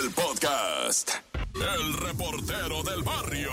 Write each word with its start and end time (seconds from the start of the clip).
El 0.00 0.10
podcast. 0.10 1.10
El 1.54 1.92
reportero 1.98 2.82
del 2.82 3.02
barrio. 3.04 3.50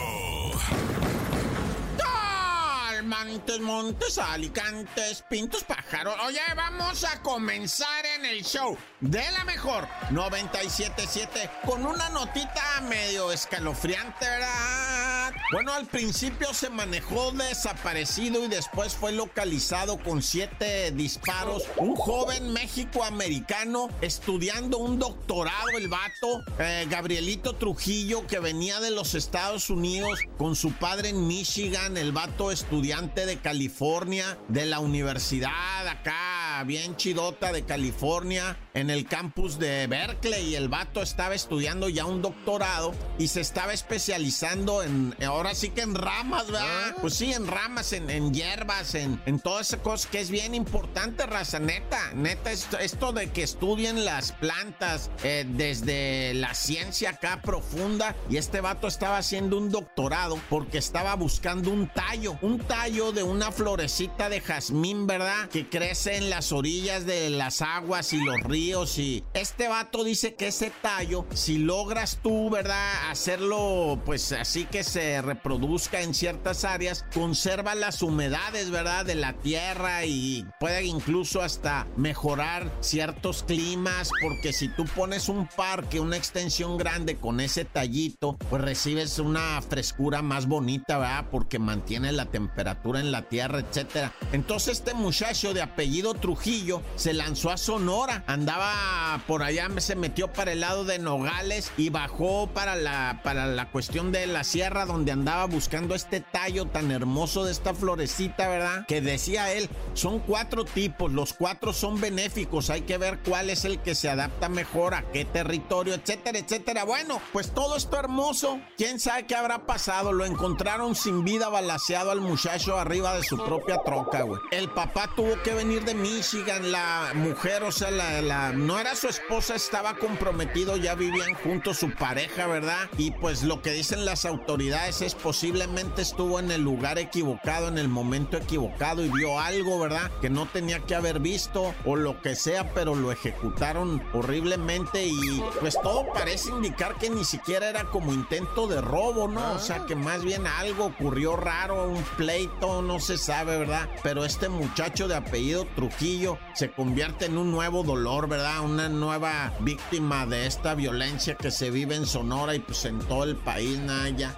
Montes, 3.25 3.59
Montes, 3.59 4.17
Alicantes, 4.19 5.23
Pintos, 5.27 5.63
Pájaros. 5.63 6.15
Oye, 6.27 6.39
vamos 6.55 7.03
a 7.03 7.21
comenzar 7.23 8.05
en 8.05 8.25
el 8.25 8.43
show 8.43 8.77
de 9.01 9.23
la 9.31 9.43
mejor 9.45 9.87
977 10.11 11.49
con 11.65 11.85
una 11.85 12.09
notita 12.09 12.81
medio 12.87 13.31
escalofriante, 13.31 14.25
¿verdad? 14.25 15.33
Bueno, 15.51 15.73
al 15.73 15.85
principio 15.85 16.53
se 16.53 16.69
manejó 16.69 17.31
desaparecido 17.31 18.43
y 18.43 18.47
después 18.47 18.95
fue 18.95 19.11
localizado 19.11 19.97
con 19.97 20.21
siete 20.21 20.91
disparos. 20.91 21.63
Un 21.77 21.95
joven 21.95 22.53
México-americano 22.53 23.89
estudiando 24.01 24.77
un 24.77 24.99
doctorado, 24.99 25.69
el 25.77 25.87
vato, 25.87 26.43
eh, 26.59 26.85
Gabrielito 26.89 27.55
Trujillo, 27.55 28.27
que 28.27 28.39
venía 28.39 28.79
de 28.79 28.91
los 28.91 29.15
Estados 29.15 29.69
Unidos 29.69 30.19
con 30.37 30.55
su 30.55 30.71
padre 30.73 31.09
en 31.09 31.27
Michigan, 31.27 31.97
el 31.97 32.11
vato 32.11 32.51
estudiante 32.51 33.14
de 33.23 33.37
California, 33.37 34.37
de 34.49 34.65
la 34.65 34.79
universidad 34.79 35.87
acá, 35.87 36.61
bien 36.65 36.97
chidota 36.97 37.53
de 37.53 37.63
California, 37.63 38.57
en 38.73 38.89
el 38.89 39.05
campus 39.05 39.57
de 39.57 39.87
Berkeley. 39.87 40.49
Y 40.49 40.55
el 40.55 40.67
vato 40.67 41.01
estaba 41.01 41.33
estudiando 41.33 41.87
ya 41.87 42.05
un 42.05 42.21
doctorado 42.21 42.93
y 43.17 43.29
se 43.29 43.39
estaba 43.39 43.71
especializando 43.71 44.83
en, 44.83 45.15
ahora 45.25 45.55
sí 45.55 45.69
que 45.69 45.81
en 45.81 45.95
ramas, 45.95 46.47
¿verdad? 46.47 46.95
Pues 46.99 47.13
sí, 47.13 47.31
en 47.31 47.47
ramas, 47.47 47.93
en, 47.93 48.33
hierbas, 48.33 48.95
en, 48.95 49.21
en 49.25 49.39
toda 49.39 49.61
esa 49.61 49.77
cosa 49.77 50.09
que 50.09 50.19
es 50.19 50.29
bien 50.29 50.53
importante, 50.53 51.25
raza, 51.25 51.59
neta. 51.59 52.11
Neta, 52.13 52.51
esto, 52.51 52.77
esto 52.79 53.13
de 53.13 53.31
que 53.31 53.43
estudien 53.43 54.03
las 54.03 54.33
plantas 54.33 55.09
eh, 55.23 55.45
desde 55.47 56.33
la 56.33 56.53
ciencia 56.53 57.11
acá 57.11 57.41
profunda. 57.41 58.15
Y 58.29 58.37
este 58.37 58.59
vato 58.59 58.87
estaba 58.87 59.17
haciendo 59.17 59.57
un 59.57 59.69
doctorado 59.69 60.39
porque 60.49 60.79
estaba 60.79 61.15
buscando 61.15 61.69
un 61.69 61.87
tallo, 61.87 62.37
un 62.41 62.59
tallo 62.59 62.94
de 62.95 63.23
una 63.23 63.51
florecita 63.51 64.29
de 64.29 64.39
jazmín, 64.39 65.05
¿verdad? 65.05 65.49
Que 65.49 65.67
crece 65.67 66.15
en 66.15 66.29
las 66.29 66.53
orillas 66.53 67.05
de 67.05 67.29
las 67.29 67.61
aguas 67.61 68.13
y 68.13 68.23
los 68.23 68.39
ríos. 68.39 68.97
Y 68.97 69.21
este 69.33 69.67
vato 69.67 70.05
dice 70.05 70.35
que 70.35 70.47
ese 70.47 70.71
tallo, 70.81 71.25
si 71.33 71.57
logras 71.57 72.19
tú, 72.23 72.49
¿verdad? 72.49 73.09
Hacerlo, 73.11 74.01
pues 74.05 74.31
así 74.31 74.63
que 74.63 74.85
se 74.85 75.21
reproduzca 75.21 76.03
en 76.03 76.13
ciertas 76.13 76.63
áreas, 76.63 77.03
conserva 77.13 77.75
las 77.75 78.01
humedades, 78.01 78.71
¿verdad? 78.71 79.05
De 79.05 79.15
la 79.15 79.33
tierra 79.33 80.05
y 80.05 80.45
puede 80.61 80.85
incluso 80.85 81.41
hasta 81.41 81.87
mejorar 81.97 82.71
ciertos 82.79 83.43
climas. 83.43 84.09
Porque 84.21 84.53
si 84.53 84.69
tú 84.69 84.85
pones 84.85 85.27
un 85.27 85.47
parque, 85.47 85.99
una 85.99 86.15
extensión 86.15 86.77
grande 86.77 87.17
con 87.17 87.41
ese 87.41 87.65
tallito, 87.65 88.37
pues 88.49 88.61
recibes 88.61 89.19
una 89.19 89.61
frescura 89.61 90.21
más 90.21 90.45
bonita, 90.47 90.97
¿verdad? 90.97 91.25
Porque 91.29 91.59
mantiene 91.59 92.13
la 92.13 92.27
temperatura 92.27 92.84
en 92.93 93.11
la 93.11 93.23
tierra, 93.23 93.59
etcétera. 93.59 94.13
Entonces 94.31 94.77
este 94.77 94.93
muchacho 94.93 95.53
de 95.53 95.61
apellido 95.61 96.13
Trujillo 96.13 96.81
se 96.95 97.13
lanzó 97.13 97.49
a 97.49 97.57
Sonora, 97.57 98.23
andaba 98.27 99.21
por 99.27 99.41
allá, 99.41 99.67
se 99.77 99.95
metió 99.95 100.31
para 100.31 100.51
el 100.51 100.59
lado 100.59 100.85
de 100.85 100.99
Nogales 100.99 101.71
y 101.77 101.89
bajó 101.89 102.47
para 102.47 102.75
la, 102.75 103.21
para 103.23 103.47
la 103.47 103.71
cuestión 103.71 104.11
de 104.11 104.27
la 104.27 104.43
sierra 104.43 104.85
donde 104.85 105.11
andaba 105.11 105.45
buscando 105.45 105.95
este 105.95 106.21
tallo 106.21 106.65
tan 106.65 106.91
hermoso 106.91 107.43
de 107.43 107.51
esta 107.51 107.73
florecita, 107.73 108.47
¿verdad? 108.47 108.85
Que 108.87 109.01
decía 109.01 109.51
él, 109.51 109.69
son 109.93 110.19
cuatro 110.19 110.65
tipos, 110.65 111.11
los 111.11 111.33
cuatro 111.33 111.73
son 111.73 111.99
benéficos, 111.99 112.69
hay 112.69 112.81
que 112.81 112.97
ver 112.97 113.19
cuál 113.25 113.49
es 113.49 113.65
el 113.65 113.79
que 113.79 113.95
se 113.95 114.09
adapta 114.09 114.49
mejor 114.49 114.93
a 114.93 115.11
qué 115.11 115.25
territorio, 115.25 115.95
etcétera, 115.95 116.37
etcétera. 116.37 116.83
Bueno, 116.83 117.19
pues 117.33 117.51
todo 117.53 117.75
esto 117.75 117.97
hermoso, 117.97 118.59
quién 118.77 118.99
sabe 118.99 119.25
qué 119.25 119.35
habrá 119.35 119.65
pasado, 119.65 120.13
lo 120.13 120.25
encontraron 120.25 120.95
sin 120.95 121.23
vida 121.23 121.49
balaseado 121.49 122.11
al 122.11 122.21
muchacho 122.21 122.74
arriba 122.77 123.15
de 123.15 123.23
su 123.23 123.37
propia 123.37 123.77
troca, 123.83 124.23
güey. 124.23 124.41
El 124.51 124.69
papá 124.69 125.09
tuvo 125.15 125.41
que 125.43 125.53
venir 125.53 125.83
de 125.83 125.93
Michigan, 125.93 126.71
la 126.71 127.11
mujer, 127.13 127.63
o 127.63 127.71
sea, 127.71 127.91
la, 127.91 128.51
no 128.53 128.79
era 128.79 128.95
su 128.95 129.07
esposa, 129.07 129.55
estaba 129.55 129.95
comprometido, 129.95 130.77
ya 130.77 130.95
vivían 130.95 131.33
juntos 131.35 131.77
su 131.77 131.91
pareja, 131.93 132.47
¿verdad? 132.47 132.89
Y 132.97 133.11
pues 133.11 133.43
lo 133.43 133.61
que 133.61 133.71
dicen 133.71 134.05
las 134.05 134.25
autoridades 134.25 135.01
es 135.01 135.15
posiblemente 135.15 136.01
estuvo 136.01 136.39
en 136.39 136.51
el 136.51 136.61
lugar 136.61 136.99
equivocado, 136.99 137.67
en 137.67 137.77
el 137.77 137.87
momento 137.87 138.37
equivocado 138.37 139.03
y 139.03 139.09
vio 139.09 139.39
algo, 139.39 139.79
¿verdad? 139.79 140.11
Que 140.21 140.29
no 140.29 140.45
tenía 140.45 140.79
que 140.79 140.95
haber 140.95 141.19
visto 141.19 141.73
o 141.85 141.95
lo 141.95 142.21
que 142.21 142.35
sea, 142.35 142.73
pero 142.73 142.95
lo 142.95 143.11
ejecutaron 143.11 144.03
horriblemente 144.13 145.05
y 145.05 145.43
pues 145.59 145.77
todo 145.81 146.05
parece 146.13 146.49
indicar 146.49 146.95
que 146.95 147.09
ni 147.09 147.23
siquiera 147.23 147.69
era 147.69 147.85
como 147.85 148.13
intento 148.13 148.67
de 148.67 148.81
robo, 148.81 149.27
¿no? 149.27 149.53
O 149.53 149.59
sea, 149.59 149.85
que 149.85 149.95
más 149.95 150.23
bien 150.23 150.47
algo 150.47 150.85
ocurrió 150.85 151.35
raro, 151.35 151.87
un 151.87 152.03
pleito 152.17 152.64
no 152.65 152.99
se 152.99 153.17
sabe, 153.17 153.57
¿verdad? 153.57 153.89
Pero 154.03 154.25
este 154.25 154.49
muchacho 154.49 155.07
de 155.07 155.15
apellido 155.15 155.65
Trujillo 155.75 156.37
se 156.53 156.71
convierte 156.71 157.25
en 157.25 157.37
un 157.37 157.51
nuevo 157.51 157.83
dolor, 157.83 158.27
¿verdad? 158.27 158.61
Una 158.61 158.89
nueva 158.89 159.53
víctima 159.59 160.25
de 160.25 160.47
esta 160.47 160.75
violencia 160.75 161.35
que 161.35 161.51
se 161.51 161.69
vive 161.69 161.95
en 161.95 162.05
Sonora 162.05 162.55
y 162.55 162.59
pues 162.59 162.85
en 162.85 162.99
todo 162.99 163.23
el 163.25 163.35
país, 163.35 163.79
Naya. 163.79 164.37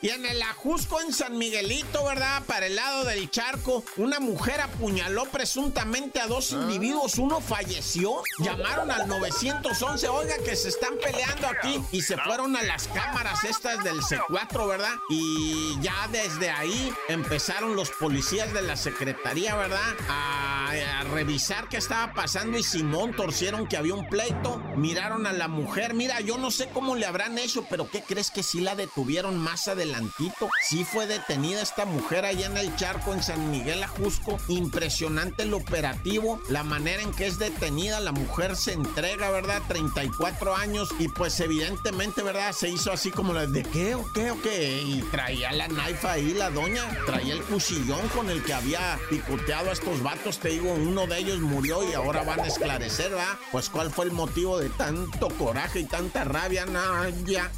Y 0.00 0.10
en 0.10 0.24
el 0.24 0.40
Ajusco, 0.42 1.00
en 1.00 1.12
San 1.12 1.36
Miguelito, 1.36 2.04
¿verdad? 2.04 2.44
Para 2.46 2.66
el 2.66 2.76
lado 2.76 3.04
del 3.04 3.28
charco, 3.30 3.82
una 3.96 4.20
mujer 4.20 4.60
apuñaló 4.60 5.24
presuntamente 5.24 6.20
a 6.20 6.28
dos 6.28 6.52
individuos. 6.52 7.18
Uno 7.18 7.40
falleció. 7.40 8.22
Llamaron 8.38 8.92
al 8.92 9.08
911. 9.08 10.08
Oiga, 10.08 10.36
que 10.44 10.54
se 10.54 10.68
están 10.68 10.94
peleando 11.02 11.48
aquí. 11.48 11.82
Y 11.90 12.02
se 12.02 12.16
fueron 12.16 12.54
a 12.56 12.62
las 12.62 12.86
cámaras 12.86 13.42
estas 13.42 13.82
del 13.82 14.00
C4, 14.00 14.68
¿verdad? 14.68 14.94
Y 15.10 15.76
ya 15.80 16.08
desde 16.12 16.48
ahí 16.50 16.92
empezaron 17.08 17.74
los 17.74 17.90
policías 17.90 18.52
de 18.52 18.62
la 18.62 18.76
secretaría, 18.76 19.56
¿verdad? 19.56 19.96
A, 20.08 20.70
a 21.00 21.04
revisar 21.12 21.68
qué 21.68 21.78
estaba 21.78 22.14
pasando. 22.14 22.56
Y 22.56 22.62
Simón 22.62 23.16
torcieron 23.16 23.66
que 23.66 23.76
había 23.76 23.94
un 23.94 24.08
pleito. 24.08 24.58
Miraron 24.76 25.26
a 25.26 25.32
la 25.32 25.48
mujer. 25.48 25.94
Mira, 25.94 26.20
yo 26.20 26.38
no 26.38 26.52
sé 26.52 26.68
cómo 26.68 26.94
le 26.94 27.04
habrán 27.04 27.36
hecho, 27.36 27.66
pero 27.68 27.90
¿qué 27.90 28.00
crees 28.02 28.30
que 28.30 28.44
sí 28.44 28.60
la 28.60 28.76
detuvieron 28.76 29.36
más 29.38 29.66
adelante? 29.66 29.87
Adelantito. 29.88 30.50
Sí 30.62 30.84
fue 30.84 31.06
detenida 31.06 31.62
esta 31.62 31.84
mujer 31.84 32.24
allá 32.24 32.46
en 32.46 32.56
el 32.56 32.74
charco 32.76 33.12
en 33.12 33.22
San 33.22 33.50
Miguel 33.50 33.82
Ajusco. 33.82 34.38
Impresionante 34.48 35.42
el 35.42 35.54
operativo, 35.54 36.40
la 36.48 36.62
manera 36.62 37.02
en 37.02 37.12
que 37.12 37.26
es 37.26 37.38
detenida. 37.38 38.00
La 38.00 38.12
mujer 38.12 38.56
se 38.56 38.72
entrega, 38.72 39.30
¿verdad? 39.30 39.62
34 39.68 40.54
años 40.56 40.88
y 40.98 41.08
pues 41.08 41.38
evidentemente, 41.40 42.22
¿verdad? 42.22 42.52
Se 42.52 42.68
hizo 42.68 42.92
así 42.92 43.10
como 43.10 43.32
la 43.32 43.46
de 43.46 43.62
qué 43.62 43.94
o 43.94 44.04
qué 44.12 44.32
qué. 44.42 44.82
Y 44.82 45.02
traía 45.10 45.52
la 45.52 45.68
naifa 45.68 46.12
ahí 46.12 46.34
la 46.34 46.50
doña, 46.50 46.84
traía 47.06 47.34
el 47.34 47.42
cuchillón 47.42 48.06
con 48.08 48.30
el 48.30 48.42
que 48.44 48.54
había 48.54 48.98
picoteado 49.10 49.70
a 49.70 49.72
estos 49.72 50.02
vatos. 50.02 50.38
Te 50.38 50.50
digo, 50.50 50.72
uno 50.72 51.06
de 51.06 51.18
ellos 51.18 51.40
murió 51.40 51.88
y 51.88 51.94
ahora 51.94 52.22
van 52.22 52.40
a 52.40 52.46
esclarecer, 52.46 53.10
¿verdad? 53.10 53.38
Pues 53.52 53.68
cuál 53.68 53.90
fue 53.90 54.06
el 54.06 54.12
motivo 54.12 54.58
de 54.58 54.68
tanto 54.70 55.28
coraje 55.30 55.80
y 55.80 55.84
tanta 55.84 56.24
rabia, 56.24 56.66
Naya. 56.66 57.50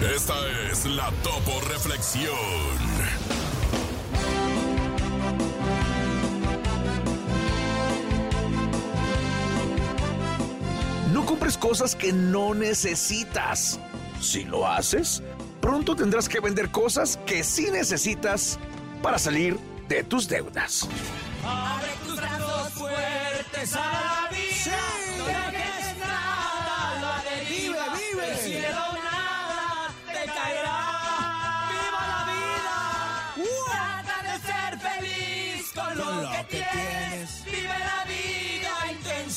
Esta 0.00 0.34
es 0.70 0.86
la 0.86 1.10
Topo 1.24 1.60
Reflexión. 1.68 2.32
No 11.12 11.26
compres 11.26 11.58
cosas 11.58 11.96
que 11.96 12.12
no 12.12 12.54
necesitas. 12.54 13.80
Si 14.20 14.44
lo 14.44 14.68
haces, 14.68 15.20
pronto 15.60 15.96
tendrás 15.96 16.28
que 16.28 16.38
vender 16.38 16.70
cosas 16.70 17.18
que 17.26 17.42
sí 17.42 17.68
necesitas 17.72 18.60
para 19.02 19.18
salir 19.18 19.58
de 19.88 20.04
tus 20.04 20.28
deudas. 20.28 20.88
Abre 21.44 21.90
tus 22.06 22.16
brazos 22.16 22.72
fuertes 22.74 23.74
a 23.74 23.78
la 23.78 24.28
vida. 24.30 25.07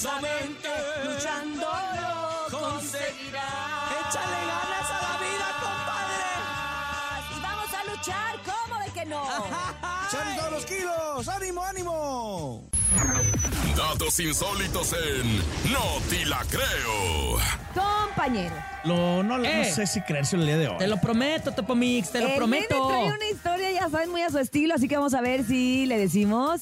Intensamente. 0.02 0.70
Luchando 1.06 1.68
lo 2.02 2.60
conseguirás. 2.60 3.92
Échale 4.02 4.40
ganas 4.48 4.90
a 4.90 5.02
la 5.02 5.14
vida, 5.20 5.48
compadre. 5.62 7.38
Y 7.38 7.42
vamos 7.42 7.70
a 7.74 7.84
luchar, 7.96 8.36
¿cómo 8.46 8.80
de 8.84 8.92
que 8.92 9.06
no? 9.06 9.24
¡Salen 10.12 10.38
todos 10.38 10.52
los 10.52 10.66
kilos! 10.66 11.28
¡Ánimo, 11.28 11.64
ánimo! 11.64 12.64
Datos 13.78 14.20
insólitos 14.20 14.94
en 14.94 15.38
No 15.72 15.84
Te 16.10 16.26
La 16.26 16.44
Creo. 16.50 17.38
Compañero. 17.74 18.56
Lo, 18.84 19.24
no, 19.24 19.38
no 19.38 19.46
Eh. 19.46 19.72
sé 19.74 19.86
si 19.88 20.02
creerse 20.02 20.36
el 20.36 20.46
día 20.46 20.58
de 20.58 20.68
hoy. 20.68 20.78
Te 20.80 20.88
lo 20.88 20.98
prometo, 21.00 21.52
Topo 21.54 21.76
Mix, 21.76 22.12
te 22.12 22.20
lo 22.20 22.28
el 22.28 22.36
prometo. 22.36 22.76
nene 22.76 22.88
trae 23.06 23.14
una 23.16 23.26
historia, 23.30 23.72
ya 23.72 23.90
saben, 23.90 24.10
muy 24.10 24.22
a 24.24 24.30
su 24.30 24.40
estilo, 24.40 24.74
así 24.76 24.88
que 24.88 24.98
vamos 24.98 25.14
a 25.14 25.22
ver 25.22 25.46
si 25.46 25.86
le 25.86 25.98
decimos 25.98 26.62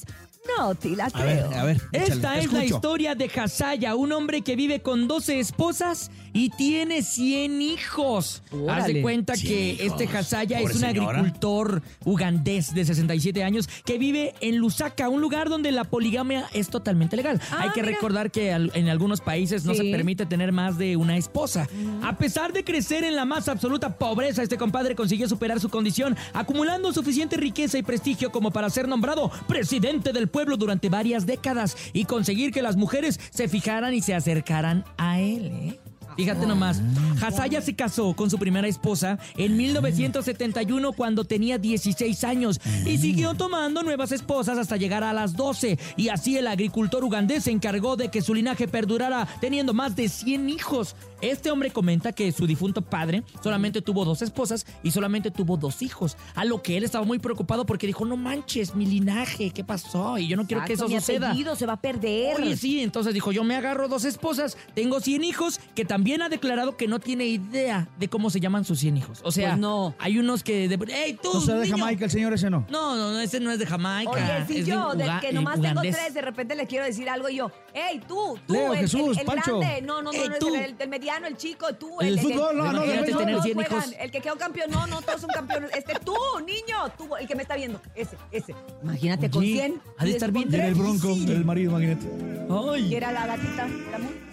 No, 0.58 0.76
te 0.76 0.90
la 0.90 1.06
A 1.06 1.24
ver, 1.24 1.46
creo. 1.48 1.60
a 1.60 1.64
ver. 1.64 1.78
échale, 1.92 2.14
Esta 2.14 2.38
es 2.38 2.52
la 2.52 2.60
escucho. 2.64 2.76
historia 2.76 3.16
de 3.16 3.26
Hasaya, 3.34 3.96
un 3.96 4.12
hombre 4.12 4.42
que 4.42 4.56
vive 4.56 4.82
con 4.82 5.08
12 5.08 5.40
esposas 5.40 6.12
y 6.34 6.50
tiene 6.52 7.02
100 7.04 7.62
hijos. 7.62 8.42
Haz 8.70 8.88
de 8.88 9.02
cuenta 9.02 9.36
100 9.36 9.48
que 9.54 9.84
hijos. 9.86 10.02
este 10.02 10.18
Hasaya 10.18 10.60
es 10.60 10.76
un 10.76 10.82
señora. 10.82 11.20
agricultor 11.20 11.82
ugandés 12.06 12.74
de 12.74 12.86
67 12.86 13.44
años 13.44 13.70
que 13.86 13.98
vive 13.98 14.34
en 14.42 14.58
Lusaka, 14.58 15.10
un 15.10 15.22
lugar 15.22 15.50
donde 15.50 15.72
la 15.72 15.84
poligamia 15.84 16.46
es 16.54 16.70
totalmente 16.70 17.16
legal. 17.16 17.40
Ah, 17.52 17.62
Hay 17.64 17.70
que 17.72 17.82
mira. 17.82 17.94
recordar 17.94 18.32
que 18.32 18.52
al- 18.52 18.72
en 18.74 18.90
algunos 18.90 19.22
países 19.22 19.66
no 19.66 19.74
Sí. 19.74 19.80
se 19.86 19.92
permite 19.92 20.26
tener 20.26 20.52
más 20.52 20.78
de 20.78 20.98
una 20.98 21.18
esposa. 21.18 21.68
A 22.04 22.18
pesar 22.18 22.54
de 22.54 22.64
crecer 22.64 23.04
en 23.04 23.16
la 23.16 23.26
más 23.26 23.48
absoluta 23.48 23.98
pobreza, 23.98 24.42
este 24.44 24.58
compadre 24.58 24.96
consiguió 24.96 25.28
superar 25.30 25.60
su 25.60 25.70
condición, 25.70 26.16
acumulando 26.34 26.92
suficiente 26.94 27.38
riqueza 27.38 27.78
y 27.78 27.84
prestigio 27.84 28.32
como 28.32 28.52
para 28.52 28.70
ser 28.70 28.88
nombrado 28.88 29.32
presidente 29.48 30.12
del 30.14 30.28
pueblo 30.28 30.39
durante 30.46 30.90
varias 30.90 31.26
décadas 31.26 31.76
y 31.94 32.06
conseguir 32.06 32.52
que 32.52 32.62
las 32.62 32.78
mujeres 32.78 33.20
se 33.30 33.48
fijaran 33.48 33.94
y 33.94 34.02
se 34.02 34.14
acercaran 34.16 34.86
a 34.98 35.20
él. 35.20 35.46
¿eh? 35.48 35.80
Fíjate 36.20 36.46
nomás, 36.46 36.82
Hasaya 37.22 37.62
se 37.62 37.76
casó 37.76 38.14
con 38.14 38.30
su 38.30 38.38
primera 38.38 38.68
esposa 38.68 39.18
en 39.38 39.56
1971 39.56 40.92
cuando 40.92 41.24
tenía 41.24 41.58
16 41.58 42.26
años 42.26 42.60
y 42.86 42.98
siguió 42.98 43.36
tomando 43.36 43.84
nuevas 43.84 44.12
esposas 44.12 44.58
hasta 44.58 44.76
llegar 44.76 45.02
a 45.06 45.14
las 45.14 45.38
12 45.38 45.80
y 45.96 46.10
así 46.10 46.38
el 46.38 46.48
agricultor 46.48 47.06
ugandés 47.06 47.46
se 47.46 47.52
encargó 47.52 47.96
de 47.96 48.10
que 48.10 48.22
su 48.22 48.34
linaje 48.34 48.68
perdurara 48.68 49.30
teniendo 49.40 49.74
más 49.74 49.96
de 49.96 50.10
100 50.10 50.50
hijos. 50.50 50.98
Este 51.22 51.52
hombre 51.52 51.72
comenta 51.72 52.12
que 52.12 52.32
su 52.32 52.48
difunto 52.48 52.82
padre 52.82 53.24
solamente 53.42 53.82
tuvo 53.82 54.04
dos 54.04 54.22
esposas 54.22 54.66
y 54.84 54.92
solamente 54.92 55.32
tuvo 55.32 55.58
dos 55.58 55.82
hijos, 55.82 56.18
a 56.36 56.46
lo 56.46 56.62
que 56.62 56.78
él 56.78 56.84
estaba 56.84 57.06
muy 57.06 57.20
preocupado 57.20 57.66
porque 57.66 57.88
dijo, 57.88 58.06
no 58.06 58.16
manches, 58.16 58.76
mi 58.76 58.86
linaje, 58.86 59.52
¿qué 59.52 59.64
pasó? 59.64 60.18
Y 60.18 60.28
yo 60.28 60.38
no 60.38 60.48
quiero 60.48 60.64
que 60.66 60.74
eso 60.74 60.88
mi 60.88 60.96
suceda. 60.96 61.34
se 61.56 61.66
va 61.66 61.74
a 61.74 61.82
perder. 61.82 62.42
Oye, 62.42 62.56
sí, 62.56 62.82
entonces 62.82 63.14
dijo, 63.14 63.34
yo 63.34 63.44
me 63.44 63.56
agarro 63.56 63.90
dos 63.90 64.06
esposas, 64.06 64.58
tengo 64.76 65.02
100 65.02 65.24
hijos, 65.26 65.60
que 65.76 65.84
también 65.84 66.09
ha 66.22 66.30
declarado 66.30 66.76
que 66.78 66.88
no 66.88 67.00
tiene 67.00 67.26
idea 67.26 67.88
de 67.98 68.08
cómo 68.08 68.30
se 68.30 68.40
llaman 68.40 68.66
sus 68.66 68.80
100 68.80 68.98
hijos. 68.98 69.20
O 69.24 69.32
sea, 69.32 69.50
Pues 69.50 69.60
no. 69.60 69.96
hay 70.00 70.18
unos 70.20 70.44
que... 70.44 70.68
De, 70.68 70.78
¡Ey, 70.94 71.14
tú, 71.22 71.34
No 71.34 71.42
sea 71.42 71.56
de 71.56 71.66
niño! 71.66 71.78
Jamaica 71.78 72.06
el 72.06 72.12
señor 72.12 72.34
ese 72.34 72.50
no. 72.50 72.66
No, 72.70 72.96
no, 72.96 73.12
no, 73.14 73.20
ese 73.20 73.40
no 73.40 73.52
es 73.52 73.60
de 73.60 73.66
Jamaica. 73.66 74.12
Oye, 74.12 74.46
si 74.48 74.60
es 74.60 74.66
de 74.66 74.72
yo, 74.72 74.94
del 74.96 75.08
Uga- 75.08 75.20
que 75.22 75.30
eh, 75.30 75.34
nomás 75.34 75.62
tengo 75.62 75.82
tres, 75.82 76.14
de 76.14 76.22
repente 76.22 76.56
le 76.56 76.66
quiero 76.68 76.86
decir 76.86 77.10
algo 77.10 77.30
y 77.30 77.36
yo, 77.38 77.52
hey, 77.74 78.02
tú, 78.08 78.38
tú, 78.48 78.54
Leo, 78.54 78.74
el, 78.74 78.80
Jesús, 78.80 79.18
el, 79.18 79.20
el 79.20 79.26
Pancho. 79.26 79.60
grande, 79.60 79.82
no, 79.82 80.02
no, 80.02 80.12
no, 80.12 80.18
Ey, 80.22 80.30
no, 80.30 80.36
tú. 80.38 80.56
el, 80.56 80.62
el- 80.62 80.76
el 80.80 80.90
mediano, 80.90 81.28
el 81.28 81.38
chico, 81.38 81.74
tú, 81.76 82.00
El 82.02 82.18
el, 82.18 82.20
fútbol, 82.20 82.58
no, 82.58 82.72
no, 82.72 82.82
del 82.82 83.06
tener 83.06 83.32
todos 83.32 83.44
100 83.44 83.54
juegan, 83.56 83.78
hijos. 83.80 83.96
el 84.00 84.12
que 84.12 84.22
quedó 84.22 84.36
campeón, 84.38 84.72
no, 84.72 84.88
no, 84.88 85.02
todos 85.02 85.22
son 85.22 85.30
campeones, 85.30 85.70
este, 85.76 85.94
tú, 86.04 86.14
niño, 86.46 86.78
tú, 86.98 87.16
el 87.16 87.28
que 87.28 87.36
me 87.36 87.42
está 87.44 87.56
viendo, 87.56 87.82
ese, 87.96 88.18
ese, 88.32 88.56
imagínate 88.84 89.30
con 89.30 89.44
Oye, 89.44 89.54
100. 89.54 89.82
ha 89.98 90.04
de 90.06 90.10
y 90.10 90.14
estar 90.14 90.32
con 90.32 90.42
bien 90.44 90.54
Era 90.56 90.68
el 90.68 90.76
bronco, 90.76 91.10
el 91.14 91.46
marido, 91.46 91.72
imagínate. 91.72 92.06
Y 92.06 92.74
Ay. 92.74 92.96
era 92.96 93.12
la 93.12 93.28
gatita, 93.28 93.68
Ramón. 93.92 94.29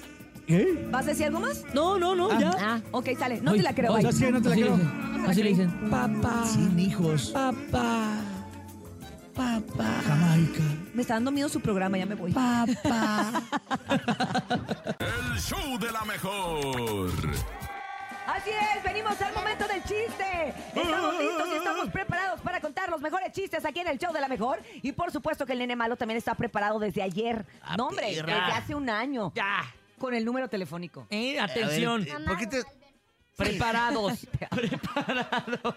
¿Qué? 0.47 0.87
¿Vas 0.91 1.07
a 1.07 1.11
decir 1.11 1.27
algo 1.27 1.41
más? 1.41 1.65
No, 1.75 1.99
no, 1.99 2.15
no, 2.15 2.39
ya. 2.39 2.53
Ah, 2.59 2.81
ok, 2.93 3.09
sale, 3.19 3.41
no 3.41 3.51
Ay, 3.53 3.57
te 3.59 3.63
la 3.65 3.75
creo, 3.75 3.95
ay, 3.95 4.05
bye. 4.05 4.13
¿Sabes 4.13 4.27
qué? 4.27 4.33
No 4.33 4.41
te 4.43 4.49
la 4.49 4.55
así 4.55 4.63
creo. 4.63 4.77
le 4.77 4.83
dicen, 4.83 5.27
Así 5.29 5.43
le 5.43 5.49
dicen, 5.51 5.91
papá, 5.91 6.45
Cien 6.47 6.79
hijos. 6.79 7.31
papá, 7.31 8.21
papá, 9.35 10.01
Jamaica. 10.07 10.63
Me 10.95 11.03
está 11.03 11.15
dando 11.15 11.33
miedo 11.33 11.49
su 11.49 11.61
programa, 11.61 11.99
ya 11.99 12.07
me 12.07 12.15
voy. 12.15 12.33
papá. 12.33 13.43
El 15.01 15.39
show 15.41 15.79
de 15.79 15.91
la 15.91 16.05
mejor. 16.05 17.11
Así 18.29 18.51
es, 18.51 18.83
venimos 18.85 19.21
al 19.21 19.35
momento 19.35 19.67
del 19.67 19.83
chiste. 19.83 20.55
Estamos 20.75 21.19
listos 21.19 21.49
y 21.53 21.57
estamos 21.57 21.89
preparados 21.91 22.41
para 22.41 22.61
contar 22.61 22.89
los 22.91 23.01
mejores 23.01 23.33
chistes 23.33 23.65
aquí 23.65 23.81
en 23.81 23.89
el 23.89 23.99
show 23.99 24.13
de 24.13 24.21
la 24.21 24.29
mejor. 24.29 24.61
Y 24.83 24.93
por 24.93 25.11
supuesto 25.11 25.47
que 25.47 25.53
el 25.55 25.59
nene 25.61 25.75
malo 25.77 25.97
también 25.97 26.19
está 26.19 26.35
preparado 26.35 26.79
desde 26.79 27.03
ayer. 27.03 27.47
Ah, 27.63 27.77
no, 27.77 27.87
hombre, 27.89 28.13
perra. 28.15 28.35
desde 28.47 28.53
hace 28.53 28.75
un 28.75 28.91
año. 28.91 29.33
Ya. 29.35 29.63
Con 29.99 30.15
el 30.15 30.25
número 30.25 30.49
telefónico. 30.49 31.07
Eh, 31.11 31.39
atención. 31.39 32.07
¿Por 32.27 32.39
qué 32.39 32.47
te.? 32.47 32.63
Preparados, 33.37 34.27
preparados, 34.51 35.75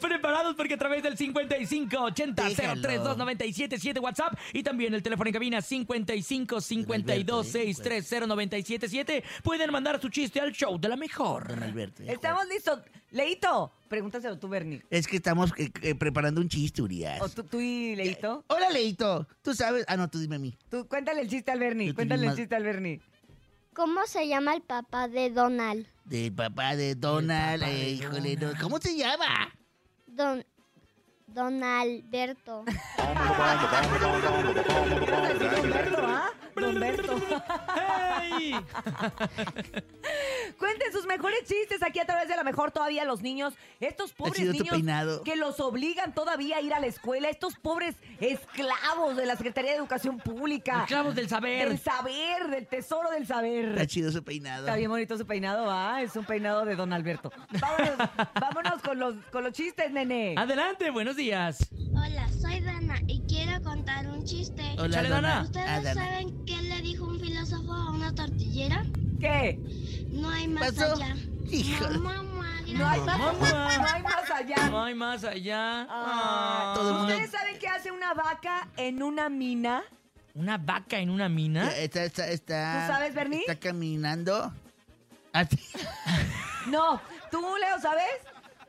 preparados 0.00 0.54
porque 0.56 0.72
a 0.74 0.78
través 0.78 1.02
del 1.02 1.14
55 1.14 1.94
80 1.94 2.42
032 2.54 3.18
977 3.18 4.00
WhatsApp 4.00 4.32
y 4.54 4.62
también 4.62 4.94
el 4.94 5.02
teléfono 5.02 5.28
en 5.28 5.34
cabina 5.34 5.60
55 5.60 6.62
52 6.62 7.46
630 7.46 8.26
977 8.26 9.24
pueden 9.42 9.70
mandar 9.72 10.00
su 10.00 10.08
chiste 10.08 10.40
al 10.40 10.52
show 10.52 10.78
de 10.80 10.88
la 10.88 10.96
mejor. 10.96 11.52
Alberto. 11.62 12.02
Estamos 12.02 12.46
listos. 12.48 12.80
Leito, 13.10 13.70
pregúntaselo 13.88 14.38
tú, 14.38 14.48
Bernie. 14.48 14.82
Es 14.88 15.06
que 15.06 15.16
estamos 15.16 15.52
eh, 15.58 15.70
eh, 15.82 15.94
preparando 15.94 16.40
un 16.40 16.48
chiste, 16.48 16.80
Urias. 16.80 17.20
O 17.20 17.28
tú, 17.28 17.44
tú 17.44 17.60
y 17.60 17.94
Leito. 17.94 18.42
Hola, 18.48 18.70
Leito. 18.70 19.28
Tú 19.42 19.54
sabes. 19.54 19.84
Ah, 19.86 19.98
no, 19.98 20.08
tú 20.08 20.18
dime 20.18 20.36
a 20.36 20.38
mí. 20.38 20.56
Tú, 20.70 20.88
cuéntale 20.88 21.20
el 21.20 21.28
chiste 21.28 21.52
al 21.52 21.58
Bernie. 21.60 21.88
Yo 21.88 21.94
Cuéntale 21.94 22.22
el 22.22 22.28
más- 22.28 22.36
chiste 22.36 22.56
al 22.56 22.64
Bernie. 22.64 23.00
¿Cómo 23.74 24.06
se 24.06 24.28
llama 24.28 24.54
el 24.54 24.62
papá 24.62 25.08
de 25.08 25.30
Donald? 25.30 25.86
Del 26.04 26.32
papá 26.32 26.76
de 26.76 26.94
Donald. 26.94 27.64
eh, 27.64 27.90
híjole, 27.90 28.36
no. 28.36 28.52
¿Cómo 28.60 28.78
se 28.78 28.96
llama? 28.96 29.52
Don 30.06 30.44
Donalberto. 31.26 32.64
Don 32.64 32.74
Berto, 35.70 36.06
¿ah? 36.56 36.60
Don 36.60 36.80
Berto. 36.80 37.16
¡Hey! 37.76 38.54
Cuenten 40.58 40.92
sus 40.92 41.06
mejores 41.06 41.40
chistes 41.44 41.82
aquí 41.82 41.98
a 41.98 42.04
través 42.06 42.28
de 42.28 42.36
la 42.36 42.44
mejor 42.44 42.70
todavía 42.70 43.04
los 43.04 43.22
niños. 43.22 43.54
Estos 43.80 44.12
pobres 44.12 44.40
niños 44.46 45.22
que 45.24 45.36
los 45.36 45.58
obligan 45.60 46.14
todavía 46.14 46.58
a 46.58 46.60
ir 46.60 46.72
a 46.74 46.80
la 46.80 46.86
escuela. 46.86 47.28
Estos 47.28 47.56
pobres 47.56 47.96
esclavos 48.20 49.16
de 49.16 49.26
la 49.26 49.36
Secretaría 49.36 49.72
de 49.72 49.76
Educación 49.78 50.18
Pública. 50.18 50.82
Esclavos 50.82 51.14
del 51.14 51.28
saber. 51.28 51.68
Del 51.68 51.78
saber, 51.78 52.48
del 52.48 52.66
tesoro 52.66 53.10
del 53.10 53.26
saber. 53.26 53.70
Está 53.70 53.86
chido 53.86 54.12
su 54.12 54.22
peinado. 54.22 54.64
Está 54.66 54.76
bien 54.76 54.90
bonito 54.90 55.16
su 55.18 55.26
peinado, 55.26 55.66
¿va? 55.66 56.02
Es 56.02 56.14
un 56.16 56.24
peinado 56.24 56.64
de 56.64 56.76
Don 56.76 56.92
Alberto. 56.92 57.32
Vámonos, 57.60 57.96
vámonos 58.40 58.82
con, 58.82 58.98
los, 58.98 59.14
con 59.32 59.44
los 59.44 59.52
chistes, 59.52 59.90
nene. 59.90 60.34
Adelante, 60.36 60.90
buenos 60.90 61.16
días. 61.16 61.66
Hola, 61.92 62.28
soy 62.40 62.60
Dana 62.60 62.98
y 63.06 63.20
quiero 63.22 63.60
contar 63.62 64.06
un 64.06 64.24
chiste. 64.24 64.62
Hola, 64.78 65.02
Dana. 65.02 65.42
¿Ustedes 65.42 65.66
Ah, 65.68 65.80
Dana. 65.80 65.94
saben 65.94 66.43
una 68.04 68.14
tortillera? 68.14 68.84
¿Qué? 69.20 69.58
No 70.10 70.28
hay 70.30 70.48
más 70.48 70.72
¿Pasó? 70.72 70.94
allá. 70.94 71.16
Mamá, 71.98 72.14
No 72.66 72.86
hay, 72.88 73.00
Mamá. 73.00 73.32
no 73.40 73.86
hay 73.86 74.02
más 74.02 74.30
allá. 74.30 74.68
No 74.68 74.82
hay 74.84 74.94
más 74.94 75.24
allá. 75.24 75.86
Ah, 75.88 76.72
Todo 76.74 76.88
el 76.90 76.94
mundo- 76.96 77.12
¿Ustedes 77.14 77.30
saben 77.30 77.58
qué 77.58 77.68
hace 77.68 77.90
una 77.90 78.12
vaca 78.14 78.68
en 78.76 79.02
una 79.02 79.28
mina? 79.28 79.82
¿Una 80.34 80.58
vaca 80.58 80.98
en 80.98 81.10
una 81.10 81.28
mina? 81.28 81.70
Está, 81.76 82.04
está, 82.04 82.28
está. 82.28 82.86
¿Tú 82.86 82.92
sabes, 82.92 83.14
Bernie? 83.14 83.40
Está 83.40 83.56
caminando. 83.56 84.52
Ah. 85.32 85.46
No. 86.66 87.00
¿Tú, 87.30 87.40
Leo, 87.40 87.80
sabes? 87.80 88.04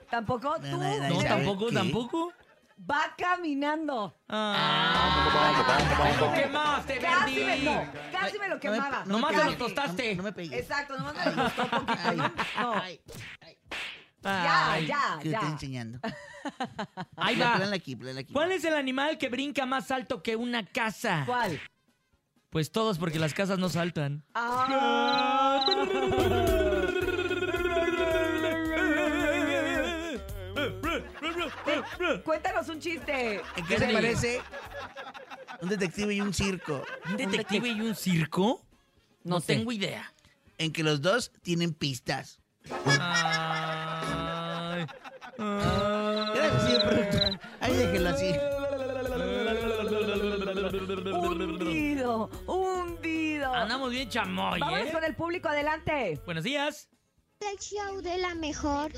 ¿Tampoco? 0.10 0.56
¿Tú? 0.60 0.68
no, 0.68 0.78
no, 0.78 1.10
No, 1.10 1.16
¿sabe 1.16 1.28
tampoco, 1.30 1.68
qué? 1.68 1.74
tampoco. 1.74 2.34
Va 2.78 3.16
caminando. 3.18 4.20
Ah, 4.28 6.16
¿Cómo 6.20 6.34
quemaste, 6.34 6.98
Casi 7.00 7.36
me, 7.36 7.46
Verdi? 7.46 7.66
no, 7.66 7.88
casi 8.12 8.38
me 8.38 8.50
lo 8.50 8.56
No 8.56 8.56
me- 8.56 8.60
quemaba. 8.60 9.00
no 9.00 9.06
me 9.06 9.12
Nomás 9.14 9.32
pegues. 9.32 9.46
lo 9.48 9.58
tostaste. 9.58 10.12
No, 10.12 10.18
no 10.18 10.24
me 10.24 10.34
pegues. 10.34 10.60
Exacto, 10.62 10.98
nomás 10.98 11.14
me 11.16 11.32
un 11.32 11.36
poquito, 11.70 11.94
Ay, 12.04 12.18
¿no? 12.18 12.28
No. 12.62 12.74
ay, 12.74 13.00
ay, 13.42 13.58
Ya, 14.24 14.72
Ay, 14.72 14.86
ya, 14.88 15.18
que 15.22 15.30
te 15.30 15.36
estoy 15.36 15.48
ya. 15.48 15.54
enseñando. 15.54 16.00
Ahí 17.16 17.38
Ya, 17.38 17.58
va. 17.60 17.66
Aquí. 17.74 17.96
¿Cuál 18.34 18.52
es 18.52 18.64
el 18.66 18.74
animal 18.76 19.18
que 19.18 19.30
brinca 19.30 19.66
más 19.66 19.90
alto 19.92 20.22
que 20.22 20.36
una 20.36 20.66
casa? 20.66 21.24
¿Cuál? 21.26 21.62
Pues 22.50 22.72
todos, 22.72 22.98
porque 22.98 23.20
las 23.20 23.34
casas 23.34 23.58
no 23.60 23.70
saltan. 23.70 24.24
Ah. 24.34 25.64
Cuéntanos 32.24 32.68
un 32.70 32.80
chiste. 32.80 33.42
¿En 33.56 33.66
qué 33.68 33.80
se 33.80 33.88
parece 33.88 34.42
un 35.62 35.70
detective 35.70 36.14
y 36.14 36.22
un 36.22 36.34
circo? 36.34 36.84
¿Un 37.10 37.18
detective 37.18 37.70
y 37.70 37.82
un 37.82 37.96
circo? 37.96 38.62
No, 39.24 39.36
No 39.36 39.42
sé. 39.42 39.56
tengo 39.56 39.72
idea. 39.72 40.12
En 40.58 40.72
que 40.72 40.84
los 40.84 41.02
dos 41.02 41.32
tienen 41.42 41.74
pistas. 41.74 42.40
Ay, 42.86 44.86
Gracias, 45.38 46.64
señor 46.64 46.82
productor. 46.90 47.40
Ahí 47.60 47.76
déjelo 47.76 48.10
así. 48.10 48.32
Hundido, 51.14 52.30
hundido. 52.48 53.54
Andamos 53.54 53.92
bien 53.92 54.10
chamoy, 54.10 54.60
Vámonos 54.60 54.88
¿eh? 54.88 54.92
con 54.92 55.04
el 55.04 55.16
público, 55.16 55.50
adelante. 55.50 56.20
Buenos 56.26 56.44
días. 56.44 56.90
El 57.42 57.58
show 57.60 58.02
de 58.02 58.18
la 58.18 58.34
mejor. 58.36 58.92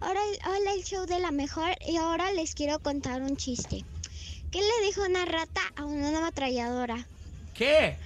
Ahora, 0.00 0.20
hola 0.46 0.72
el 0.74 0.84
show 0.84 1.06
de 1.06 1.20
la 1.20 1.30
mejor 1.30 1.70
y 1.86 1.96
ahora 1.96 2.32
les 2.32 2.54
quiero 2.54 2.78
contar 2.78 3.22
un 3.22 3.36
chiste. 3.36 3.84
¿Qué 4.50 4.60
le 4.60 4.86
dijo 4.86 5.02
una 5.04 5.24
rata 5.24 5.60
a 5.76 5.84
una 5.84 6.18
ametralladora? 6.18 7.06
¿Qué? 7.54 7.96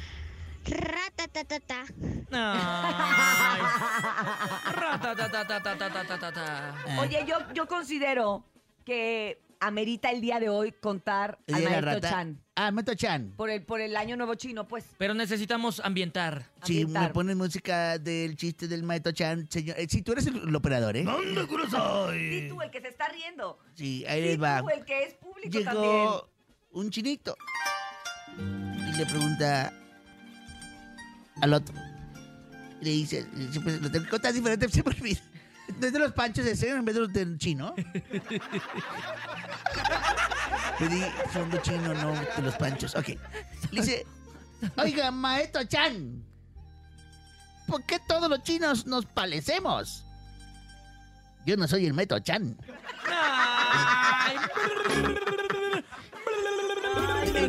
Rata, 0.67 1.29
ta, 1.29 1.45
ta, 1.45 1.61
ta. 1.61 1.85
Rata, 4.73 5.15
ta, 5.15 5.31
ta, 5.31 5.47
ta, 5.47 5.63
ta, 5.63 5.79
ta, 5.79 6.19
ta, 6.19 6.33
ta. 6.33 6.75
Oye, 7.01 7.25
yo, 7.27 7.39
yo 7.55 7.69
considero 7.69 8.43
que 8.85 9.41
amerita 9.61 10.11
el 10.11 10.21
día 10.21 10.39
de 10.41 10.49
hoy 10.49 10.73
contar 10.73 11.39
El 11.47 11.55
al 11.55 11.61
día 11.61 11.71
de 11.71 11.77
la 11.77 11.83
maestro 11.83 12.09
rata. 12.09 12.11
Chan. 12.17 12.43
Ah, 12.55 12.71
Meto 12.71 12.95
Chan. 12.95 13.35
Por 13.37 13.51
el, 13.51 13.63
por 13.65 13.81
el 13.81 13.97
año 13.97 14.17
nuevo 14.17 14.35
chino, 14.35 14.67
pues. 14.67 14.85
Pero 14.99 15.15
necesitamos 15.15 15.81
ambientar. 15.81 16.51
Si 16.63 16.75
me 16.75 16.81
ambientar. 16.83 17.13
pones 17.13 17.37
música 17.37 17.99
del 17.99 18.37
chiste 18.37 18.67
del 18.69 18.83
Maeto 18.83 19.13
Chan, 19.13 19.47
señor. 19.51 19.79
eh, 19.79 19.87
si 19.89 20.03
tú 20.03 20.13
eres 20.13 20.27
el, 20.27 20.37
el 20.37 20.55
operador, 20.57 20.97
¿eh? 20.97 21.05
Sí, 21.05 22.49
tú, 22.49 22.61
el 22.63 22.71
que 22.71 22.81
se 22.81 22.89
está 22.89 23.09
riendo. 23.09 23.59
Sí, 23.75 24.05
ahí 24.07 24.23
Sí, 24.23 24.29
les 24.29 24.43
va. 24.43 24.61
tú, 24.61 24.69
el 24.71 24.85
que 24.85 25.03
es 25.05 25.15
público 25.15 25.61
también. 25.63 25.83
Llegó 25.93 26.29
un 26.73 26.91
chinito 26.91 27.37
y 28.39 28.97
le 28.99 29.07
pregunta 29.07 29.73
al 31.43 31.53
otro. 31.53 31.75
Le 32.81 32.91
dice, 32.91 33.27
siempre 33.51 33.79
lo 33.81 33.91
tengo 33.91 34.05
que 34.05 34.11
contar 34.11 34.33
diferente, 34.33 34.69
siempre 34.71 34.95
me 34.95 35.01
olvida. 35.01 35.21
Desde 35.79 35.99
los 35.99 36.13
panchos 36.13 36.45
de 36.45 36.55
cero 36.57 36.77
en 36.79 36.85
vez 36.85 36.95
de 36.95 37.01
los 37.01 37.13
del 37.13 37.39
chino. 37.39 37.75
Pedí 40.79 41.03
fondo 41.33 41.59
chino, 41.59 41.95
no 41.95 42.13
de 42.13 42.43
los 42.43 42.55
panchos. 42.57 42.95
Ok. 42.95 43.09
Le 43.71 43.81
dice, 43.81 44.07
oiga, 44.77 45.11
maestro 45.11 45.65
Chan, 45.65 46.25
¿por 47.67 47.83
qué 47.85 47.99
todos 48.07 48.29
los 48.31 48.43
chinos 48.43 48.87
nos 48.87 49.07
parecemos? 49.07 50.05
Yo 51.45 51.57
no 51.57 51.67
soy 51.67 51.87
el 51.87 51.95
maestro 51.95 52.19
Chan. 52.21 52.57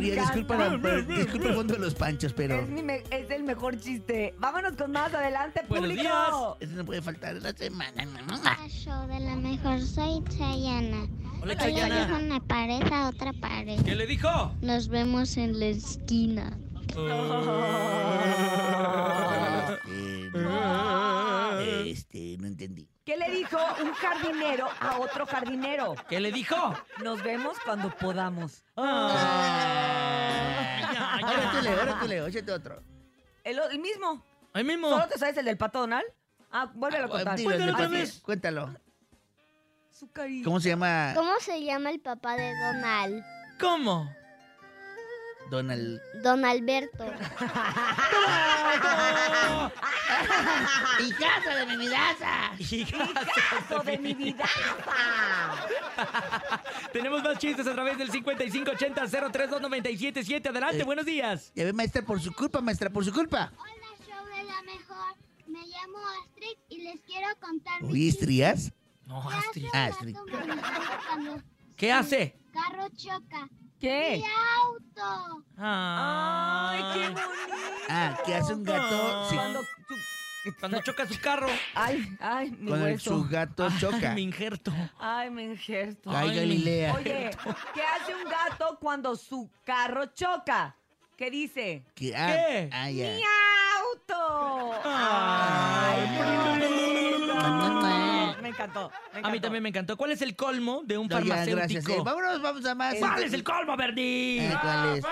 Disculpa, 0.00 0.66
el 1.48 1.54
fondo 1.54 1.74
de 1.74 1.80
los 1.80 1.94
panchos, 1.94 2.32
pero 2.32 2.56
Es, 2.60 2.68
mi 2.68 2.82
me- 2.82 3.02
es 3.10 3.30
el 3.30 3.42
mejor 3.44 3.78
chiste. 3.78 4.34
Vámonos 4.38 4.72
con 4.76 4.92
más 4.92 5.12
adelante, 5.12 5.62
Buenos 5.68 5.90
público. 5.90 6.56
eso 6.60 6.72
no 6.74 6.84
puede 6.84 7.02
faltar 7.02 7.36
en 7.36 7.42
la 7.42 7.52
semana. 7.52 8.04
Show 8.68 9.06
de 9.08 9.20
la 9.20 9.36
mejor, 9.36 9.80
soy 9.80 10.22
Chayana. 10.36 11.06
Hola, 11.40 11.56
Chayana. 11.56 12.06
dijo 12.06 12.18
una 12.18 12.40
pared 12.40 12.82
a 12.92 13.08
otra 13.08 13.32
pared. 13.32 13.80
¿Qué 13.84 13.94
le 13.94 14.06
dijo? 14.06 14.52
Nos 14.60 14.88
vemos 14.88 15.36
en 15.36 15.58
la 15.60 15.66
esquina. 15.66 16.58
No, 20.34 21.60
este, 21.86 22.36
no 22.38 22.46
entendí. 22.46 22.88
¿Qué 23.08 23.16
le 23.16 23.30
dijo 23.30 23.56
un 23.82 23.94
jardinero 23.94 24.68
a 24.80 24.98
otro 24.98 25.24
jardinero? 25.24 25.94
¿Qué 26.10 26.20
le 26.20 26.30
dijo? 26.30 26.54
Nos 27.02 27.22
vemos 27.22 27.56
cuando 27.64 27.88
podamos. 27.88 28.62
Ah, 28.76 29.08
ya, 30.92 31.14
Ahora 31.26 31.50
tú, 31.52 31.62
Leo, 31.62 31.74
ya. 31.74 31.80
ahora 31.80 32.00
tú, 32.00 32.06
Leo, 32.06 32.26
échate 32.26 32.52
otro. 32.52 32.82
El, 33.44 33.58
el 33.70 33.78
mismo. 33.78 34.22
Ahí 34.52 34.62
mismo. 34.62 34.90
¿Solo 34.90 35.08
te 35.08 35.16
sabes 35.18 35.38
el 35.38 35.46
del 35.46 35.56
pato 35.56 35.78
Donald? 35.80 36.04
Ah, 36.52 36.70
vuélvelo 36.74 37.06
a 37.06 37.08
contar. 37.08 37.38
Dilo, 37.38 37.56
de 37.56 37.70
otra 37.70 37.88
vez. 37.88 38.20
Cuéntalo. 38.20 38.74
Su 39.90 40.12
carita. 40.12 40.44
¿Cómo 40.44 40.60
se 40.60 40.68
llama 40.68 41.12
¿Cómo 41.14 41.32
se 41.40 41.64
llama 41.64 41.88
el 41.90 42.00
papá 42.00 42.36
de 42.36 42.52
Donald? 42.58 43.24
¿Cómo? 43.58 44.14
Donald? 45.50 46.00
Don 46.22 46.44
Alberto. 46.44 47.04
¡Y 51.00 51.12
casa 51.12 51.54
de 51.54 51.66
mi 51.66 51.76
vidaza! 51.76 52.50
Hijazo 52.58 53.82
de 53.84 53.98
mi 53.98 54.14
vida. 54.14 54.44
Tenemos 56.92 57.22
más 57.22 57.38
chistes 57.38 57.64
a 57.66 57.72
través 57.72 57.96
del 57.98 58.10
5580-032977. 58.10 60.48
Adelante, 60.48 60.80
Eh. 60.80 60.84
buenos 60.84 61.04
días. 61.06 61.52
Ya 61.54 61.64
ve, 61.64 61.72
maestra, 61.72 62.02
por 62.02 62.20
su 62.20 62.32
culpa, 62.32 62.60
maestra, 62.60 62.90
por 62.90 63.04
su 63.04 63.12
culpa. 63.12 63.52
Hola, 63.56 63.72
show 64.06 64.24
de 64.26 64.42
la 64.44 64.62
mejor. 64.62 65.14
Me 65.46 65.60
llamo 65.66 65.98
Astrid 66.24 66.56
y 66.68 66.82
les 66.82 67.00
quiero 67.02 67.28
contar 67.40 67.82
¿Oye, 67.84 68.08
estrías? 68.08 68.72
No, 69.06 69.22
¿Qué 69.28 69.34
hace 69.36 69.46
Astrid. 69.48 69.66
Ah, 69.72 69.84
Astrid. 69.86 70.16
¿Qué 71.76 71.92
hace? 71.92 72.36
carro 72.52 72.88
choca? 72.96 73.48
¿Qué? 73.80 74.16
¡Mi 74.22 74.24
auto! 74.24 75.44
Ay, 75.56 76.82
qué 76.94 77.04
Ay, 77.04 77.14
bonito. 77.14 77.20
Ah, 77.88 78.18
¿qué 78.26 78.34
hace 78.34 78.54
un 78.54 78.64
gato 78.64 79.28
si- 79.30 79.36
Cuando, 79.36 79.60
Cuando 80.60 80.82
choca 80.82 81.06
su 81.06 81.20
carro. 81.20 81.46
Ay, 81.74 82.16
ay, 82.20 82.50
mi 82.52 82.68
cuando 82.68 82.86
el- 82.86 82.92
hueso. 82.94 83.10
su 83.18 83.28
gato 83.28 83.68
choca? 83.78 84.14
Mi 84.14 84.22
injerto. 84.22 84.72
Ay, 84.98 85.30
me 85.30 85.44
injerto. 85.44 86.10
Ay, 86.10 86.34
Galilea. 86.34 86.94
Oye, 86.94 87.30
¿qué 87.74 87.82
hace 87.82 88.14
un 88.14 88.24
gato 88.24 88.78
cuando 88.80 89.14
su 89.16 89.50
carro 89.64 90.06
choca? 90.06 90.74
¿Qué 91.16 91.30
dice? 91.30 91.84
¿Qué? 91.94 92.14
Ah, 92.16 92.26
¿Qué? 92.28 92.70
ah, 92.72 92.90
ya. 92.90 93.04
¡Mi 93.16 93.22
auto! 93.80 94.72
Ay, 94.84 96.18
Ay. 96.20 96.47
Me 98.58 98.64
encantó. 98.64 98.90
me 99.14 99.20
A 99.22 99.30
mí 99.30 99.40
también 99.40 99.62
me 99.62 99.68
encantó. 99.68 99.96
¿Cuál 99.96 100.10
es 100.10 100.20
el 100.22 100.34
colmo 100.34 100.82
de 100.84 100.98
un 100.98 101.06
No, 101.06 101.18
ya, 101.20 101.26
farmacéutico? 101.36 101.56
gracias. 101.56 101.88
eh. 101.88 102.02
Vámonos, 102.04 102.42
vamos 102.42 102.64
a 102.66 102.74
más. 102.74 102.96
¿Cuál 102.96 103.22
es 103.22 103.32
el 103.32 103.44
colmo, 103.44 103.76
Verdi? 103.76 104.40
Ah, 104.52 104.58
¿Cuál 104.60 104.98
es? 104.98 105.04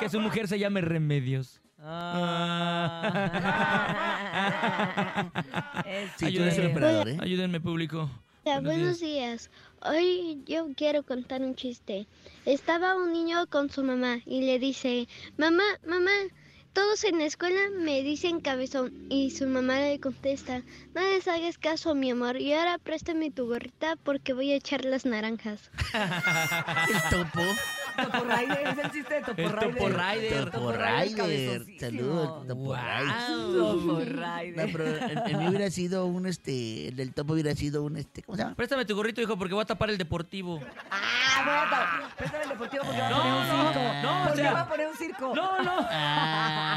Que 0.00 0.08
su 0.10 0.20
mujer 0.20 0.46
se 0.48 0.58
llame 0.58 0.80
Remedios. 0.82 1.60
Es 5.86 6.10
Sí, 6.16 6.34
tú 6.36 6.42
eres 6.42 6.58
el 6.58 6.66
que- 6.66 6.72
operador, 6.72 7.08
¿eh? 7.08 7.16
Ayúdenme, 7.20 7.60
público. 7.60 8.10
Hola, 8.44 8.60
Buenos 8.60 8.76
buenos 8.76 9.00
días. 9.00 9.50
Hoy 9.82 10.42
yo 10.46 10.66
quiero 10.76 11.02
contar 11.02 11.42
un 11.42 11.54
chiste. 11.54 12.06
Estaba 12.44 12.96
un 12.96 13.12
niño 13.12 13.46
con 13.48 13.70
su 13.70 13.82
mamá 13.84 14.18
y 14.26 14.42
le 14.42 14.58
dice, 14.58 15.06
mamá, 15.36 15.62
mamá, 15.86 16.10
todos 16.78 17.02
en 17.02 17.18
la 17.18 17.24
escuela 17.24 17.58
me 17.76 18.02
dicen 18.02 18.40
cabezón. 18.40 18.92
Y 19.10 19.30
su 19.32 19.46
mamá 19.48 19.80
le 19.80 19.98
contesta, 19.98 20.62
no 20.94 21.00
les 21.00 21.26
hagas 21.26 21.58
caso, 21.58 21.94
mi 21.96 22.10
amor, 22.12 22.36
y 22.40 22.52
ahora 22.54 22.78
préstame 22.78 23.32
tu 23.32 23.46
gorrita 23.48 23.96
porque 24.04 24.32
voy 24.32 24.52
a 24.52 24.54
echar 24.54 24.84
las 24.84 25.04
naranjas. 25.04 25.70
El 25.92 27.10
topo. 27.10 27.40
Topo 28.00 28.24
Rider, 28.24 28.68
es 28.68 28.78
el 28.84 28.90
chiste 28.92 29.14
de 29.14 29.20
Topo 29.22 29.40
El 29.42 29.50
Rider. 29.50 29.72
Topo 29.74 29.88
Rider. 29.88 30.50
Topo 30.52 30.70
Rider, 30.72 31.16
cabezosísimo. 31.16 31.80
Saludos, 31.80 32.46
Topo. 32.46 32.76
Rider. 32.76 33.16
Topo 33.56 33.92
No, 33.92 33.98
Rider. 34.00 34.68
pero 34.70 34.86
el, 34.86 35.18
el 35.26 35.36
mío 35.36 35.48
hubiera 35.48 35.70
sido 35.72 36.06
un, 36.06 36.26
este, 36.26 36.88
el 36.88 36.96
del 36.96 37.12
topo 37.12 37.32
hubiera 37.32 37.52
sido 37.56 37.82
un, 37.82 37.96
este, 37.96 38.22
¿cómo 38.22 38.36
se 38.36 38.44
llama? 38.44 38.54
Préstame 38.54 38.84
tu 38.84 38.94
gorrito, 38.94 39.20
hijo, 39.20 39.36
porque 39.36 39.52
voy 39.54 39.62
a 39.62 39.66
tapar 39.66 39.90
el 39.90 39.98
deportivo. 39.98 40.60
Ah, 40.92 41.42
voy 41.44 41.54
a 41.54 41.62
tapar. 41.70 42.16
Préstame 42.16 42.44
el 42.44 42.50
deportivo 42.50 42.84
porque 42.84 43.00
va 43.00 43.06
a 43.08 43.10
No, 43.10 43.16
poner 43.18 43.32
un 43.32 43.48
no, 43.48 43.72
circo. 43.72 43.82
no, 44.02 44.20
o 44.22 44.24
porque 44.26 44.42
sea- 44.42 44.52
va 44.52 44.60
a 44.60 44.68
poner 44.68 44.86
un 44.88 44.96
circo. 44.96 45.34
No, 45.34 45.62
no. 45.64 45.72
Ah, 45.90 46.67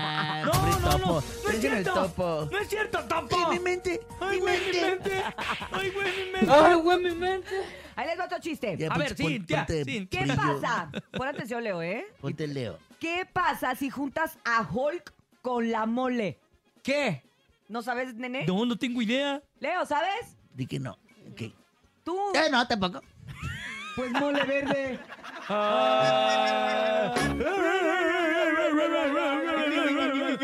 No, 0.46 0.52
pobre 0.52 0.72
no, 0.72 0.80
no. 0.80 0.90
topo. 0.90 1.24
No 1.44 1.50
es 1.50 1.64
en 1.64 1.74
el 1.74 1.84
cierto. 1.84 1.94
topo. 1.94 2.48
No 2.52 2.58
es 2.60 2.68
cierto, 2.70 3.00
topo. 3.06 3.38
Ay, 3.50 3.58
mi 3.58 3.64
mente. 3.64 4.02
Ay, 4.20 4.30
mi 4.36 4.40
güey, 4.42 4.60
mi 4.60 4.66
mente. 4.66 4.82
mente. 4.90 5.24
Ay, 5.72 5.90
güey, 5.92 6.08
mi 6.26 6.32
mente. 6.34 6.52
Ay, 6.52 6.74
güey, 6.76 7.00
mi 7.04 7.12
mente. 7.12 7.56
Ahí 7.96 8.08
les 8.08 8.20
va 8.20 8.26
otro 8.26 8.40
chiste. 8.40 8.78
Ya, 8.78 8.92
A 8.92 8.98
ver, 8.98 9.16
pon- 9.16 9.28
Cintia, 9.28 9.58
ponte 9.66 9.84
Cintia. 9.86 10.20
¿Qué 10.20 10.26
brillo. 10.32 10.62
pasa? 10.62 10.92
Pon 11.12 11.28
atención, 11.28 11.64
Leo, 11.64 11.82
¿eh? 11.82 12.06
Ponte 12.22 12.44
el 12.46 12.54
Leo. 12.54 12.78
¿Qué 13.00 13.28
pasa 13.32 13.76
si 13.76 13.90
juntas 13.90 14.38
a 14.46 14.62
Hulk 14.72 15.14
con 15.42 15.70
la 15.72 15.86
mole? 15.86 16.40
¿Qué? 16.84 17.24
¿No 17.68 17.82
sabes, 17.82 18.16
nene? 18.16 18.46
No, 18.46 18.66
no 18.66 18.78
tengo 18.78 19.02
idea. 19.02 19.42
Leo, 19.60 19.86
¿sabes? 19.86 20.38
Di 20.54 20.66
que 20.68 20.80
no. 20.80 20.98
Ok. 21.32 21.54
Tú. 22.04 22.18
Eh, 22.34 22.50
no, 22.52 22.68
tampoco. 22.68 23.02
Pues 23.96 24.12
mole 24.14 24.44
verde. 24.46 25.00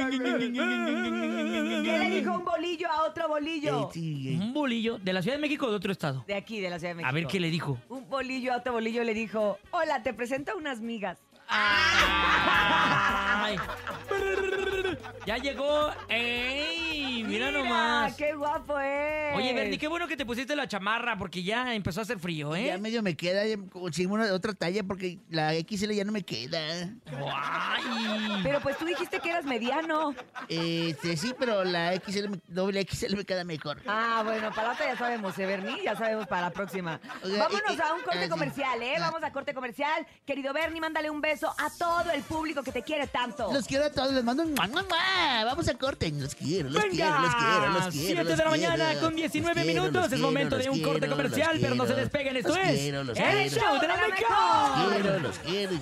¿Qué 0.10 1.98
le 2.00 2.10
dijo 2.10 2.38
un 2.38 2.46
bolillo 2.46 2.90
a 2.90 3.04
otro 3.08 3.28
bolillo? 3.28 3.90
Un 3.96 4.54
bolillo 4.54 4.98
de 4.98 5.14
la 5.14 5.22
Ciudad 5.22 5.38
de 5.38 5.42
México 5.42 5.68
o 5.68 5.70
de 5.70 5.76
otro 5.76 5.92
estado. 5.92 6.24
De 6.28 6.36
aquí, 6.36 6.60
de 6.60 6.70
la 6.70 6.80
Ciudad 6.80 6.92
de 6.92 6.96
México. 6.96 7.10
A 7.10 7.14
ver 7.14 7.28
qué 7.28 7.40
le 7.40 7.50
dijo. 7.50 7.78
Un 7.90 8.10
bolillo 8.10 8.54
a 8.54 8.58
otro 8.58 8.74
bolillo 8.74 9.04
le 9.04 9.14
dijo, 9.14 9.58
hola, 9.72 10.04
te 10.04 10.14
presento 10.14 10.56
unas 10.58 10.80
migas. 10.82 11.20
Ay. 11.48 13.58
Ya 15.26 15.38
llegó. 15.38 15.92
¡Ey! 16.10 17.24
Mira 17.28 17.52
nomás. 17.52 18.16
¡Qué 18.16 18.34
guapo 18.34 18.80
es! 18.80 19.36
Oye, 19.36 19.54
Bernie, 19.54 19.78
qué 19.78 19.88
bueno 19.90 20.08
que 20.08 20.16
te 20.16 20.26
pusiste 20.26 20.56
la 20.56 20.68
chamarra 20.68 21.18
porque 21.18 21.44
ya 21.44 21.74
empezó 21.76 22.00
a 22.00 22.04
hacer 22.04 22.20
frío, 22.20 22.56
Ya 22.56 22.76
¿eh? 22.76 22.78
medio 22.78 23.04
me 23.04 23.18
queda, 23.18 23.46
ya 23.46 23.58
consigo 23.70 24.14
una 24.14 24.32
otra 24.34 24.54
talla 24.54 24.84
porque 24.84 25.20
la 25.30 25.52
XL 25.54 25.92
ya 25.92 26.06
no 26.06 26.14
me 26.14 26.24
queda. 26.24 26.60
¡Ay! 27.34 28.40
Pero 28.44 28.62
pues 28.62 28.78
tú 28.78 28.86
dijiste 28.86 29.20
que 29.20 29.30
eras 29.30 29.44
mediano. 29.46 30.16
Este, 30.48 31.18
sí, 31.18 31.36
pero 31.38 31.66
la 31.66 31.94
XL, 31.96 32.36
doble 32.48 32.86
XL 32.90 33.18
me 33.18 33.26
queda 33.26 33.44
mejor. 33.44 33.82
Ah, 33.86 34.22
bueno, 34.24 34.50
para 34.52 34.70
la 34.70 34.74
otra 34.76 34.86
ya 34.88 34.98
sabemos, 34.98 35.38
¿eh, 35.38 35.46
Bernie? 35.46 35.84
Ya 35.84 35.96
sabemos 35.98 36.26
para 36.28 36.44
la 36.44 36.52
próxima. 36.52 37.02
Oiga, 37.24 37.40
Vámonos 37.40 37.72
y- 37.74 37.76
y- 37.76 37.82
a 37.82 37.94
un 37.94 38.02
corte 38.04 38.24
ah, 38.26 38.30
comercial, 38.30 38.82
¿eh? 38.82 38.94
Ah. 38.98 39.02
Vamos 39.02 39.24
a 39.24 39.32
corte 39.34 39.54
comercial. 39.54 40.08
Querido 40.26 40.54
Bernie, 40.54 40.80
mándale 40.80 41.10
un 41.10 41.20
beso 41.20 41.37
a 41.46 41.70
todo 41.78 42.12
el 42.12 42.22
público 42.24 42.64
que 42.64 42.72
te 42.72 42.82
quiere 42.82 43.08
tanto. 43.08 43.52
Los 43.54 43.66
quiero 43.66 43.86
a 43.86 43.90
todos, 43.92 44.12
les 44.14 44.24
mando 44.24 44.44
un... 44.44 44.54
¡mua, 44.54 44.68
mua, 44.68 44.84
mua! 44.84 45.44
Vamos 45.46 45.68
a 45.68 45.74
corte. 45.76 46.12
Los 46.12 46.34
quiero, 46.36 46.70
los 46.70 46.84
quiero, 46.86 47.20
los 47.20 47.36
quiero, 47.36 47.70
los 47.70 47.88
quiero. 47.88 47.92
7 47.92 48.24
los 48.24 48.38
de 48.38 48.44
la 48.44 48.50
quiero. 48.50 48.50
mañana 48.50 49.00
con 49.00 49.16
19 49.16 49.56
Los 49.56 49.64
quiero, 49.64 49.82
minutos. 49.82 50.04
los 50.04 50.12
Es 50.14 50.20
momento 50.20 50.56
quiero, 50.58 50.64
de 50.64 50.70
un 50.70 50.78
los 50.82 50.88
corte 50.88 51.00
quiero, 51.02 51.16
comercial, 51.16 51.52
los 51.54 51.62
pero 51.62 51.76
no 51.76 51.84
se 51.84 51.88
quiero. 51.88 52.02
despeguen. 52.02 52.38
Esto 52.38 52.50
Los 52.50 52.58
es 52.58 52.80
quiero, 52.80 53.04
los 53.04 53.18
el 53.18 53.24
quiero. 53.24 53.50
show 53.50 53.80
de 53.80 53.88
la 53.88 53.98
Los 53.98 54.08
mejor. 54.10 55.02
quiero, 55.02 55.20
los 55.20 55.40
quiero. 55.40 55.74
y 55.74 55.80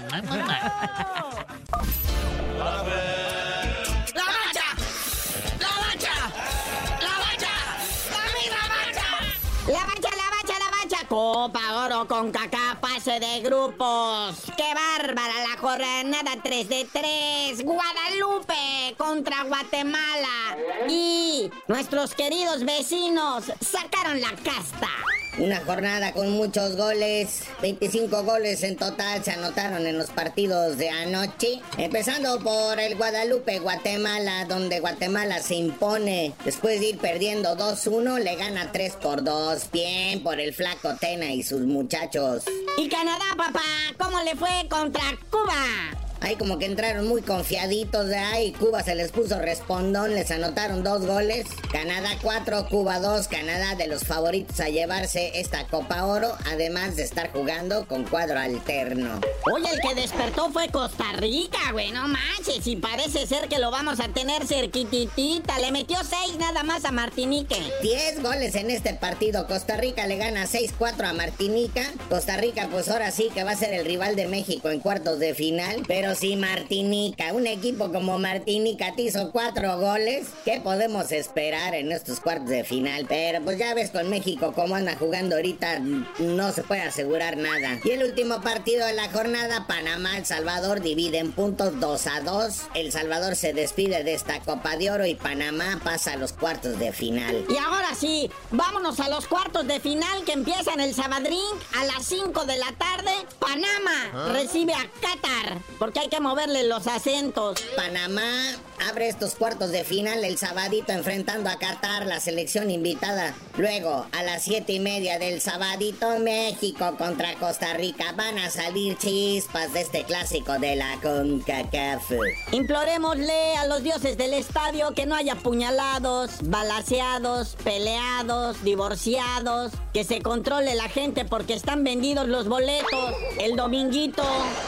Copa 12.06 12.16
Oro 12.16 12.22
con 12.26 12.32
Cacá, 12.32 12.78
pase 12.82 13.20
de 13.20 13.42
grupos. 13.42 14.36
¡Qué 14.58 14.74
bárbara 14.74 15.34
la 15.50 15.58
jornada 15.58 16.32
3 16.44 16.70
de 16.70 16.88
3! 16.92 17.64
Guadalupe 17.64 18.96
contra 18.98 19.44
Guatemala. 19.44 20.58
Y 20.90 21.50
nuestros 21.68 22.14
queridos 22.16 22.64
vecinos 22.64 23.46
sacaron 23.62 24.20
la 24.22 24.32
casta. 24.32 24.90
Una 25.38 25.60
jornada 25.66 26.14
con 26.14 26.32
muchos 26.32 26.78
goles, 26.78 27.42
25 27.62 28.24
goles 28.24 28.64
en 28.64 28.78
total 28.78 29.22
se 29.22 29.32
anotaron 29.32 29.86
en 29.86 29.98
los 29.98 30.10
partidos 30.10 30.78
de 30.78 30.90
anoche. 30.90 31.60
Empezando 31.78 32.40
por 32.40 32.80
el 32.80 32.96
Guadalupe, 32.96 33.60
Guatemala, 33.60 34.46
donde 34.46 34.80
Guatemala 34.80 35.42
se 35.42 35.56
impone. 35.56 36.34
Después 36.46 36.80
de 36.80 36.92
ir 36.92 37.00
perdiendo 37.00 37.58
2-1, 37.58 38.20
le 38.20 38.36
gana 38.38 38.72
3 38.72 38.94
por 38.94 39.26
2. 39.26 39.72
Bien 39.74 40.24
por 40.24 40.40
el 40.40 40.54
flaco 40.54 40.96
Tena 40.96 41.34
y 41.34 41.44
sus 41.44 41.62
muchachos. 41.62 42.46
Y 42.78 42.88
Canadá, 42.88 43.26
papá, 43.36 43.62
¿cómo 43.98 44.22
le 44.24 44.36
fue 44.36 44.68
contra 44.70 45.04
Cuba? 45.30 46.05
Ahí 46.26 46.38
como 46.38 46.58
que 46.58 46.66
entraron 46.66 47.08
muy 47.08 47.22
confiaditos 47.22 48.08
de 48.08 48.18
ahí. 48.18 48.52
Cuba 48.54 48.82
se 48.82 48.96
les 48.96 49.12
puso 49.12 49.38
respondón, 49.38 50.16
les 50.16 50.32
anotaron 50.32 50.84
dos 50.84 51.06
goles. 51.06 51.46
Canadá 51.72 52.18
4, 52.20 52.68
Cuba 52.68 53.00
2. 53.00 53.28
Canadá 53.28 53.76
de 53.76 53.86
los 53.86 54.06
favoritos 54.06 54.60
a 54.60 54.70
llevarse 54.70 55.40
esta 55.40 55.68
Copa 55.68 56.04
Oro, 56.04 56.36
además 56.52 56.96
de 56.96 57.04
estar 57.04 57.32
jugando 57.32 57.86
con 57.86 58.06
cuadro 58.06 58.40
alterno. 58.40 59.22
Oye, 59.54 59.70
el 59.72 59.80
que 59.82 60.02
despertó 60.02 60.50
fue 60.52 60.70
Costa 60.70 61.12
Rica, 61.14 61.60
güey, 61.74 61.92
no 61.92 62.08
manches. 62.08 62.66
Y 62.66 62.78
parece 62.78 63.28
ser 63.28 63.48
que 63.48 63.60
lo 63.60 63.70
vamos 63.70 64.00
a 64.00 64.08
tener 64.08 64.48
cerquititita. 64.48 65.60
Le 65.60 65.72
metió 65.72 65.98
6 65.98 66.40
nada 66.40 66.64
más 66.64 66.86
a 66.86 66.92
Martinique. 66.92 67.62
10 67.84 68.24
goles 68.24 68.56
en 68.56 68.72
este 68.72 68.96
partido. 68.96 69.46
Costa 69.46 69.78
Rica 69.78 70.08
le 70.08 70.18
gana 70.18 70.48
6-4 70.48 71.04
a 71.04 71.14
Martinica. 71.14 71.84
Costa 72.10 72.36
Rica, 72.36 72.68
pues 72.72 72.90
ahora 72.90 73.12
sí 73.12 73.30
que 73.32 73.44
va 73.44 73.52
a 73.52 73.56
ser 73.56 73.76
el 73.76 73.86
rival 73.86 74.16
de 74.16 74.26
México 74.26 74.72
en 74.72 74.80
cuartos 74.80 75.20
de 75.20 75.36
final. 75.36 75.84
Pero 75.88 76.15
si 76.16 76.36
Martinica, 76.36 77.34
un 77.34 77.46
equipo 77.46 77.92
como 77.92 78.18
Martinica 78.18 78.94
te 78.96 79.04
hizo 79.04 79.32
cuatro 79.32 79.78
goles, 79.80 80.28
¿qué 80.46 80.62
podemos 80.62 81.12
esperar 81.12 81.76
en 81.76 81.92
estos 81.92 82.20
cuartos 82.20 82.50
de 82.50 82.64
final? 82.64 83.06
Pero 83.08 83.44
pues 83.44 83.58
ya 83.58 83.74
ves 83.74 83.92
con 83.92 84.10
México 84.10 84.54
cómo 84.56 84.76
anda 84.76 84.96
jugando 84.96 85.36
ahorita, 85.36 85.80
no 86.20 86.52
se 86.52 86.64
puede 86.64 86.82
asegurar 86.82 87.38
nada. 87.38 87.80
Y 87.84 87.92
el 87.92 88.04
último 88.04 88.42
partido 88.42 88.86
de 88.86 88.94
la 88.94 89.12
jornada, 89.12 89.68
Panamá, 89.68 90.18
El 90.18 90.26
Salvador 90.26 90.82
dividen 90.82 91.34
puntos 91.34 91.80
2 91.80 92.08
a 92.08 92.22
2. 92.22 92.62
El 92.76 92.92
Salvador 92.92 93.36
se 93.36 93.54
despide 93.54 94.04
de 94.04 94.14
esta 94.14 94.40
Copa 94.40 94.78
de 94.78 94.92
Oro 94.92 95.06
y 95.06 95.16
Panamá 95.16 95.82
pasa 95.84 96.14
a 96.14 96.18
los 96.18 96.34
cuartos 96.34 96.80
de 96.80 96.94
final. 96.94 97.46
Y 97.50 97.58
ahora 97.58 97.94
sí, 97.96 98.30
vámonos 98.52 99.00
a 99.00 99.10
los 99.10 99.28
cuartos 99.28 99.68
de 99.68 99.80
final 99.80 100.24
que 100.26 100.34
empiezan 100.34 100.80
el 100.80 100.94
Sabadrín 100.94 101.40
a 101.78 101.84
las 101.86 102.06
5 102.06 102.46
de 102.46 102.58
la 102.58 102.72
tarde. 102.74 103.12
Panamá 103.40 104.32
recibe 104.32 104.74
a 104.74 104.90
Qatar, 105.02 105.60
porque 105.78 106.00
hay 106.00 106.05
que 106.10 106.20
moverle 106.20 106.64
los 106.64 106.88
acentos. 106.88 107.62
Panamá 107.76 108.56
abre 108.90 109.08
estos 109.08 109.36
cuartos 109.36 109.72
de 109.72 109.84
final 109.84 110.24
el 110.24 110.38
sabadito 110.38 110.92
enfrentando 110.92 111.50
a 111.50 111.58
Qatar, 111.58 112.06
la 112.06 112.20
selección 112.20 112.70
invitada. 112.70 113.34
Luego, 113.58 114.06
a 114.12 114.24
las 114.24 114.44
siete 114.44 114.74
y 114.74 114.80
media 114.80 115.18
del 115.18 115.42
sabadito, 115.42 116.20
México 116.20 116.96
contra 116.98 117.36
Costa 117.36 117.74
Rica. 117.74 118.14
Van 118.16 118.38
a 118.38 118.50
salir 118.50 118.98
chispas 118.98 119.74
de 119.74 119.82
este 119.82 120.04
clásico 120.04 120.60
de 120.60 120.76
la 120.76 121.00
CONCACAF. 121.02 122.12
Implorémosle 122.52 123.58
a 123.58 123.66
los 123.68 123.84
dioses 123.84 124.18
del 124.18 124.34
estadio 124.34 124.94
que 124.94 125.06
no 125.06 125.16
haya 125.16 125.36
puñalados, 125.36 126.32
balaseados, 126.44 127.56
peleados, 127.64 128.64
divorciados, 128.64 129.72
que 129.94 130.04
se 130.04 130.22
controle 130.22 130.76
la 130.76 130.90
gente 130.90 131.26
porque 131.26 131.54
están 131.54 131.84
vendidos 131.84 132.28
los 132.28 132.48
boletos. 132.48 133.14
El 133.40 133.56
dominguito, 133.56 134.24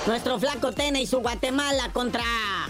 nuestro 0.05 0.39
flaco 0.39 0.71
Tena 0.71 0.99
y 0.99 1.07
su 1.07 1.16
Guatemala 1.19 1.91
contra 1.93 2.23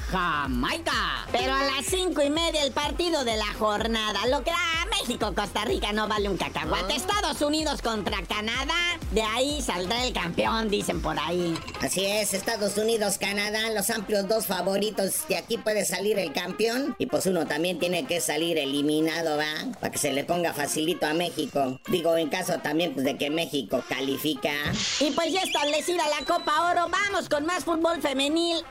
Jamaica. 0.10 1.26
Pero 1.32 1.54
a 1.54 1.64
las 1.64 1.86
cinco 1.86 2.22
y 2.22 2.30
media 2.30 2.64
el 2.64 2.72
partido 2.72 3.24
de 3.24 3.38
la 3.38 3.54
jornada. 3.54 4.26
Lo 4.28 4.44
que 4.44 4.52
da 4.52 4.88
México, 5.00 5.34
Costa 5.36 5.66
Rica 5.66 5.92
no 5.94 6.08
vale 6.08 6.30
un 6.30 6.38
cacahuate. 6.38 6.96
Estados 6.96 7.42
Unidos 7.42 7.82
contra 7.82 8.22
Canadá. 8.24 9.00
De 9.12 9.22
ahí 9.22 9.62
saldrá 9.62 10.06
el 10.06 10.14
campeón, 10.14 10.70
dicen 10.70 11.02
por 11.02 11.18
ahí. 11.20 11.58
Así 11.82 12.06
es, 12.06 12.34
Estados 12.34 12.78
Unidos, 12.78 13.18
Canadá, 13.18 13.70
los 13.74 13.90
amplios 13.90 14.28
dos 14.28 14.48
favoritos. 14.48 15.28
De 15.28 15.38
aquí 15.38 15.58
puede 15.58 15.86
salir 15.86 16.20
el 16.20 16.34
campeón. 16.34 16.96
Y 16.98 17.06
pues 17.06 17.26
uno 17.26 17.46
también 17.46 17.80
tiene 17.80 18.06
que 18.06 18.22
salir 18.22 18.58
eliminado, 18.58 19.38
¿va? 19.38 19.72
Para 19.80 19.92
que 19.92 19.98
se 19.98 20.14
le 20.14 20.24
ponga 20.24 20.54
facilito 20.54 21.06
a 21.06 21.14
México. 21.14 21.80
Digo, 21.88 22.18
en 22.18 22.30
caso 22.30 22.60
también 22.60 22.94
pues, 22.94 23.06
de 23.06 23.18
que 23.18 23.30
México 23.30 23.84
califica. 23.88 24.52
Y 25.00 25.12
pues 25.12 25.32
ya 25.32 25.42
establecida 25.42 26.04
la 26.20 26.26
Copa 26.26 26.72
Oro, 26.72 26.90
vamos 26.90 27.30
con 27.30 27.46
más 27.46 27.64
fútbol 27.64 28.02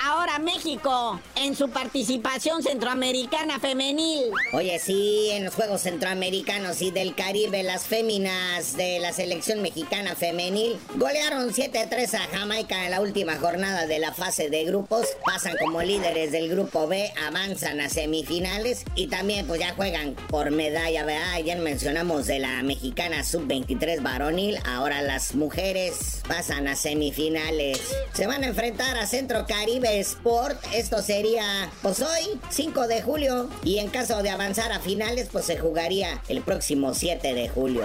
Ahora 0.00 0.38
México 0.38 1.20
en 1.34 1.56
su 1.56 1.70
participación 1.70 2.62
centroamericana 2.62 3.58
femenil. 3.58 4.30
Oye, 4.52 4.78
sí, 4.78 5.30
en 5.32 5.44
los 5.44 5.54
Juegos 5.54 5.82
Centroamericanos 5.82 6.82
y 6.82 6.92
del 6.92 7.14
Caribe, 7.14 7.62
las 7.64 7.84
féminas 7.84 8.76
de 8.76 9.00
la 9.00 9.12
selección 9.12 9.62
mexicana 9.62 10.14
femenil 10.14 10.78
golearon 10.94 11.52
7-3 11.52 12.14
a 12.14 12.36
Jamaica 12.36 12.84
en 12.84 12.92
la 12.92 13.00
última 13.00 13.36
jornada 13.36 13.86
de 13.86 13.98
la 13.98 14.12
fase 14.12 14.50
de 14.50 14.64
grupos. 14.64 15.06
Pasan 15.24 15.56
como 15.58 15.82
líderes 15.82 16.30
del 16.30 16.48
grupo 16.48 16.86
B, 16.86 17.12
avanzan 17.26 17.80
a 17.80 17.88
semifinales 17.88 18.84
y 18.94 19.08
también 19.08 19.46
pues 19.46 19.60
ya 19.60 19.74
juegan 19.74 20.14
por 20.28 20.52
medalla, 20.52 21.04
¿verdad? 21.04 21.32
Ayer 21.32 21.58
mencionamos 21.58 22.26
de 22.26 22.38
la 22.38 22.62
mexicana 22.62 23.24
sub-23 23.24 24.00
varonil, 24.02 24.58
ahora 24.64 25.02
las 25.02 25.34
mujeres 25.34 26.22
pasan 26.28 26.68
a 26.68 26.76
semifinales. 26.76 27.80
Se 28.14 28.26
van 28.26 28.44
a 28.44 28.48
enfrentar 28.48 28.96
a 28.96 29.06
Centro 29.06 29.44
Caribe 29.58 29.98
Sport, 30.00 30.62
esto 30.74 31.00
sería 31.00 31.70
pues 31.80 32.02
hoy, 32.02 32.38
5 32.50 32.88
de 32.88 33.00
julio, 33.00 33.48
y 33.64 33.78
en 33.78 33.88
caso 33.88 34.22
de 34.22 34.28
avanzar 34.28 34.70
a 34.70 34.80
finales 34.80 35.30
pues 35.32 35.46
se 35.46 35.56
jugaría 35.56 36.22
el 36.28 36.42
próximo 36.42 36.92
7 36.92 37.32
de 37.32 37.48
julio. 37.48 37.84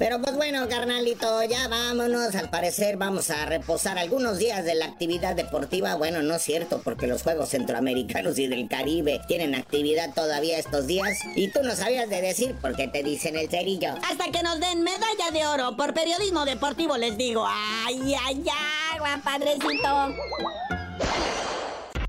Pero 0.00 0.18
pues 0.18 0.34
bueno, 0.34 0.66
carnalito, 0.66 1.42
ya 1.42 1.68
vámonos. 1.68 2.34
Al 2.34 2.48
parecer 2.48 2.96
vamos 2.96 3.28
a 3.28 3.44
reposar 3.44 3.98
algunos 3.98 4.38
días 4.38 4.64
de 4.64 4.74
la 4.74 4.86
actividad 4.86 5.36
deportiva. 5.36 5.94
Bueno, 5.94 6.22
no 6.22 6.36
es 6.36 6.42
cierto, 6.42 6.80
porque 6.82 7.06
los 7.06 7.22
Juegos 7.22 7.50
Centroamericanos 7.50 8.38
y 8.38 8.46
del 8.46 8.66
Caribe 8.66 9.20
tienen 9.28 9.54
actividad 9.54 10.14
todavía 10.14 10.58
estos 10.58 10.86
días. 10.86 11.18
Y 11.36 11.48
tú 11.52 11.60
no 11.62 11.76
sabías 11.76 12.08
de 12.08 12.22
decir 12.22 12.56
porque 12.62 12.88
te 12.88 13.02
dicen 13.02 13.36
el 13.36 13.50
cerillo. 13.50 13.90
Hasta 14.10 14.32
que 14.32 14.42
nos 14.42 14.58
den 14.58 14.82
medalla 14.82 15.30
de 15.34 15.46
oro 15.46 15.76
por 15.76 15.92
periodismo 15.92 16.46
deportivo, 16.46 16.96
les 16.96 17.18
digo. 17.18 17.44
¡Ay, 17.46 18.14
ay, 18.24 18.42
ay, 18.48 19.20
padrecito! 19.22 20.14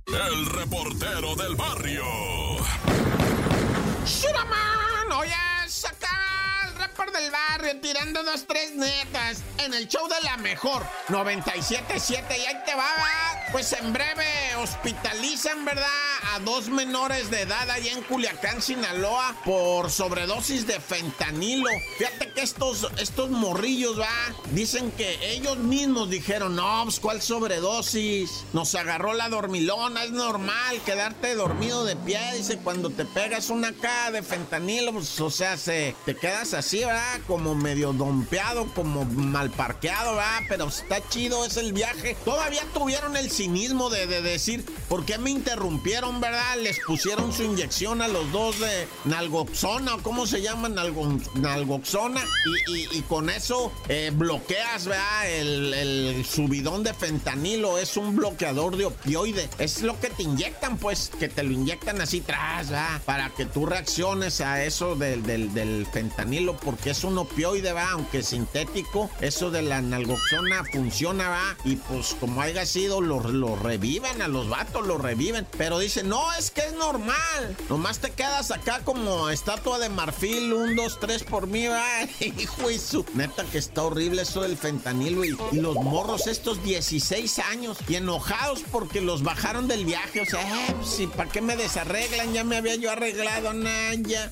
El 0.08 0.46
reportero 0.46 1.36
del 1.36 1.56
barrio. 1.58 2.06
¡Shuraman! 4.06 5.12
Oye, 5.20 5.34
del 7.10 7.32
barrio 7.32 7.80
tirando 7.82 8.24
dos, 8.24 8.46
tres 8.46 8.76
netas 8.76 9.40
en 9.58 9.74
el 9.74 9.88
show 9.88 10.08
de 10.08 10.22
la 10.24 10.38
mejor 10.38 10.86
97.7 11.08 12.38
y 12.38 12.46
ahí 12.46 12.56
te 12.64 12.76
va. 12.76 12.86
Pues 13.52 13.74
en 13.74 13.92
breve 13.92 14.56
hospitalizan, 14.62 15.66
¿verdad? 15.66 15.88
A 16.34 16.40
dos 16.40 16.70
menores 16.70 17.30
de 17.32 17.42
edad 17.42 17.70
allá 17.70 17.92
en 17.92 18.02
Culiacán, 18.04 18.62
Sinaloa, 18.62 19.36
por 19.44 19.90
sobredosis 19.90 20.68
de 20.68 20.80
fentanilo. 20.80 21.70
Fíjate 21.98 22.32
que 22.32 22.42
estos, 22.42 22.88
estos 22.98 23.30
morrillos, 23.30 24.00
va, 24.00 24.08
dicen 24.52 24.92
que 24.92 25.34
ellos 25.34 25.58
mismos 25.58 26.10
dijeron, 26.10 26.56
no, 26.56 26.84
pues 26.84 27.00
cuál 27.00 27.22
sobredosis. 27.22 28.46
Nos 28.54 28.76
agarró 28.76 29.14
la 29.14 29.28
dormilona, 29.28 30.04
es 30.04 30.12
normal 30.12 30.80
quedarte 30.86 31.36
dormido 31.36 31.84
de 31.84 31.96
pie. 31.96 32.20
Dice, 32.36 32.58
cuando 32.58 32.90
te 32.90 33.06
pegas 33.06 33.50
una 33.50 33.74
caja 33.74 34.12
de 34.12 34.24
fentanilo, 34.24 34.94
pues, 34.94 35.20
o 35.20 35.30
sea, 35.30 35.58
se, 35.58 35.96
te 36.06 36.16
quedas 36.16 36.54
así, 36.54 36.80
¿verdad? 36.80 36.91
Como 37.28 37.56
medio 37.56 37.94
dompeado, 37.94 38.66
como 38.74 39.06
mal 39.06 39.50
parqueado, 39.52 40.16
¿verdad? 40.16 40.40
Pero 40.50 40.68
está 40.68 41.08
chido, 41.10 41.46
es 41.46 41.58
el 41.58 41.74
viaje. 41.74 42.16
Todavía 42.26 42.64
tuvieron 42.74 43.16
el 43.16 43.32
cinismo 43.32 43.90
de, 43.90 44.08
de 44.08 44.22
decir, 44.22 44.66
¿por 44.90 45.06
qué 45.06 45.18
me 45.18 45.30
interrumpieron, 45.30 46.20
verdad? 46.20 46.58
Les 46.62 46.80
pusieron 46.80 47.32
su 47.32 47.44
inyección 47.44 48.02
a 48.02 48.08
los 48.08 48.32
dos 48.32 48.60
de 48.60 48.88
nalgoxona, 49.06 49.98
cómo 50.02 50.28
se 50.28 50.42
llama, 50.42 50.70
Nalgo, 50.70 51.08
nalgoxona, 51.36 52.22
y, 52.68 53.02
con 53.04 53.30
eso 53.30 53.72
eh, 53.88 54.12
bloqueas, 54.14 54.86
¿verdad? 54.86 55.30
El, 55.30 56.26
subidón 56.26 56.84
de 56.84 56.94
fentanilo, 56.94 57.78
es 57.78 57.98
un 57.98 58.16
bloqueador 58.16 58.78
de 58.78 58.86
opioide. 58.86 59.50
Es 59.58 59.82
lo 59.82 60.00
que 60.00 60.10
te 60.10 60.24
inyectan, 60.24 60.78
pues, 60.78 61.12
que 61.20 61.30
te 61.30 61.44
lo 61.44 61.52
inyectan 61.52 62.02
así 62.02 62.22
tras, 62.22 62.70
¿verdad? 62.70 63.02
Para 63.06 63.30
que 63.30 63.46
tú 63.46 63.66
reacciones 63.66 64.42
a 64.42 64.64
eso 64.64 64.96
del, 64.96 65.24
del, 65.24 65.54
del 65.54 65.86
fentanilo, 65.92 66.58
porque 66.58 66.81
es 66.90 67.04
un 67.04 67.18
opioide, 67.18 67.74
¿va? 67.74 67.92
Aunque 67.92 68.24
sintético, 68.24 69.10
eso 69.22 69.52
de 69.52 69.62
la 69.62 69.82
nalgoxona 69.82 70.64
funciona, 70.72 71.30
¿va? 71.30 71.58
Y 71.64 71.76
pues 71.76 72.16
como 72.20 72.42
haya 72.42 72.66
sido, 72.66 73.02
los 73.02 73.26
lo 73.26 73.56
reviven 73.56 74.22
a 74.22 74.28
los 74.28 74.50
vatos, 74.50 74.86
lo 74.86 74.98
reviven. 74.98 75.48
Pero 75.58 75.80
dicen, 75.80 76.10
no, 76.10 76.34
es 76.34 76.52
que 76.52 76.62
es 76.62 76.74
normal. 76.74 77.56
Nomás 77.70 78.00
te 78.00 78.12
quedas 78.12 78.52
acá 78.52 78.82
como 78.84 79.30
estatua 79.30 79.80
de 79.80 79.90
marfil, 79.90 80.54
un, 80.54 80.76
dos, 80.76 81.00
tres 81.00 81.24
por 81.24 81.48
mí. 81.48 81.68
Ay, 81.68 82.10
hijo 82.38 82.72
y 82.72 82.80
su. 82.80 83.06
Neta 83.14 83.44
que 83.46 83.58
está 83.58 83.84
horrible 83.84 84.24
eso 84.24 84.42
del 84.42 84.58
fentanilo 84.58 85.26
y, 85.26 85.38
y 85.52 85.58
los 85.58 85.76
morros 85.76 86.28
estos 86.28 86.64
16 86.64 87.40
años 87.40 87.78
y 87.88 87.96
enojados 87.96 88.64
porque 88.72 89.02
los 89.02 89.24
bajaron 89.24 89.68
del 89.68 89.86
viaje. 89.86 90.22
O 90.22 90.26
sea, 90.26 90.42
eh, 90.42 90.76
pues, 90.76 91.10
¿para 91.16 91.30
qué 91.30 91.42
me 91.42 91.56
desarreglan? 91.56 92.34
Ya 92.34 92.44
me 92.44 92.58
había 92.58 92.76
yo 92.76 92.92
arreglado, 92.92 93.54
Naya. 93.54 94.32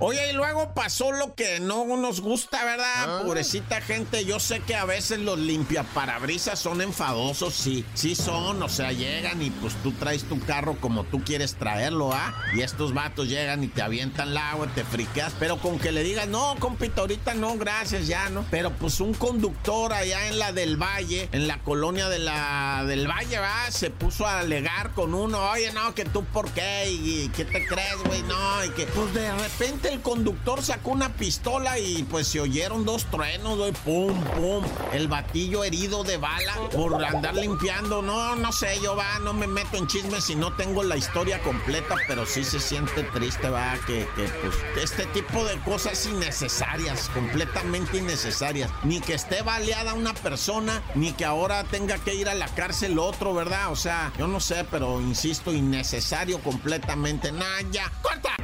Oye, 0.00 0.30
y 0.30 0.32
luego 0.34 0.57
pasó 0.74 1.12
lo 1.12 1.34
que 1.34 1.60
no 1.60 1.84
nos 1.96 2.20
gusta, 2.20 2.64
¿verdad? 2.64 3.22
Pobrecita 3.22 3.80
gente, 3.80 4.24
yo 4.24 4.40
sé 4.40 4.60
que 4.60 4.74
a 4.74 4.84
veces 4.84 5.18
los 5.20 5.38
limpiaparabrisas 5.38 6.58
son 6.58 6.80
enfadosos, 6.80 7.54
sí, 7.54 7.84
sí 7.94 8.14
son, 8.14 8.62
o 8.62 8.68
sea, 8.68 8.92
llegan 8.92 9.40
y 9.42 9.50
pues 9.50 9.74
tú 9.82 9.92
traes 9.92 10.24
tu 10.24 10.38
carro 10.40 10.76
como 10.80 11.04
tú 11.04 11.22
quieres 11.24 11.54
traerlo, 11.54 12.12
¿ah? 12.12 12.34
Y 12.54 12.62
estos 12.62 12.94
vatos 12.94 13.28
llegan 13.28 13.64
y 13.64 13.68
te 13.68 13.82
avientan 13.82 14.28
el 14.28 14.36
agua, 14.36 14.66
te 14.74 14.84
friqueas, 14.84 15.32
pero 15.38 15.58
con 15.58 15.78
que 15.78 15.92
le 15.92 16.02
digas, 16.02 16.28
no, 16.28 16.56
compita, 16.58 17.02
ahorita 17.02 17.34
no, 17.34 17.56
gracias, 17.56 18.06
ya, 18.06 18.28
¿no? 18.30 18.44
Pero 18.50 18.72
pues 18.72 19.00
un 19.00 19.14
conductor 19.14 19.92
allá 19.92 20.28
en 20.28 20.38
la 20.38 20.52
del 20.52 20.76
Valle, 20.76 21.28
en 21.32 21.46
la 21.46 21.62
colonia 21.62 22.08
de 22.08 22.18
la 22.18 22.84
del 22.86 23.06
Valle, 23.06 23.38
¿va? 23.38 23.70
Se 23.70 23.90
puso 23.90 24.26
a 24.26 24.40
alegar 24.40 24.92
con 24.94 25.14
uno, 25.14 25.50
oye, 25.50 25.72
no, 25.72 25.94
que 25.94 26.04
tú 26.04 26.24
por 26.24 26.50
qué, 26.50 26.90
y, 26.90 27.22
y 27.22 27.28
qué 27.28 27.44
te 27.44 27.66
crees, 27.66 27.96
güey, 28.06 28.22
no, 28.22 28.64
y 28.64 28.70
que 28.70 28.86
pues 28.86 29.12
de 29.14 29.30
repente 29.32 29.88
el 29.92 30.00
conductor 30.00 30.47
sacó 30.56 30.90
una 30.90 31.12
pistola 31.12 31.78
y 31.78 32.02
pues 32.04 32.26
se 32.28 32.40
oyeron 32.40 32.84
dos 32.84 33.04
truenos, 33.10 33.58
güey, 33.58 33.72
pum, 33.72 34.18
pum, 34.24 34.64
el 34.92 35.06
batillo 35.06 35.62
herido 35.62 36.02
de 36.04 36.16
bala 36.16 36.54
por 36.74 37.04
andar 37.04 37.34
limpiando, 37.34 38.00
no, 38.02 38.34
no 38.34 38.50
sé, 38.50 38.80
yo 38.82 38.96
va, 38.96 39.18
no 39.20 39.34
me 39.34 39.46
meto 39.46 39.76
en 39.76 39.86
chismes 39.86 40.24
si 40.24 40.34
no 40.34 40.54
tengo 40.54 40.82
la 40.82 40.96
historia 40.96 41.40
completa, 41.42 41.96
pero 42.08 42.24
sí 42.26 42.44
se 42.44 42.58
siente 42.60 43.02
triste, 43.04 43.50
va, 43.50 43.74
que, 43.86 44.08
que 44.16 44.24
pues 44.42 44.54
este 44.82 45.04
tipo 45.06 45.44
de 45.44 45.58
cosas 45.60 46.06
innecesarias, 46.06 47.10
completamente 47.10 47.98
innecesarias, 47.98 48.70
ni 48.84 49.00
que 49.00 49.14
esté 49.14 49.42
baleada 49.42 49.94
una 49.94 50.14
persona, 50.14 50.82
ni 50.94 51.12
que 51.12 51.24
ahora 51.24 51.64
tenga 51.64 51.98
que 51.98 52.14
ir 52.14 52.28
a 52.28 52.34
la 52.34 52.48
cárcel 52.48 52.98
otro, 52.98 53.34
¿verdad? 53.34 53.70
O 53.70 53.76
sea, 53.76 54.12
yo 54.18 54.26
no 54.26 54.40
sé, 54.40 54.64
pero 54.70 55.00
insisto, 55.00 55.52
innecesario 55.52 56.40
completamente, 56.40 57.30
nah, 57.32 57.60
ya, 57.70 57.92
corta. 58.02 58.34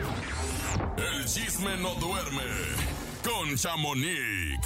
El 0.97 1.25
chisme 1.25 1.77
no 1.79 1.94
duerme 2.01 2.43
con 3.23 3.57
Chamonix. 3.57 4.59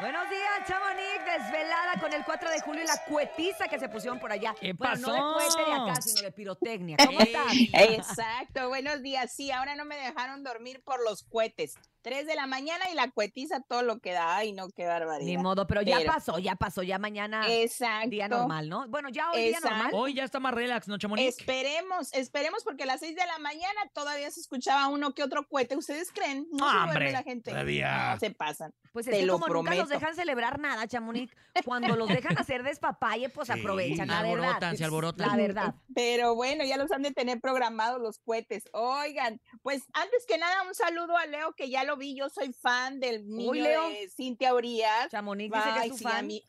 Buenos 0.00 0.28
días, 0.30 0.66
Chamonix, 0.66 1.24
desvelada 1.24 2.00
con 2.00 2.12
el 2.12 2.24
4 2.24 2.50
de 2.50 2.60
julio 2.60 2.82
y 2.82 2.86
la 2.86 3.04
cuetiza 3.04 3.68
que 3.68 3.78
se 3.78 3.88
pusieron 3.88 4.18
por 4.18 4.32
allá. 4.32 4.54
¿Qué 4.60 4.72
Bueno, 4.72 4.96
no 4.96 5.12
de 5.12 5.18
pasó? 5.18 5.56
cohete 5.56 5.70
de 5.70 5.76
acá, 5.76 6.02
sino 6.02 6.22
de 6.22 6.32
pirotecnia. 6.32 6.96
¿Cómo 7.06 7.20
estás? 7.20 7.52
Exacto, 7.72 8.68
buenos 8.68 9.00
días. 9.02 9.32
Sí, 9.32 9.52
ahora 9.52 9.76
no 9.76 9.84
me 9.84 9.96
dejaron 9.96 10.42
dormir 10.42 10.82
por 10.84 11.02
los 11.04 11.22
cohetes. 11.22 11.74
Tres 12.02 12.26
de 12.26 12.34
la 12.34 12.46
mañana 12.46 12.90
y 12.90 12.94
la 12.94 13.10
cuetiza 13.10 13.60
todo 13.60 13.82
lo 13.82 14.00
que 14.00 14.12
da. 14.12 14.36
Ay, 14.36 14.52
no, 14.52 14.68
qué 14.70 14.86
barbaridad. 14.86 15.26
Ni 15.26 15.38
modo, 15.38 15.66
pero 15.66 15.82
ya 15.82 15.98
Pero- 15.98 16.12
pasó, 16.12 16.38
ya 16.38 16.56
pasó, 16.56 16.82
ya 16.82 16.98
mañana 16.98 17.44
Exacto. 17.48 18.10
día 18.10 18.28
normal, 18.28 18.68
¿no? 18.68 18.88
Bueno, 18.88 19.08
ya 19.08 19.30
hoy 19.30 19.40
día 19.40 19.48
Exacto. 19.58 19.70
normal. 19.70 19.92
Hoy 19.94 20.14
ya 20.14 20.24
está 20.24 20.40
más 20.40 20.52
relax, 20.52 20.88
¿no, 20.88 20.98
Chamonix? 20.98 21.38
Esperemos, 21.38 22.12
esperemos, 22.12 22.64
porque 22.64 22.82
a 22.82 22.86
las 22.86 23.00
seis 23.00 23.14
de 23.14 23.24
la 23.24 23.38
mañana 23.38 23.80
todavía 23.94 24.30
se 24.30 24.40
escuchaba 24.40 24.88
uno 24.88 25.14
que 25.14 25.22
otro 25.22 25.46
cohete. 25.46 25.76
¿Ustedes 25.76 26.10
creen? 26.12 26.46
No 26.50 26.68
se 26.68 26.74
duerme 26.74 26.90
Hombre, 26.92 27.12
la 27.12 27.22
gente. 27.22 27.50
todavía. 27.52 28.14
No, 28.14 28.18
se 28.20 28.30
pasan. 28.32 28.74
Pues 28.92 29.06
es 29.06 29.12
Te 29.12 29.20
que 29.20 29.26
lo 29.26 29.34
como 29.34 29.46
nunca 29.46 29.70
los 29.70 29.86
prometo. 29.86 29.94
dejan 30.00 30.14
celebrar 30.14 30.58
nada, 30.58 30.86
Chamonix, 30.86 31.32
cuando 31.64 31.96
los 31.96 32.08
dejan 32.08 32.36
hacer 32.36 32.62
despapalle, 32.62 33.28
pues 33.30 33.48
Sí, 33.48 33.58
aprovechan, 33.58 34.08
la 34.08 34.18
alborotan, 34.18 34.52
verdad. 34.60 34.74
se 34.76 34.84
alborotan. 34.84 35.28
La 35.28 35.36
verdad. 35.36 35.74
Pero 35.94 36.34
bueno, 36.34 36.64
ya 36.64 36.76
los 36.76 36.90
han 36.92 37.02
de 37.02 37.10
tener 37.12 37.40
programados 37.40 38.00
los 38.02 38.18
cohetes. 38.18 38.64
Oigan, 38.72 39.40
pues 39.62 39.84
antes 39.94 40.26
que 40.26 40.36
nada, 40.36 40.62
un 40.66 40.74
saludo 40.74 41.16
a 41.16 41.24
Leo, 41.26 41.52
que 41.54 41.70
ya 41.70 41.84
lo 41.84 41.91
vi. 41.96 42.16
Yo 42.16 42.28
soy 42.28 42.52
fan 42.52 43.00
del 43.00 43.28
niño 43.28 43.52
Leo. 43.54 43.88
de 43.88 44.08
Cintia 44.08 44.54
Urias. 44.54 45.10
Chamonix 45.10 45.52
dice 45.52 45.68
que 45.74 45.86
es 45.86 45.92
su 45.92 45.98
sí, 45.98 46.06
a 46.06 46.10
fan. 46.10 46.26
mí, 46.26 46.42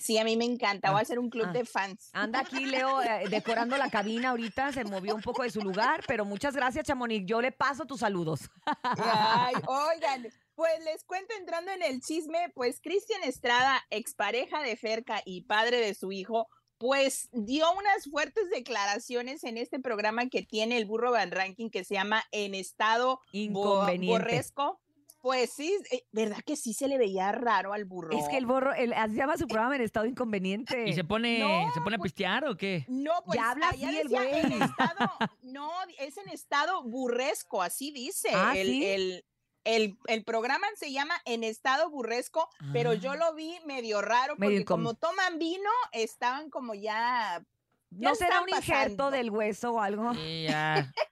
sí, 0.00 0.18
a 0.18 0.24
mí 0.24 0.36
me 0.36 0.44
encanta. 0.44 0.90
Voy 0.90 0.98
a 0.98 1.02
hacer 1.02 1.18
un 1.18 1.30
club 1.30 1.46
ah. 1.48 1.52
de 1.52 1.64
fans. 1.64 2.10
Anda 2.12 2.40
aquí, 2.40 2.66
Leo, 2.66 3.02
eh, 3.02 3.24
decorando 3.30 3.76
la 3.76 3.90
cabina 3.90 4.30
ahorita, 4.30 4.72
se 4.72 4.84
movió 4.84 5.14
un 5.14 5.22
poco 5.22 5.42
de 5.42 5.50
su 5.50 5.60
lugar, 5.60 6.02
pero 6.06 6.24
muchas 6.24 6.54
gracias, 6.54 6.86
Chamonix. 6.86 7.26
Yo 7.26 7.40
le 7.40 7.52
paso 7.52 7.84
tus 7.84 8.00
saludos. 8.00 8.50
Ay, 8.82 9.54
oigan, 9.66 10.28
pues 10.54 10.72
les 10.84 11.04
cuento 11.04 11.34
entrando 11.38 11.70
en 11.72 11.82
el 11.82 12.00
chisme, 12.00 12.50
pues 12.54 12.80
Cristian 12.80 13.22
Estrada, 13.24 13.82
expareja 13.90 14.62
de 14.62 14.76
Ferca 14.76 15.22
y 15.24 15.42
padre 15.42 15.78
de 15.78 15.94
su 15.94 16.12
hijo, 16.12 16.48
pues 16.82 17.28
dio 17.30 17.70
unas 17.72 18.10
fuertes 18.10 18.50
declaraciones 18.50 19.44
en 19.44 19.56
este 19.56 19.78
programa 19.78 20.28
que 20.28 20.42
tiene 20.42 20.76
el 20.78 20.84
Burro 20.84 21.12
Van 21.12 21.30
Ranking 21.30 21.70
que 21.70 21.84
se 21.84 21.94
llama 21.94 22.24
En 22.32 22.56
Estado 22.56 23.20
Inconveniente. 23.30 24.24
Borresco. 24.24 24.81
Pues 25.22 25.52
sí, 25.52 25.78
eh, 25.92 26.02
¿verdad 26.10 26.38
que 26.44 26.56
sí 26.56 26.74
se 26.74 26.88
le 26.88 26.98
veía 26.98 27.30
raro 27.30 27.72
al 27.72 27.84
burro? 27.84 28.10
Es 28.18 28.28
que 28.28 28.38
el 28.38 28.92
así 28.92 29.12
se 29.14 29.18
llama 29.20 29.36
su 29.36 29.46
programa 29.46 29.76
en 29.76 29.82
estado 29.82 30.04
inconveniente. 30.06 30.84
¿Y 30.88 30.92
se 30.94 31.04
pone, 31.04 31.38
No, 31.38 31.72
se 31.72 31.80
pone 31.80 31.94
a 31.94 31.98
pues- 31.98 32.10
pistear 32.12 32.44
o 32.44 32.56
qué? 32.56 32.84
No, 32.88 33.12
pues 33.24 33.38
Ya 33.38 33.50
habla 33.52 33.68
así 33.68 33.84
el 33.84 34.08
decía 34.08 34.38
en 34.40 34.48
güey. 34.48 34.62
estado, 34.62 35.12
no, 35.42 35.70
es 35.98 36.16
en 36.18 36.28
estado 36.28 36.82
burresco, 36.82 37.62
así 37.62 37.92
dice. 37.92 38.30
Ah, 38.34 38.54
el, 38.56 38.66
¿sí? 38.66 38.84
el, 38.84 39.24
el, 39.64 39.96
el 40.08 40.24
programa 40.24 40.66
se 40.76 40.90
llama 40.90 41.14
En 41.24 41.44
estado 41.44 41.88
burresco, 41.88 42.48
pero 42.72 42.92
yo 42.92 43.12
Ah. 43.12 43.16
lo 43.16 43.34
vi 43.34 43.56
medio 43.64 44.02
raro 44.02 44.34
porque 44.36 44.64
como 44.64 44.94
toman 44.94 45.38
vino, 45.38 45.70
estaban 45.92 46.50
como 46.50 46.74
ya... 46.74 47.44
ya 47.90 48.08
¿No 48.08 48.14
será 48.16 48.40
un 48.42 48.48
injerto 48.48 48.96
pasando. 48.96 49.10
del 49.12 49.30
hueso 49.30 49.70
o 49.74 49.80
algo? 49.80 50.14
Sí, 50.14 50.46
ya. 50.48 50.92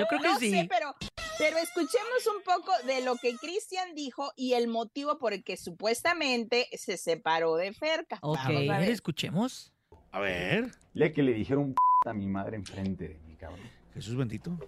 Yo 0.00 0.06
creo 0.06 0.20
que 0.22 0.28
No 0.28 0.38
sí. 0.38 0.50
sé, 0.50 0.66
pero, 0.68 0.94
pero 1.38 1.58
escuchemos 1.58 2.26
un 2.36 2.42
poco 2.42 2.72
de 2.86 3.02
lo 3.04 3.16
que 3.16 3.36
Cristian 3.36 3.94
dijo 3.94 4.32
y 4.36 4.54
el 4.54 4.66
motivo 4.68 5.18
por 5.18 5.32
el 5.32 5.44
que 5.44 5.56
supuestamente 5.56 6.66
se 6.72 6.96
separó 6.96 7.56
de 7.56 7.72
Ferca. 7.72 8.18
Ok, 8.22 8.36
Vamos 8.36 8.68
a 8.70 8.76
a 8.76 8.78
ver, 8.80 8.88
escuchemos. 8.90 9.72
A 10.12 10.20
ver. 10.20 10.70
Ya 10.94 11.12
que 11.12 11.22
le 11.22 11.32
dijeron 11.34 11.74
a 12.06 12.12
mi 12.12 12.26
madre 12.26 12.56
enfrente 12.56 13.08
de 13.08 13.18
mi 13.28 13.36
cabrón. 13.36 13.60
Jesús 13.94 14.16
bendito. 14.16 14.58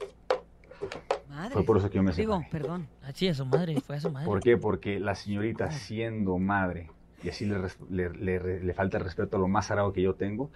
Madre. 1.28 1.54
Fue 1.54 1.64
por 1.64 1.78
eso 1.78 1.88
que 1.88 1.96
yo 1.96 2.02
me 2.02 2.12
Digo, 2.12 2.34
separé. 2.36 2.50
perdón. 2.50 2.88
Ah, 3.02 3.12
sí, 3.14 3.26
a 3.28 3.34
su 3.34 3.46
madre, 3.46 3.80
fue 3.80 3.96
a 3.96 4.00
su 4.00 4.10
madre. 4.10 4.26
¿Por 4.26 4.40
qué? 4.42 4.56
Porque 4.56 5.00
la 5.00 5.14
señorita 5.14 5.70
siendo 5.70 6.36
madre 6.38 6.90
y 7.22 7.28
así 7.30 7.46
le, 7.46 7.56
le, 7.88 8.10
le- 8.10 8.60
le 8.60 8.74
falta 8.74 8.98
el 8.98 9.04
respeto 9.04 9.36
a 9.36 9.40
lo 9.40 9.48
más 9.48 9.66
sagrado 9.66 9.92
que 9.92 10.02
yo 10.02 10.14
tengo. 10.14 10.50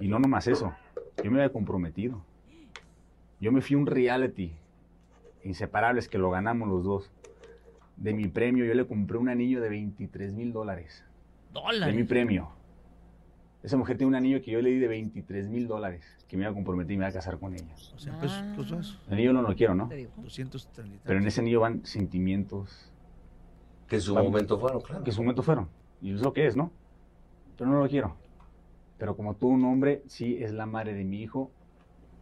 Y 0.00 0.08
no 0.08 0.18
nomás 0.18 0.46
eso, 0.46 0.74
yo 1.22 1.30
me 1.30 1.38
había 1.42 1.52
comprometido. 1.52 2.24
Yo 3.40 3.52
me 3.52 3.60
fui 3.60 3.74
a 3.76 3.78
un 3.78 3.86
reality, 3.86 4.52
inseparables, 5.44 6.08
que 6.08 6.18
lo 6.18 6.30
ganamos 6.30 6.68
los 6.68 6.84
dos. 6.84 7.10
De 7.96 8.12
mi 8.14 8.28
premio, 8.28 8.64
yo 8.64 8.74
le 8.74 8.86
compré 8.86 9.18
un 9.18 9.28
anillo 9.28 9.60
de 9.60 9.68
23 9.68 10.32
mil 10.34 10.52
dólares. 10.52 11.04
De 11.52 11.60
mi 11.60 11.62
Dólares. 11.64 12.06
premio. 12.06 12.48
Esa 13.62 13.76
mujer 13.76 13.98
tiene 13.98 14.08
un 14.08 14.14
anillo 14.14 14.40
que 14.40 14.50
yo 14.50 14.62
le 14.62 14.70
di 14.70 14.78
de 14.78 14.88
23 14.88 15.48
mil 15.48 15.68
dólares, 15.68 16.02
que 16.28 16.36
me 16.36 16.44
iba 16.44 16.50
a 16.50 16.54
comprometer 16.54 16.92
y 16.92 16.96
me 16.96 17.02
iba 17.04 17.08
a 17.08 17.12
casar 17.12 17.38
con 17.38 17.52
ella. 17.52 17.74
O 17.94 17.98
sea, 17.98 18.18
pues, 18.18 18.32
Ah. 18.32 18.54
los 18.56 18.70
dos. 18.70 18.98
El 19.08 19.14
anillo 19.14 19.32
no 19.34 19.42
lo 19.42 19.54
quiero, 19.54 19.74
¿no? 19.74 19.88
Te 19.88 19.96
digo. 19.96 20.12
230. 20.16 21.02
Pero 21.04 21.18
en 21.18 21.26
ese 21.26 21.40
anillo 21.40 21.60
van 21.60 21.84
sentimientos 21.84 22.86
Que 23.86 23.96
en 23.96 24.02
su 24.02 24.14
Van- 24.14 24.22
momento 24.24 24.56
fueron, 24.56 24.80
claro. 24.82 25.02
que 25.02 25.10
en 25.10 25.14
su 25.16 25.20
momento 25.22 25.42
fueron. 25.42 25.68
Y 26.00 26.14
es 26.14 26.22
lo 26.22 26.32
que 26.32 26.46
es, 26.46 26.56
¿no? 26.56 26.70
Pero 27.58 27.70
no 27.70 27.80
lo 27.82 27.88
quiero. 27.88 28.14
Pero 28.98 29.16
como 29.16 29.34
tú, 29.34 29.48
un 29.48 29.64
hombre, 29.64 30.04
sí 30.06 30.36
es 30.40 30.52
la 30.52 30.64
madre 30.64 30.94
de 30.94 31.02
mi 31.04 31.20
hijo, 31.20 31.50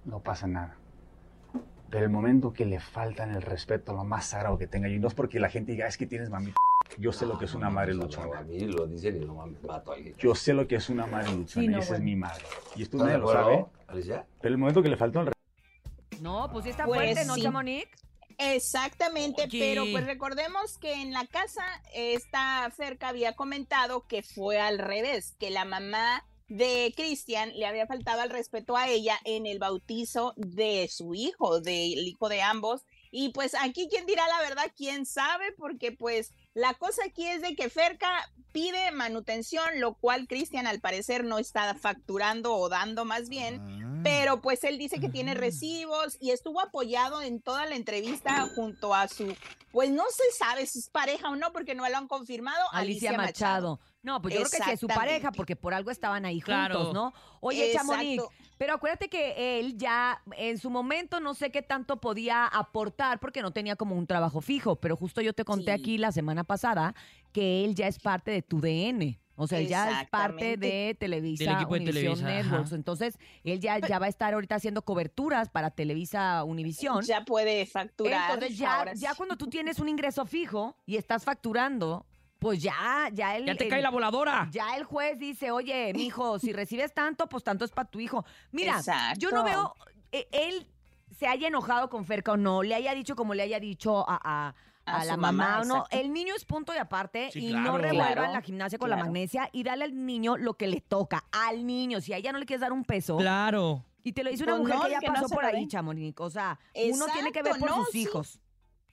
no 0.06 0.20
pasa 0.20 0.46
nada. 0.46 0.77
Pero 1.90 2.04
el 2.04 2.10
momento 2.10 2.52
que 2.52 2.66
le 2.66 2.80
faltan 2.80 3.34
el 3.34 3.42
respeto 3.42 3.92
a 3.92 3.94
lo 3.96 4.04
más 4.04 4.26
sagrado 4.26 4.58
que 4.58 4.66
tenga, 4.66 4.88
y 4.88 4.98
no 4.98 5.08
es 5.08 5.14
porque 5.14 5.40
la 5.40 5.48
gente 5.48 5.72
diga, 5.72 5.86
"Ah, 5.86 5.88
es 5.88 5.96
que 5.96 6.06
tienes 6.06 6.28
mamita. 6.30 6.56
Yo 6.98 7.12
sé 7.12 7.26
lo 7.26 7.38
que 7.38 7.44
es 7.46 7.54
una 7.54 7.70
madre 7.70 7.94
luchona. 7.94 8.38
A 8.40 8.42
mí 8.42 8.60
lo 8.60 8.86
dicen 8.86 9.22
y 9.22 9.24
no 9.26 9.34
mames, 9.34 9.62
mato 9.62 9.92
a 9.92 9.94
alguien. 9.94 10.14
Yo 10.18 10.34
sé 10.34 10.52
lo 10.54 10.66
que 10.66 10.76
es 10.76 10.88
una 10.90 11.06
madre 11.06 11.32
luchona. 11.32 11.64
Sí, 11.64 11.68
no, 11.68 11.78
y 11.78 11.80
esa 11.80 11.94
es 11.96 12.00
mi 12.00 12.16
madre. 12.16 12.44
Y 12.76 12.82
esto 12.82 12.96
¿Estás 12.96 13.12
de 13.12 13.18
nadie 13.18 13.18
lo 13.18 13.32
sabe. 13.32 13.66
Alicia? 13.86 14.26
Pero 14.40 14.54
el 14.54 14.58
momento 14.58 14.82
que 14.82 14.88
le 14.88 14.96
faltó 14.96 15.20
el 15.20 15.32
No, 16.20 16.48
pues 16.50 16.64
sí 16.64 16.70
está 16.70 16.84
Pues 16.84 17.00
fuerte, 17.00 17.24
¿no, 17.26 17.34
sí. 17.34 17.42
Chamonix? 17.42 17.86
Exactamente, 18.38 19.42
Oye. 19.44 19.58
pero 19.58 19.84
pues 19.90 20.04
recordemos 20.06 20.78
que 20.78 20.94
en 21.02 21.12
la 21.12 21.26
casa 21.26 21.62
esta 21.94 22.70
Ferca 22.76 23.08
había 23.08 23.34
comentado 23.34 24.06
que 24.06 24.22
fue 24.22 24.60
al 24.60 24.78
revés, 24.78 25.34
que 25.40 25.50
la 25.50 25.64
mamá 25.64 26.24
de 26.48 26.92
Cristian 26.96 27.52
le 27.54 27.66
había 27.66 27.86
faltado 27.86 28.22
al 28.22 28.30
respeto 28.30 28.76
a 28.76 28.88
ella 28.88 29.18
en 29.24 29.46
el 29.46 29.58
bautizo 29.58 30.32
de 30.36 30.88
su 30.90 31.14
hijo, 31.14 31.60
del 31.60 32.06
hijo 32.06 32.28
de 32.28 32.42
ambos. 32.42 32.86
Y 33.10 33.30
pues 33.30 33.54
aquí 33.54 33.88
quién 33.90 34.06
dirá 34.06 34.26
la 34.28 34.40
verdad, 34.40 34.72
quién 34.76 35.06
sabe, 35.06 35.52
porque 35.56 35.92
pues 35.92 36.32
la 36.54 36.74
cosa 36.74 37.02
aquí 37.06 37.26
es 37.26 37.42
de 37.42 37.54
que 37.54 37.70
Ferca 37.70 38.08
pide 38.52 38.90
manutención, 38.90 39.80
lo 39.80 39.94
cual 39.94 40.26
Cristian 40.26 40.66
al 40.66 40.80
parecer 40.80 41.24
no 41.24 41.38
está 41.38 41.74
facturando 41.74 42.54
o 42.54 42.68
dando 42.68 43.04
más 43.04 43.28
bien. 43.28 43.60
Ah. 43.60 44.00
Pero 44.02 44.40
pues 44.40 44.64
él 44.64 44.78
dice 44.78 45.00
que 45.00 45.08
tiene 45.08 45.34
recibos 45.34 46.16
y 46.20 46.30
estuvo 46.30 46.60
apoyado 46.60 47.20
en 47.20 47.40
toda 47.40 47.66
la 47.66 47.76
entrevista 47.76 48.48
junto 48.54 48.94
a 48.94 49.08
su, 49.08 49.34
pues 49.70 49.90
no 49.90 50.04
se 50.10 50.36
sabe 50.36 50.66
si 50.66 50.78
es 50.78 50.88
pareja 50.88 51.30
o 51.30 51.36
no 51.36 51.52
porque 51.52 51.74
no 51.74 51.88
lo 51.88 51.96
han 51.96 52.08
confirmado, 52.08 52.64
Alicia 52.72 53.12
Machado. 53.12 53.80
No, 54.08 54.22
pues 54.22 54.32
yo 54.34 54.40
creo 54.40 54.50
que 54.50 54.56
sí 54.64 54.70
es 54.72 54.80
su 54.80 54.86
pareja, 54.88 55.30
porque 55.32 55.54
por 55.54 55.74
algo 55.74 55.90
estaban 55.90 56.24
ahí 56.24 56.40
Claro. 56.40 56.74
juntos, 56.76 56.94
¿no? 56.94 57.12
Oye, 57.40 57.66
Exacto. 57.72 57.92
Chamonix, 57.92 58.22
pero 58.56 58.74
acuérdate 58.74 59.08
que 59.08 59.60
él 59.60 59.76
ya 59.76 60.20
en 60.36 60.56
su 60.58 60.70
momento 60.70 61.20
no 61.20 61.34
sé 61.34 61.50
qué 61.50 61.60
tanto 61.62 62.00
podía 62.00 62.46
aportar 62.46 63.20
porque 63.20 63.42
no 63.42 63.50
tenía 63.52 63.76
como 63.76 63.94
un 63.96 64.06
trabajo 64.06 64.40
fijo, 64.40 64.76
pero 64.76 64.96
justo 64.96 65.20
yo 65.20 65.32
te 65.34 65.44
conté 65.44 65.74
Sí. 65.76 65.80
aquí 65.80 65.98
la 65.98 66.10
semana 66.10 66.42
pasada 66.42 66.94
que 67.32 67.64
él 67.64 67.74
ya 67.74 67.86
es 67.86 67.98
parte 67.98 68.30
de 68.30 68.40
tu 68.42 68.60
DN. 68.60 69.18
O 69.40 69.46
sea, 69.46 69.60
él 69.60 69.68
ya 69.68 70.00
es 70.02 70.08
parte 70.08 70.56
de 70.56 70.96
Televisa, 70.98 71.44
Del 71.44 71.52
equipo 71.54 71.74
de 71.74 71.80
Univision 71.82 72.14
Televisa, 72.16 72.26
ajá. 72.28 72.42
Networks. 72.42 72.72
Entonces, 72.72 73.18
él 73.44 73.60
ya, 73.60 73.78
ya 73.78 74.00
va 74.00 74.06
a 74.06 74.08
estar 74.08 74.34
ahorita 74.34 74.56
haciendo 74.56 74.82
coberturas 74.82 75.48
para 75.48 75.70
Televisa 75.70 76.42
Univisión. 76.42 77.02
Ya 77.04 77.24
puede 77.24 77.64
facturar. 77.66 78.32
Entonces 78.34 78.58
ya, 78.58 78.78
ahora 78.78 78.94
ya 78.94 79.14
cuando 79.14 79.36
tú 79.36 79.46
tienes 79.46 79.78
un 79.78 79.88
ingreso 79.88 80.26
fijo 80.26 80.76
y 80.86 80.96
estás 80.96 81.22
facturando, 81.24 82.04
pues 82.38 82.62
ya, 82.62 83.08
ya 83.12 83.36
el, 83.36 83.46
Ya 83.46 83.54
te 83.56 83.64
el- 83.64 83.70
cae 83.70 83.82
la 83.82 83.90
voladora. 83.90 84.48
ya 84.50 84.76
el 84.76 84.84
juez 84.84 85.18
dice, 85.18 85.50
oye, 85.50 85.92
mijo, 85.94 86.38
si 86.38 86.52
recibes 86.52 86.92
tanto, 86.94 87.28
pues 87.28 87.42
tanto 87.44 87.64
es 87.64 87.70
para 87.72 87.88
tu 87.88 88.00
hijo. 88.00 88.24
Mira, 88.52 88.80
yo 89.16 89.30
no 89.30 89.42
veo, 89.44 89.74
eh, 90.12 90.28
él 90.32 90.66
se 91.18 91.26
haya 91.26 91.48
enojado 91.48 91.88
con 91.90 92.04
Ferca 92.04 92.32
o 92.32 92.36
no, 92.36 92.62
le 92.62 92.74
haya 92.74 92.94
dicho 92.94 93.16
como 93.16 93.34
le 93.34 93.42
haya 93.42 93.58
dicho 93.58 94.08
a, 94.08 94.20
a- 94.22 94.54
A 94.86 95.00
a 95.00 95.04
la 95.04 95.16
mamá, 95.16 95.32
mamá, 95.32 95.60
o 95.60 95.64
no. 95.64 95.74
exacto. 95.78 95.98
El 95.98 96.12
niño 96.12 96.34
es 96.34 96.44
punto 96.44 96.72
y 96.74 96.78
aparte 96.78 97.30
Sí, 97.32 97.46
y 97.46 97.50
claro. 97.50 97.72
no 97.72 97.78
revuelvan 97.78 98.12
Claro, 98.14 98.32
la 98.32 98.40
gimnasia 98.40 98.78
con 98.78 98.88
la 98.88 98.96
magnesia 98.96 99.50
y 99.52 99.62
dale 99.62 99.84
al 99.84 100.06
niño 100.06 100.36
lo 100.38 100.54
que 100.54 100.66
le 100.66 100.80
toca, 100.80 101.24
al 101.32 101.66
niño. 101.66 102.00
Si 102.00 102.12
a 102.12 102.16
ella 102.18 102.32
no 102.32 102.38
le 102.38 102.46
quieres 102.46 102.60
dar 102.62 102.72
un 102.72 102.84
peso, 102.84 103.16
Claro. 103.18 103.84
y 104.02 104.12
te 104.12 104.22
lo 104.24 104.30
dice 104.30 104.44
una 104.44 104.52
Pues 104.52 104.62
mujer 104.62 104.76
no, 104.76 104.84
que 104.84 104.90
ya 104.92 105.00
que 105.00 105.06
pasó 105.08 105.28
por 105.28 105.44
ahí. 105.44 105.66
Chamonix. 105.68 106.18
O 106.20 106.30
sea, 106.30 106.58
uno 106.90 107.06
tiene 107.12 107.32
que 107.32 107.42
ver 107.42 107.56
por 107.58 107.68
no, 107.68 107.76
sus 107.84 107.90
sí. 107.90 108.02
hijos. 108.02 108.40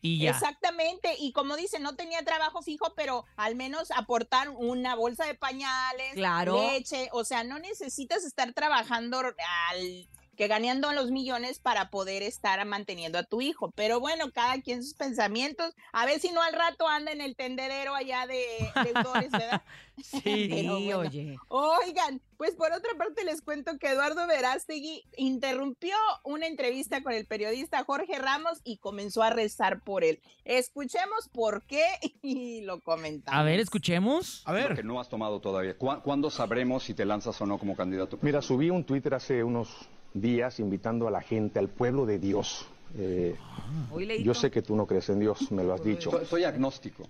Y 0.05 0.19
ya. 0.19 0.29
Exactamente, 0.29 1.15
y 1.17 1.31
como 1.31 1.55
dice, 1.55 1.79
no 1.79 1.95
tenía 1.95 2.23
trabajo 2.23 2.61
fijo, 2.61 2.93
pero 2.95 3.25
al 3.37 3.55
menos 3.55 3.89
aportar 3.89 4.49
una 4.49 4.93
bolsa 4.93 5.25
de 5.25 5.33
pañales, 5.33 6.13
Claro. 6.13 6.61
leche, 6.61 7.09
o 7.11 7.23
sea, 7.23 7.43
no 7.43 7.57
necesitas 7.57 8.23
estar 8.23 8.53
trabajando 8.53 9.19
al 9.19 10.07
que 10.35 10.47
ganando 10.47 10.91
los 10.93 11.11
millones 11.11 11.59
para 11.59 11.89
poder 11.89 12.21
estar 12.23 12.63
manteniendo 12.65 13.17
a 13.17 13.23
tu 13.23 13.41
hijo. 13.41 13.71
Pero 13.75 13.99
bueno, 13.99 14.31
cada 14.31 14.61
quien 14.61 14.83
sus 14.83 14.93
pensamientos. 14.93 15.73
A 15.93 16.05
ver 16.05 16.19
si 16.19 16.31
no 16.31 16.41
al 16.41 16.53
rato 16.53 16.87
anda 16.87 17.11
en 17.11 17.21
el 17.21 17.35
tendedero 17.35 17.95
allá 17.95 18.27
de 18.27 18.45
deudores, 18.83 19.31
¿verdad? 19.31 19.61
Sí. 20.03 20.19
Pero 20.49 20.77
Sí, 20.77 20.85
bueno. 20.87 20.97
oye. 20.99 21.37
Oigan, 21.47 22.19
pues 22.35 22.53
por 22.55 22.73
otra 22.73 22.89
parte 22.97 23.23
les 23.23 23.41
cuento 23.41 23.77
que 23.79 23.87
Eduardo 23.91 24.27
Verástegui 24.27 25.05
interrumpió 25.15 25.95
una 26.25 26.47
entrevista 26.47 27.01
con 27.01 27.13
el 27.13 27.25
periodista 27.25 27.81
Jorge 27.85 28.19
Ramos 28.19 28.59
y 28.65 28.75
comenzó 28.75 29.23
a 29.23 29.29
rezar 29.29 29.79
por 29.85 30.03
él. 30.03 30.19
Escuchemos 30.43 31.29
por 31.31 31.63
qué 31.63 31.85
y 32.21 32.59
lo 32.59 32.81
comentamos. 32.81 33.39
A 33.39 33.43
ver, 33.43 33.61
escuchemos. 33.61 34.41
A 34.45 34.51
Lo 34.51 34.57
ver. 34.57 34.75
que 34.75 34.83
no 34.83 34.99
has 34.99 35.07
tomado 35.07 35.39
todavía. 35.39 35.77
¿Cuá- 35.77 36.01
¿Cuándo 36.03 36.29
sabremos 36.29 36.83
si 36.83 36.93
te 36.93 37.05
lanzas 37.05 37.39
o 37.39 37.45
no 37.45 37.57
como 37.57 37.77
candidato? 37.77 38.19
Mira, 38.21 38.41
subí 38.41 38.69
un 38.69 38.83
Twitter 38.83 39.13
hace 39.13 39.45
unos 39.45 39.69
días 40.15 40.59
invitando 40.59 41.07
a 41.07 41.11
la 41.11 41.21
gente, 41.21 41.59
al 41.59 41.69
pueblo 41.69 42.05
de 42.05 42.17
Dios. 42.17 42.65
Eh, 42.97 43.35
yo 44.23 44.33
sé 44.33 44.49
que 44.49 44.61
tú 44.61 44.75
no 44.75 44.87
crees 44.87 45.09
en 45.09 45.19
Dios, 45.19 45.51
me 45.51 45.63
lo 45.63 45.73
has 45.73 45.83
dicho. 45.83 46.09
Soy, 46.09 46.25
soy 46.25 46.43
agnóstico. 46.45 47.03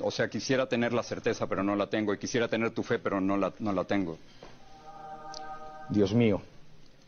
O 0.00 0.10
sea, 0.10 0.28
quisiera 0.28 0.68
tener 0.68 0.92
la 0.92 1.02
certeza, 1.02 1.46
pero 1.48 1.62
no 1.62 1.74
la 1.74 1.88
tengo. 1.88 2.14
Y 2.14 2.18
quisiera 2.18 2.48
tener 2.48 2.70
tu 2.70 2.82
fe, 2.82 2.98
pero 2.98 3.20
no 3.20 3.36
la, 3.36 3.52
no 3.58 3.72
la 3.72 3.84
tengo. 3.84 4.16
Dios 5.90 6.14
mío, 6.14 6.40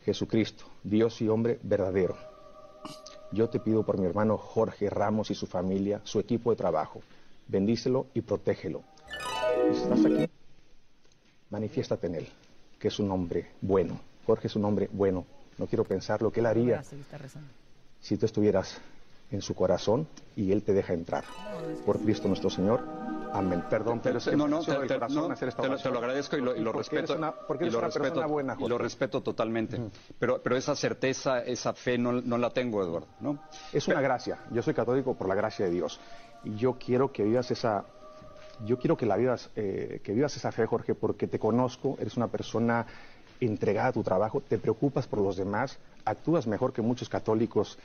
Jesucristo, 0.03 0.65
Dios 0.83 1.21
y 1.21 1.29
hombre 1.29 1.59
verdadero. 1.63 2.17
Yo 3.31 3.49
te 3.49 3.59
pido 3.59 3.83
por 3.83 3.97
mi 3.97 4.05
hermano 4.05 4.37
Jorge 4.37 4.89
Ramos 4.89 5.31
y 5.31 5.35
su 5.35 5.47
familia, 5.47 6.01
su 6.03 6.19
equipo 6.19 6.51
de 6.51 6.57
trabajo. 6.57 7.01
Bendícelo 7.47 8.07
y 8.13 8.21
protégelo. 8.21 8.83
Y 9.71 9.75
si 9.75 9.81
estás 9.81 10.05
aquí, 10.05 10.29
manifiéstate 11.49 12.07
en 12.07 12.15
él, 12.15 12.27
que 12.77 12.89
es 12.89 12.99
un 12.99 13.09
hombre 13.11 13.47
bueno. 13.61 13.99
Jorge 14.25 14.47
es 14.47 14.55
un 14.55 14.65
hombre 14.65 14.89
bueno. 14.91 15.25
No 15.57 15.67
quiero 15.67 15.83
pensar 15.83 16.21
lo 16.21 16.31
que 16.31 16.39
él 16.41 16.45
haría 16.45 16.83
si 18.01 18.17
tú 18.17 18.25
estuvieras 18.25 18.79
en 19.31 19.41
su 19.41 19.55
corazón 19.55 20.07
y 20.35 20.51
él 20.51 20.63
te 20.63 20.73
deja 20.73 20.93
entrar. 20.93 21.23
Por 21.85 21.99
Cristo 21.99 22.27
nuestro 22.27 22.49
Señor. 22.49 22.81
Amén. 23.33 23.63
Perdón, 23.69 23.99
pero 24.01 24.19
es 24.19 24.25
que 24.25 24.35
no, 24.37 24.47
no, 24.47 24.61
te, 24.63 24.71
te- 24.87 24.93
corazón 24.93 25.27
no, 25.27 25.33
hacer 25.33 25.49
esta 25.49 25.61
te 25.63 25.67
lo, 25.67 25.77
te 25.77 25.89
lo 25.89 25.97
agradezco 25.97 26.37
y 26.37 26.41
lo, 26.41 26.55
y 26.55 26.59
lo 26.61 26.71
porque 26.71 26.89
respeto. 26.97 27.17
una- 27.17 27.31
porque 27.33 27.63
y 27.63 27.67
eres 27.67 27.73
lo 27.73 27.79
una 27.79 27.87
respeto, 27.87 28.05
persona 28.13 28.27
buena, 28.27 28.53
y 28.57 28.61
lo 28.61 28.67
Jorge. 28.69 28.83
respeto 28.83 29.21
totalmente. 29.21 29.81
pero, 30.19 30.41
pero 30.41 30.55
esa 30.55 30.75
certeza, 30.75 31.39
esa 31.43 31.73
fe 31.73 31.97
no, 31.97 32.13
no 32.13 32.37
la 32.37 32.49
tengo, 32.51 32.81
Eduardo, 32.81 33.07
¿no? 33.19 33.39
Es 33.73 33.87
una 33.89 33.99
gracia. 33.99 34.37
Yo 34.51 34.61
soy 34.61 34.73
católico 34.73 35.15
por 35.15 35.27
la 35.27 35.35
gracia 35.35 35.65
de 35.65 35.71
Dios. 35.71 35.99
Y 36.45 36.55
yo 36.55 36.73
quiero 36.73 37.11
que 37.11 37.23
vivas 37.23 37.49
esa... 37.51 37.83
Yo 38.65 38.77
quiero 38.79 38.95
que 38.95 39.05
la 39.05 39.17
vivas, 39.17 39.49
eh, 39.57 39.99
que 40.01 40.13
vivas 40.13 40.33
esa 40.37 40.49
fe, 40.53 40.65
Jorge, 40.65 40.95
porque 40.95 41.27
te 41.27 41.37
conozco, 41.39 41.97
eres 41.99 42.15
una 42.15 42.27
persona 42.29 42.85
entregada 43.39 43.89
a 43.89 43.93
tu 43.93 44.03
trabajo, 44.03 44.41
te 44.41 44.57
preocupas 44.57 45.07
por 45.07 45.19
los 45.19 45.35
demás, 45.37 45.77
actúas 46.05 46.47
mejor 46.47 46.73
que 46.73 46.81
muchos 46.81 47.09
católicos. 47.09 47.77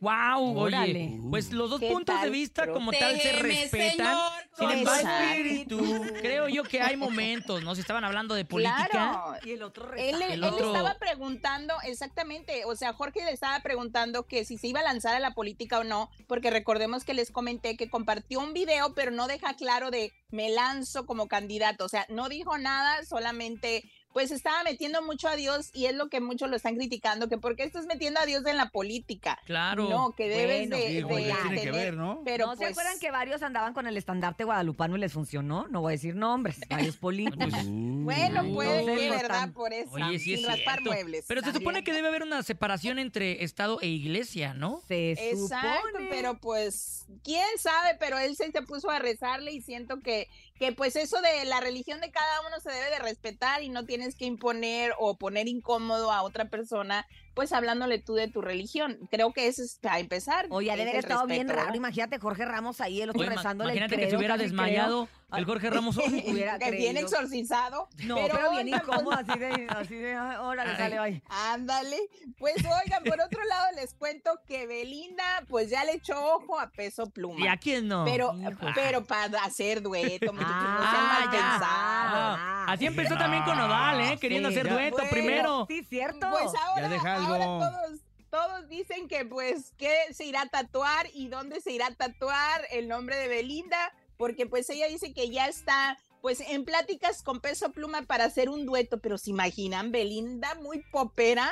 Wow, 0.00 0.56
Órale. 0.56 1.06
oye, 1.08 1.20
pues 1.28 1.52
los 1.52 1.70
dos 1.70 1.80
¿Qué 1.80 1.90
puntos 1.90 2.22
de 2.22 2.30
vista 2.30 2.72
como 2.72 2.92
tal 2.92 3.20
se 3.20 3.32
respetan. 3.32 3.96
Señor, 4.06 4.32
Sin 4.56 4.70
embargo, 4.70 5.08
espíritu. 5.08 6.02
creo 6.22 6.46
yo 6.48 6.62
que 6.62 6.80
hay 6.80 6.96
momentos, 6.96 7.64
¿no? 7.64 7.74
Si 7.74 7.80
estaban 7.80 8.04
hablando 8.04 8.36
de 8.36 8.44
política. 8.44 8.86
Claro. 8.92 9.34
Y 9.44 9.50
el 9.54 9.62
otro 9.64 9.92
Él, 9.94 10.22
él 10.22 10.44
otro- 10.44 10.68
estaba 10.72 10.96
preguntando, 11.00 11.74
exactamente, 11.82 12.64
o 12.64 12.76
sea, 12.76 12.92
Jorge 12.92 13.24
le 13.24 13.32
estaba 13.32 13.58
preguntando 13.58 14.24
que 14.24 14.44
si 14.44 14.56
se 14.56 14.68
iba 14.68 14.78
a 14.78 14.84
lanzar 14.84 15.16
a 15.16 15.20
la 15.20 15.34
política 15.34 15.80
o 15.80 15.84
no, 15.84 16.10
porque 16.28 16.50
recordemos 16.50 17.02
que 17.02 17.14
les 17.14 17.32
comenté 17.32 17.76
que 17.76 17.90
compartió 17.90 18.38
un 18.38 18.52
video, 18.52 18.94
pero 18.94 19.10
no 19.10 19.26
deja 19.26 19.54
claro 19.54 19.90
de 19.90 20.12
me 20.30 20.48
lanzo 20.48 21.06
como 21.06 21.26
candidato, 21.26 21.84
o 21.84 21.88
sea, 21.88 22.06
no 22.08 22.28
dijo 22.28 22.56
nada, 22.56 23.04
solamente 23.04 23.82
pues 24.18 24.32
estaba 24.32 24.64
metiendo 24.64 25.00
mucho 25.02 25.28
a 25.28 25.36
Dios 25.36 25.70
y 25.74 25.86
es 25.86 25.94
lo 25.94 26.08
que 26.08 26.20
muchos 26.20 26.50
lo 26.50 26.56
están 26.56 26.74
criticando, 26.74 27.28
que 27.28 27.38
por 27.38 27.54
qué 27.54 27.62
estás 27.62 27.86
metiendo 27.86 28.18
a 28.18 28.26
Dios 28.26 28.44
en 28.46 28.56
la 28.56 28.68
política. 28.70 29.38
Claro. 29.44 29.88
No, 29.88 30.10
que 30.16 30.28
debes 30.28 30.68
Bueno, 30.68 30.76
de, 30.76 30.88
Sí, 30.88 30.94
de 30.94 31.00
que 31.02 31.14
tiene 31.14 31.50
que 31.50 31.56
tener- 31.60 31.72
ver, 31.72 31.94
¿no? 31.94 32.22
Pero 32.24 32.46
¿No 32.46 32.52
se 32.54 32.58
pues, 32.58 32.70
acuerdan 32.72 32.98
que 32.98 33.12
varios 33.12 33.44
andaban 33.44 33.74
con 33.74 33.86
el 33.86 33.96
estandarte 33.96 34.42
guadalupano 34.42 34.96
y 34.96 34.98
les 34.98 35.12
funcionó? 35.12 35.68
No 35.68 35.82
voy 35.82 35.90
a 35.90 35.94
decir 35.94 36.16
nombres, 36.16 36.58
varios 36.68 36.96
políticos. 37.46 37.52
Bueno, 37.64 38.42
puede 38.54 38.80
Entonces, 38.80 38.98
que, 38.98 39.08
no 39.10 39.14
¿verdad? 39.14 39.28
tan- 39.40 39.52
Por 39.52 39.72
eso, 39.72 39.90
Oye, 39.92 40.18
sí 40.18 40.34
es 40.34 40.40
sin 40.40 40.48
raspar 40.48 40.80
cierto. 40.80 40.90
muebles. 40.90 41.24
Pero 41.28 41.40
se 41.42 41.52
supone 41.52 41.84
que 41.84 41.92
debe 41.92 42.08
haber 42.08 42.24
una 42.24 42.42
separación 42.42 42.98
entre 42.98 43.44
Estado 43.44 43.78
e 43.80 43.86
Iglesia, 43.86 44.52
¿no? 44.52 44.82
Se 44.88 45.12
Exacto, 45.12 45.86
supone. 45.90 46.08
pero 46.10 46.38
pues, 46.40 47.06
quién 47.22 47.46
sabe, 47.58 47.96
pero 48.00 48.18
él 48.18 48.34
se, 48.34 48.50
se 48.50 48.62
puso 48.62 48.90
a 48.90 48.98
rezarle 48.98 49.52
y 49.52 49.60
siento 49.60 50.00
que, 50.00 50.26
que 50.58 50.72
pues 50.72 50.96
eso 50.96 51.20
de 51.20 51.44
la 51.44 51.60
religión 51.60 52.00
de 52.00 52.10
cada 52.10 52.40
uno 52.46 52.58
se 52.60 52.70
debe 52.70 52.90
de 52.90 52.98
respetar 52.98 53.62
y 53.62 53.68
no 53.68 53.84
tienes 53.84 54.16
que 54.16 54.24
imponer 54.24 54.92
o 54.98 55.16
poner 55.16 55.48
incómodo 55.48 56.12
a 56.12 56.22
otra 56.22 56.50
persona, 56.50 57.06
pues 57.34 57.52
hablándole 57.52 57.98
tú 57.98 58.14
de 58.14 58.28
tu 58.28 58.42
religión. 58.42 58.98
Creo 59.10 59.32
que 59.32 59.46
eso 59.46 59.62
es 59.62 59.78
para 59.80 60.00
empezar. 60.00 60.46
Oye, 60.50 60.70
ha 60.70 60.76
de 60.76 60.82
es 60.82 60.88
haber 60.88 60.98
estado 60.98 61.26
bien 61.26 61.48
raro. 61.48 61.60
¿verdad? 61.60 61.74
Imagínate 61.74 62.18
Jorge 62.18 62.44
Ramos 62.44 62.80
ahí, 62.80 63.00
el 63.00 63.10
otro 63.10 63.20
Oye, 63.20 63.30
rezándole 63.30 63.70
el 63.72 63.78
imagínate 63.78 64.04
que 64.04 64.10
se 64.10 64.16
hubiera 64.16 64.36
desmayado 64.36 65.08
el 65.36 65.44
Jorge 65.44 65.68
Ramos. 65.70 65.96
Hubiera 66.26 66.58
Que 66.58 66.70
bien 66.70 66.96
exorcizado. 66.96 67.88
No, 68.04 68.14
pero, 68.16 68.50
bien 68.50 68.66
oigan, 68.68 68.68
pues, 68.70 68.82
incómodo, 68.82 69.12
así 69.18 69.38
de, 69.38 69.66
así 69.68 69.94
de, 69.96 70.14
ay, 70.16 70.36
órale, 70.40 70.70
Ay. 70.70 70.76
sale, 70.76 70.98
bye. 71.00 71.22
Ándale. 71.28 71.98
Pues 72.38 72.56
oigan, 72.56 73.04
por 73.04 73.20
otro 73.20 73.44
lado 73.44 73.66
les 73.76 73.94
cuento 73.94 74.40
que 74.46 74.66
Belinda 74.66 75.24
pues 75.48 75.68
ya 75.70 75.84
le 75.84 75.92
echó 75.94 76.18
ojo 76.36 76.58
a 76.58 76.70
peso 76.70 77.10
pluma. 77.10 77.40
¿Y 77.44 77.48
a 77.48 77.56
quién 77.56 77.88
no? 77.88 78.04
Pero, 78.04 78.34
Hijo. 78.38 78.66
pero 78.74 79.04
para 79.04 79.42
hacer 79.44 79.82
dueto, 79.82 80.32
muchachos, 80.32 80.56
no 80.56 80.78
sean 80.80 80.94
Ah, 80.94 81.18
mal 81.20 81.24
ya. 81.24 81.30
pensados. 81.30 82.38
Ah, 82.40 82.64
Así 82.68 82.86
empezó 82.86 83.16
también 83.16 83.42
con 83.44 83.56
Nodal, 83.56 84.00
¿eh? 84.00 84.18
Queriendo 84.20 84.50
Sí, 84.50 84.54
hacer 84.56 84.66
ya. 84.66 84.72
dueto 84.72 84.96
Bueno, 84.96 85.10
primero. 85.10 85.66
Sí, 85.68 85.84
cierto. 85.84 86.28
Pues 86.30 86.50
ahora, 86.62 86.82
Ya 86.82 86.88
deja 86.88 87.14
algo. 87.16 87.34
ahora 87.34 87.44
todos, 87.44 88.00
todos 88.30 88.68
dicen 88.68 89.08
que 89.08 89.24
pues 89.24 89.72
qué 89.78 89.94
se 90.12 90.24
irá 90.24 90.42
a 90.42 90.46
tatuar 90.46 91.06
y 91.14 91.28
dónde 91.28 91.60
se 91.60 91.72
irá 91.72 91.86
a 91.86 91.94
tatuar 91.94 92.62
el 92.70 92.86
nombre 92.88 93.16
de 93.16 93.28
Belinda, 93.28 93.92
porque 94.18 94.44
pues 94.46 94.68
ella 94.68 94.86
dice 94.88 95.14
que 95.14 95.30
ya 95.30 95.46
está 95.46 95.96
pues 96.20 96.40
en 96.40 96.64
pláticas 96.64 97.22
con 97.22 97.40
Peso 97.40 97.72
Pluma 97.72 98.02
para 98.02 98.24
hacer 98.24 98.50
un 98.50 98.66
dueto, 98.66 98.98
pero 99.00 99.16
se 99.16 99.30
imaginan 99.30 99.92
Belinda 99.92 100.56
muy 100.56 100.82
popera 100.90 101.48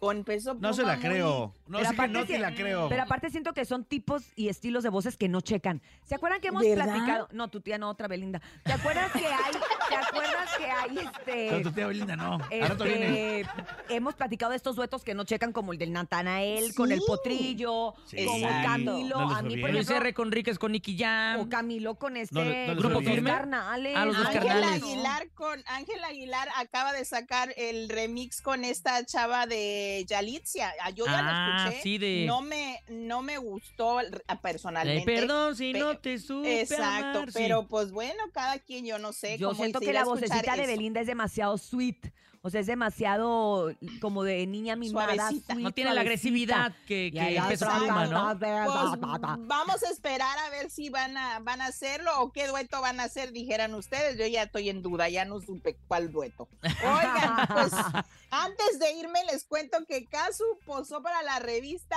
con 0.00 0.24
Peso 0.24 0.52
Pluma. 0.52 0.68
No 0.68 0.74
se 0.74 0.82
la 0.82 0.96
muy- 0.96 1.04
creo. 1.04 1.54
No 1.70 1.78
Pero 1.78 1.90
sé 1.90 1.94
que 1.94 2.02
aparte 2.02 2.12
no 2.18 2.20
sí- 2.26 2.32
te 2.32 2.38
la 2.40 2.52
creo. 2.54 2.88
Pero 2.88 3.02
aparte 3.02 3.30
siento 3.30 3.54
que 3.54 3.64
son 3.64 3.84
tipos 3.84 4.24
y 4.34 4.48
estilos 4.48 4.82
de 4.82 4.88
voces 4.88 5.16
que 5.16 5.28
no 5.28 5.40
checan. 5.40 5.80
¿Se 6.04 6.16
acuerdan 6.16 6.40
que 6.40 6.48
hemos 6.48 6.62
¿Verdad? 6.64 6.84
platicado? 6.86 7.28
No, 7.32 7.48
tu 7.48 7.60
tía 7.60 7.78
no, 7.78 7.88
otra 7.88 8.08
Belinda. 8.08 8.42
¿Te 8.64 8.72
acuerdas 8.72 9.12
que 9.12 9.24
hay, 9.26 9.52
¿te 9.88 9.94
acuerdas 9.96 10.50
que 10.58 10.64
hay 10.68 10.98
este... 10.98 11.50
No, 11.52 11.62
tu 11.62 11.72
tía 11.72 11.86
Belinda 11.86 12.16
no. 12.16 12.38
Este, 12.50 13.46
hemos 13.88 14.14
platicado 14.14 14.50
de 14.50 14.56
estos 14.56 14.74
duetos 14.74 15.04
que 15.04 15.14
no 15.14 15.22
checan 15.24 15.52
como 15.52 15.72
el 15.72 15.78
del 15.78 15.92
Natanael 15.92 16.74
con 16.74 16.90
el 16.90 16.98
Sí. 17.00 17.04
potrillo, 17.06 17.94
Sí, 18.06 18.24
como. 18.26 18.48
Camilo, 18.48 19.20
no 19.20 19.36
a 19.36 19.42
mí 19.42 19.56
por 19.58 19.70
ejemplo, 19.70 19.96
R. 19.96 20.12
Conríquez 20.14 20.58
con 20.58 20.72
Nicky 20.72 20.98
Jam. 20.98 21.38
o 21.40 21.48
Camilo 21.48 21.94
con 21.94 22.16
este 22.16 22.34
No 22.34 22.74
no 22.74 22.80
¿Grupo 22.80 23.00
firme? 23.00 23.30
carnales. 23.30 23.94
Ah, 23.96 24.04
los 24.06 24.16
dos 24.16 24.26
Ángela 24.26 24.44
carnales. 24.44 24.82
Aguilar 24.82 25.28
con 25.34 25.62
Ángela 25.66 26.08
Aguilar 26.08 26.48
acaba 26.56 26.92
de 26.92 27.04
sacar 27.04 27.54
el 27.56 27.88
remix 27.88 28.42
con 28.42 28.64
esta 28.64 29.04
chava 29.06 29.46
de 29.46 30.04
Yalitza. 30.08 30.72
Ah, 30.82 30.90
Yo 30.90 31.06
ya 31.06 31.18
Ah, 31.18 31.22
la 31.22 31.30
escuché. 31.30 31.59
Sí, 31.82 31.98
de- 31.98 32.24
No 32.26 32.40
me, 32.42 32.82
no 32.88 33.22
me 33.22 33.38
gustó 33.38 33.98
ah, 34.28 34.40
personalmente. 34.40 35.04
perdón 35.04 35.56
si 35.56 35.72
no 35.72 35.98
te 35.98 36.18
supe 36.18 36.60
Exacto, 36.62 37.18
amar, 37.18 37.32
sí. 37.32 37.38
pero 37.38 37.66
pues 37.66 37.90
bueno, 37.92 38.22
cada 38.32 38.58
quien, 38.58 38.84
yo 38.86 38.98
no 38.98 39.12
sé. 39.12 39.38
Yo 39.38 39.48
cómo 39.48 39.60
siento 39.60 39.78
se 39.80 39.86
que 39.86 39.92
la 39.92 40.04
vocecita 40.04 40.56
de. 40.56 40.66
Belinda 40.66 41.00
es 41.00 41.06
demasiado 41.06 41.56
sweet. 41.58 42.12
O 42.42 42.48
sea, 42.48 42.62
es 42.62 42.66
demasiado 42.66 43.74
como 44.00 44.22
de 44.22 44.46
niña 44.46 44.74
mimada. 44.74 45.14
Suavecita. 45.14 45.52
sweet, 45.52 45.62
No 45.62 45.72
tiene 45.72 45.92
la 45.92 46.00
agresividad 46.00 46.74
que, 46.86 47.10
que 47.12 47.56
Pluma, 47.58 48.06
¿no? 48.06 48.38
Pues, 48.38 49.46
vamos 49.46 49.82
a 49.82 49.90
esperar 49.90 50.38
a 50.38 50.48
ver 50.48 50.70
si 50.70 50.88
van 50.88 51.18
a, 51.18 51.40
van 51.40 51.60
a 51.60 51.66
hacerlo 51.66 52.10
o 52.20 52.32
qué 52.32 52.46
dueto 52.46 52.80
van 52.80 52.98
a 52.98 53.04
hacer, 53.04 53.32
dijeran 53.32 53.74
ustedes. 53.74 54.16
Yo 54.16 54.26
ya 54.26 54.44
estoy 54.44 54.70
en 54.70 54.80
duda, 54.80 55.10
ya 55.10 55.26
no 55.26 55.40
supe 55.40 55.76
cuál 55.86 56.12
dueto. 56.12 56.48
Oigan, 56.62 57.46
pues 57.52 57.72
antes 58.30 58.78
de 58.78 58.92
irme 58.92 59.22
les 59.30 59.44
cuento 59.44 59.76
que 59.86 60.06
Casu 60.06 60.44
posó 60.64 61.02
para 61.02 61.22
la 61.22 61.40
revista 61.40 61.96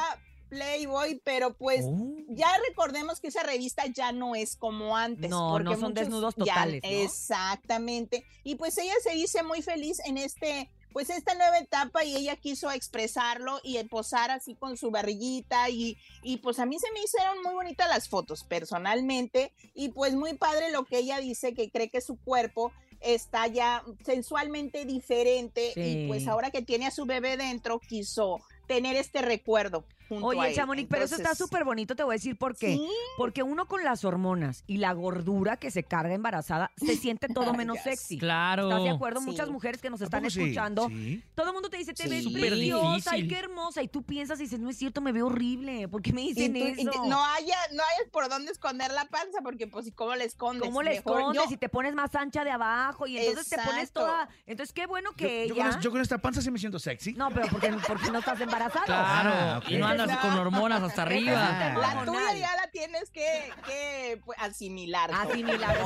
Playboy, 0.53 1.19
pero 1.23 1.53
pues 1.53 1.81
Oh. 1.85 2.15
ya 2.29 2.47
recordemos 2.69 3.19
que 3.19 3.27
esa 3.29 3.43
revista 3.43 3.85
ya 3.87 4.11
no 4.11 4.35
es 4.35 4.55
como 4.55 4.95
antes. 4.95 5.29
No, 5.29 5.49
porque 5.51 5.71
no 5.71 5.79
son 5.79 5.93
desnudos 5.93 6.35
ya- 6.37 6.45
totales, 6.53 6.81
¿no? 6.83 6.89
Exactamente. 6.89 8.23
Y 8.43 8.55
pues 8.55 8.77
ella 8.77 8.93
se 9.03 9.11
dice 9.15 9.43
muy 9.43 9.61
feliz 9.61 9.99
en 10.05 10.17
este, 10.17 10.69
pues 10.91 11.09
esta 11.09 11.33
nueva 11.35 11.57
etapa 11.57 12.03
y 12.03 12.15
ella 12.15 12.35
quiso 12.35 12.69
expresarlo 12.71 13.59
y 13.63 13.81
posar 13.85 14.29
así 14.31 14.55
con 14.55 14.77
su 14.77 14.91
barriguita 14.91 15.69
y, 15.69 15.97
y 16.21 16.37
pues 16.37 16.59
a 16.59 16.65
mí 16.65 16.77
se 16.79 16.91
me 16.91 17.01
hicieron 17.01 17.41
muy 17.43 17.53
bonitas 17.53 17.89
las 17.89 18.07
fotos 18.09 18.43
personalmente 18.43 19.53
y 19.73 19.89
pues 19.89 20.13
muy 20.13 20.35
padre 20.37 20.71
lo 20.71 20.85
que 20.85 20.99
ella 20.99 21.19
dice 21.19 21.53
que 21.53 21.71
cree 21.71 21.89
que 21.89 22.01
su 22.01 22.17
cuerpo 22.17 22.71
está 23.01 23.47
ya 23.47 23.83
sensualmente 24.05 24.85
diferente 24.85 25.73
y 25.75 26.07
pues 26.07 26.27
ahora 26.27 26.51
que 26.51 26.61
tiene 26.61 26.85
a 26.87 26.91
su 26.91 27.05
bebé 27.05 27.35
dentro 27.37 27.79
quiso 27.79 28.39
tener 28.67 28.95
este 28.95 29.21
recuerdo 29.21 29.83
junto 30.09 30.25
a 30.25 30.29
Oye, 30.29 30.49
él. 30.49 30.55
Chamonix, 30.55 30.87
pero 30.89 31.03
eso 31.05 31.15
está 31.15 31.35
súper 31.35 31.63
bonito, 31.63 31.95
te 31.95 32.03
voy 32.03 32.13
a 32.13 32.17
decir 32.17 32.37
por 32.37 32.55
qué. 32.55 32.73
Sí. 32.73 32.87
Porque 33.17 33.43
uno 33.43 33.65
con 33.67 33.83
las 33.83 34.03
hormonas 34.05 34.63
y 34.67 34.77
la 34.77 34.93
gordura 34.93 35.57
que 35.57 35.71
se 35.71 35.83
carga 35.83 36.13
embarazada 36.13 36.71
se 36.77 36.95
siente 36.95 37.27
todo 37.27 37.53
menos 37.53 37.77
sexy. 37.83 38.17
Claro. 38.17 38.69
¿Estás 38.69 38.83
de 38.83 38.89
acuerdo? 38.89 39.19
Sí. 39.21 39.25
Muchas 39.27 39.49
mujeres 39.49 39.81
que 39.81 39.89
nos 39.89 40.01
están 40.01 40.25
escuchando, 40.25 40.87
Sí. 40.89 41.23
todo 41.35 41.47
el 41.47 41.53
mundo 41.53 41.69
te 41.69 41.77
dice, 41.77 41.93
te 41.93 42.03
Sí. 42.03 42.09
ves 42.09 42.27
preciosa, 42.27 43.11
ay, 43.11 43.21
difícil. 43.21 43.27
qué 43.29 43.39
hermosa. 43.39 43.81
Y 43.83 43.87
tú 43.87 44.03
piensas 44.03 44.39
y 44.39 44.43
dices, 44.43 44.59
no 44.59 44.69
es 44.69 44.77
cierto, 44.77 45.01
me 45.01 45.11
veo 45.11 45.27
horrible. 45.27 45.87
¿Por 45.87 46.01
qué 46.01 46.13
me 46.13 46.21
y 46.23 46.33
dicen 46.33 46.53
tú- 46.53 46.59
y 46.59 46.87
eso? 46.87 47.05
no 47.05 47.23
haya, 47.25 47.57
no 47.71 47.83
haya 47.83 48.11
por 48.11 48.29
dónde 48.29 48.51
esconder 48.51 48.91
la 48.91 49.05
panza, 49.05 49.39
porque 49.43 49.67
pues, 49.67 49.91
¿cómo 49.95 50.15
le 50.15 50.25
escondes? 50.25 50.63
¿Cómo 50.67 50.81
le 50.83 50.95
escondes 50.97 51.43
yo- 51.47 51.53
y 51.53 51.57
te 51.57 51.69
pones 51.69 51.93
más 51.95 52.13
ancha 52.15 52.43
de 52.43 52.51
abajo? 52.51 53.07
Y 53.07 53.17
entonces 53.17 53.49
te 53.49 53.57
pones 53.63 53.91
toda... 53.91 54.29
Entonces, 54.45 54.73
qué 54.73 54.85
bueno 54.87 55.11
que 55.13 55.47
yo 55.47 55.55
con, 55.55 55.65
ella... 55.65 55.77
es- 55.77 55.83
yo 55.83 55.91
con 55.91 56.01
esta 56.01 56.17
panza 56.17 56.41
sí 56.41 56.51
me 56.51 56.59
siento 56.59 56.79
sexy. 56.79 57.13
No, 57.13 57.29
pero 57.29 57.47
porque, 57.47 57.73
porque 57.87 58.11
no 58.11 58.19
estás 58.19 58.39
embarazada. 58.41 58.85
Claro, 58.85 59.29
Ah, 59.33 59.57
ok. 59.63 59.71
y 59.71 59.77
no 59.77 59.92
andas 60.01 60.17
con 60.17 60.33
hormonas 60.33 60.81
hasta 60.83 61.03
arriba. 61.03 61.75
La 61.79 62.03
tuya 62.05 62.33
ya 62.37 62.55
la 62.55 62.67
tienes 62.71 63.09
que, 63.11 63.51
que 63.65 64.19
pues, 64.25 64.37
asimilar. 64.41 65.11
Asimilar, 65.13 65.77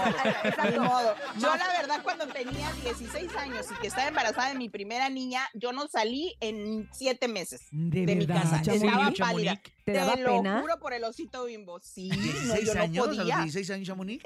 exacto. 0.43 0.81
modo. 0.81 1.15
Yo 1.37 1.55
la 1.55 1.67
verdad 1.79 2.01
cuando 2.03 2.27
tenía 2.27 2.71
16 2.83 3.35
años 3.35 3.65
y 3.71 3.75
que 3.81 3.87
estaba 3.87 4.07
embarazada 4.07 4.49
de 4.49 4.55
mi 4.55 4.69
primera 4.69 5.09
niña, 5.09 5.41
yo 5.53 5.71
no 5.71 5.87
salí 5.87 6.35
en 6.39 6.89
siete 6.91 7.27
meses 7.27 7.61
¿De 7.71 8.05
de, 8.05 8.15
mi 8.15 8.27
casa. 8.27 8.61
Chamonix? 8.61 8.85
Estaba 8.85 9.11
pálida. 9.31 9.61
¿Te 9.83 9.93
daba 9.93 10.15
lo 10.15 10.37
pena? 10.37 10.61
juro 10.61 10.79
por 10.79 10.93
el 10.93 11.03
osito 11.03 11.45
bimbo. 11.45 11.79
Sí, 11.79 12.09
no, 12.09 12.17
16 12.17 12.65
yo 12.65 12.73
no 12.73 12.81
años, 12.81 13.05
a 13.05 13.07
los 13.07 13.17
podía. 13.17 13.37
16 13.37 13.69
años, 13.71 13.87
Chamonix. 13.87 14.23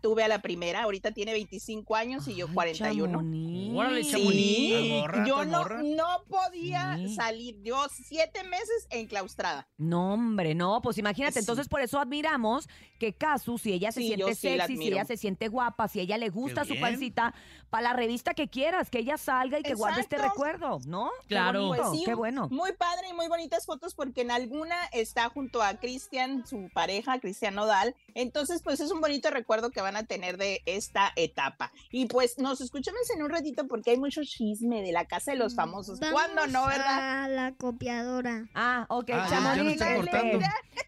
Tuve 0.00 0.22
a 0.24 0.28
la 0.28 0.40
primera, 0.40 0.82
ahorita 0.82 1.12
tiene 1.12 1.32
25 1.32 1.94
años 1.94 2.26
y 2.28 2.34
yo 2.36 2.46
41. 2.52 3.18
Chamonix. 3.18 3.74
Órale, 3.76 4.04
Sí, 4.04 5.02
yo 5.26 5.44
no, 5.44 5.64
no 5.82 6.24
podía 6.28 6.96
Sí. 6.96 7.14
salir. 7.14 7.56
Yo 7.62 7.76
siete 7.90 8.42
meses 8.44 8.86
enclaustrada. 8.90 9.68
No, 9.76 10.14
hombre, 10.14 10.54
no, 10.54 10.80
pues 10.82 10.98
imagínate, 10.98 11.34
Sí. 11.34 11.38
entonces 11.40 11.68
por 11.68 11.80
eso 11.80 11.98
admiramos 11.98 12.68
que 12.98 13.14
Casu, 13.14 13.58
si 13.58 13.72
ella 13.72 13.92
se 13.92 14.00
Sí, 14.00 14.06
siente 14.08 14.34
sexy, 14.34 14.76
si 14.76 14.88
ella 14.88 15.04
se 15.04 15.16
siente 15.16 15.48
guapa, 15.48 15.88
si 15.88 16.00
ella 16.00 16.18
le 16.18 16.28
gusta 16.30 16.64
su 16.64 16.78
pancita, 16.80 17.34
para 17.70 17.82
la 17.84 17.92
revista 17.92 18.34
que 18.34 18.48
quieras, 18.48 18.90
que 18.90 18.98
ella 18.98 19.16
salga 19.16 19.58
y 19.58 19.62
que 19.62 19.74
guarde 19.74 20.00
este 20.00 20.18
recuerdo, 20.18 20.78
¿no? 20.86 21.10
Qué 21.22 21.28
Claro. 21.28 21.66
bonito, 21.68 21.82
Pues 21.90 21.98
sí, 21.98 22.04
qué 22.04 22.14
bueno. 22.14 22.48
Muy 22.50 22.72
padre 22.72 23.08
y 23.10 23.12
muy 23.14 23.28
bonitas 23.28 23.64
fotos 23.66 23.94
porque 23.94 24.22
en 24.22 24.30
alguna 24.30 24.76
está 24.92 25.28
junto 25.28 25.62
a 25.62 25.74
Cristian, 25.74 26.46
su 26.46 26.68
pareja, 26.74 27.20
Cristian 27.20 27.54
Nodal. 27.54 27.94
Entonces, 28.14 28.62
pues 28.62 28.80
es 28.80 28.90
un 28.90 29.00
bonito 29.00 29.30
recuerdo 29.30 29.70
que 29.70 29.80
van 29.90 30.04
a 30.04 30.06
tener 30.06 30.36
de 30.36 30.62
esta 30.66 31.12
etapa. 31.16 31.72
Y 31.90 32.06
pues 32.06 32.38
nos 32.38 32.60
escuchamos 32.60 33.00
en 33.14 33.22
un 33.22 33.30
ratito 33.30 33.66
porque 33.66 33.90
hay 33.90 33.98
mucho 33.98 34.22
chisme 34.24 34.82
de 34.82 34.92
la 34.92 35.04
casa 35.04 35.32
de 35.32 35.36
los 35.36 35.54
famosos. 35.54 35.98
¿Cuándo 35.98 36.46
no, 36.46 36.66
verdad? 36.66 37.24
A 37.24 37.28
la 37.28 37.52
copiadora. 37.52 38.46
Ah, 38.54 38.86
ok, 38.88 39.10
Ah, 39.12 39.26
Chamonix, 39.28 39.82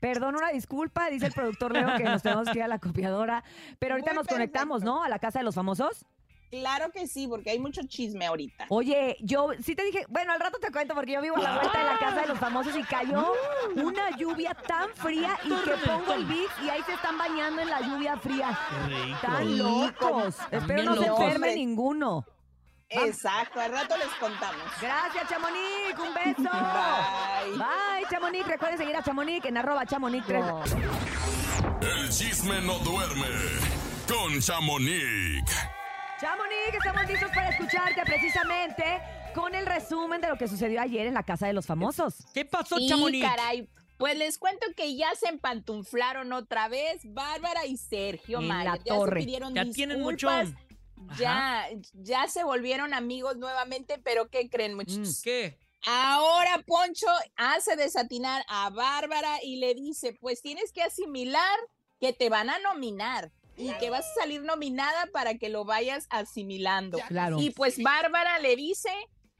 perdón, 0.01 0.37
una 0.37 0.51
disculpa, 0.51 1.11
dice 1.11 1.27
el 1.27 1.33
productor 1.33 1.73
Leo 1.73 1.97
que 1.97 2.05
nos 2.05 2.23
tenemos 2.23 2.49
que 2.49 2.59
ir 2.59 2.65
a 2.65 2.69
la 2.69 2.79
copiadora, 2.79 3.45
pero 3.79 3.95
ahorita 3.95 4.13
Muy 4.13 4.19
nos 4.19 4.27
conectamos. 4.27 4.83
¿no? 4.83 5.03
A 5.03 5.09
la 5.09 5.19
casa 5.19 5.41
de 5.41 5.45
los 5.45 5.55
famosos. 5.55 6.07
Claro 6.53 6.93
que 6.93 7.09
sí, 7.09 7.27
porque 7.27 7.49
hay 7.49 7.59
mucho 7.59 7.81
chisme 7.89 8.27
ahorita. 8.27 8.67
Oye, 8.69 9.17
yo 9.21 9.49
sí 9.65 9.75
te 9.75 9.85
dije, 9.85 10.05
bueno, 10.11 10.35
al 10.35 10.39
rato 10.39 10.59
te 10.61 10.71
cuento 10.71 10.95
porque 10.95 11.13
yo 11.13 11.23
vivo 11.23 11.39
a 11.39 11.41
la 11.41 11.55
vuelta 11.55 11.79
de 11.79 11.85
la 11.87 11.99
casa 11.99 12.21
de 12.21 12.27
los 12.27 12.39
famosos 12.39 12.77
y 12.77 12.83
cayó 12.83 13.33
una 13.75 14.15
lluvia 14.19 14.53
tan 14.53 14.91
fría 14.91 15.39
y 15.45 15.49
que 15.49 15.71
pongo 15.87 16.13
el 16.13 16.27
beat 16.27 16.51
y 16.63 16.69
ahí 16.69 16.83
se 16.83 16.93
están 16.93 17.17
bañando 17.17 17.63
en 17.63 17.71
la 17.71 17.81
lluvia 17.81 18.19
fría. 18.19 18.59
Tan 19.23 19.47
Sí, 19.49 19.57
locos. 19.57 20.37
Espero 20.51 20.83
no 20.83 20.97
se 20.97 21.07
enferme 21.07 21.55
ninguno. 21.55 22.27
Exacto, 22.91 23.59
al 23.59 23.73
rato 23.73 23.97
les 23.97 24.09
contamos. 24.21 24.63
Gracias, 24.79 25.27
Chamonix. 25.31 25.99
Un 25.99 26.13
beso. 26.13 26.51
Bye. 26.53 27.57
Bye, 27.57 28.07
Chamonix. 28.11 28.47
Recuerden 28.47 28.77
seguir 28.77 28.95
a 28.95 29.03
Chamonix 29.03 29.47
en 29.47 29.57
arroba 29.57 29.87
Chamonix 29.87 30.27
3. 30.27 30.45
El 31.81 32.11
chisme 32.11 32.61
no 32.61 32.79
duerme 32.81 33.29
con 34.07 34.39
Chamonix. 34.39 35.51
Chamonix, 36.23 36.75
estamos 36.79 37.05
listos 37.09 37.31
para 37.35 37.49
escucharte 37.49 38.01
precisamente 38.05 38.85
con 39.35 39.57
el 39.57 39.67
resumen 39.67 40.21
de 40.21 40.29
lo 40.29 40.37
que 40.39 40.47
sucedió 40.47 40.81
ayer 40.81 41.09
en 41.09 41.15
la 41.15 41.25
casa 41.25 41.49
de 41.49 41.53
los 41.53 41.67
famosos. 41.67 42.15
¿Qué 42.33 42.45
pasó, 42.45 42.77
Sí, 42.77 42.87
Chamonix? 42.89 43.27
caray. 43.27 43.69
Pues 43.99 44.17
les 44.17 44.39
cuento 44.39 44.65
que 44.77 44.95
ya 44.95 45.13
se 45.17 45.27
empantunflaron 45.29 46.33
otra 46.33 46.69
vez 46.69 47.01
Bárbara 47.05 47.67
y 47.67 47.77
Sergio 47.77 48.39
En 48.39 48.47
Mayer. 48.47 48.71
la 48.73 48.77
ya 48.79 48.95
torre. 48.95 49.21
se 49.21 49.25
pidieron 49.27 49.53
Ya 49.53 49.65
tienen 49.69 50.01
mucho. 50.01 50.31
disculpas. 50.31 50.65
Ya, 51.19 51.67
ya 51.95 52.29
se 52.29 52.45
volvieron 52.45 52.95
amigos 52.95 53.37
nuevamente, 53.37 53.99
pero 53.99 54.29
¿qué 54.31 54.49
creen, 54.49 54.75
muchachos? 54.75 55.23
¿Qué? 55.25 55.59
Ahora 55.85 56.63
Poncho 56.65 57.09
hace 57.35 57.75
desatinar 57.75 58.45
a 58.47 58.71
Bárbara 58.71 59.43
y 59.43 59.57
le 59.57 59.75
dice, 59.75 60.17
pues 60.21 60.41
tienes 60.41 60.71
que 60.73 60.85
asimilar 60.85 61.59
que 62.01 62.13
te 62.13 62.29
van 62.29 62.49
a 62.49 62.61
nominar 62.61 63.33
y 63.57 63.73
que 63.75 63.91
vas 63.91 64.05
a 64.07 64.21
salir 64.21 64.43
nominada 64.43 65.07
para 65.13 65.37
que 65.39 65.49
lo 65.49 65.65
vayas 65.65 66.07
asimilando. 66.11 66.99
Claro. 67.09 67.39
Y 67.41 67.51
pues 67.51 67.83
Bárbara 67.83 68.39
le 68.39 68.57
dice 68.57 68.91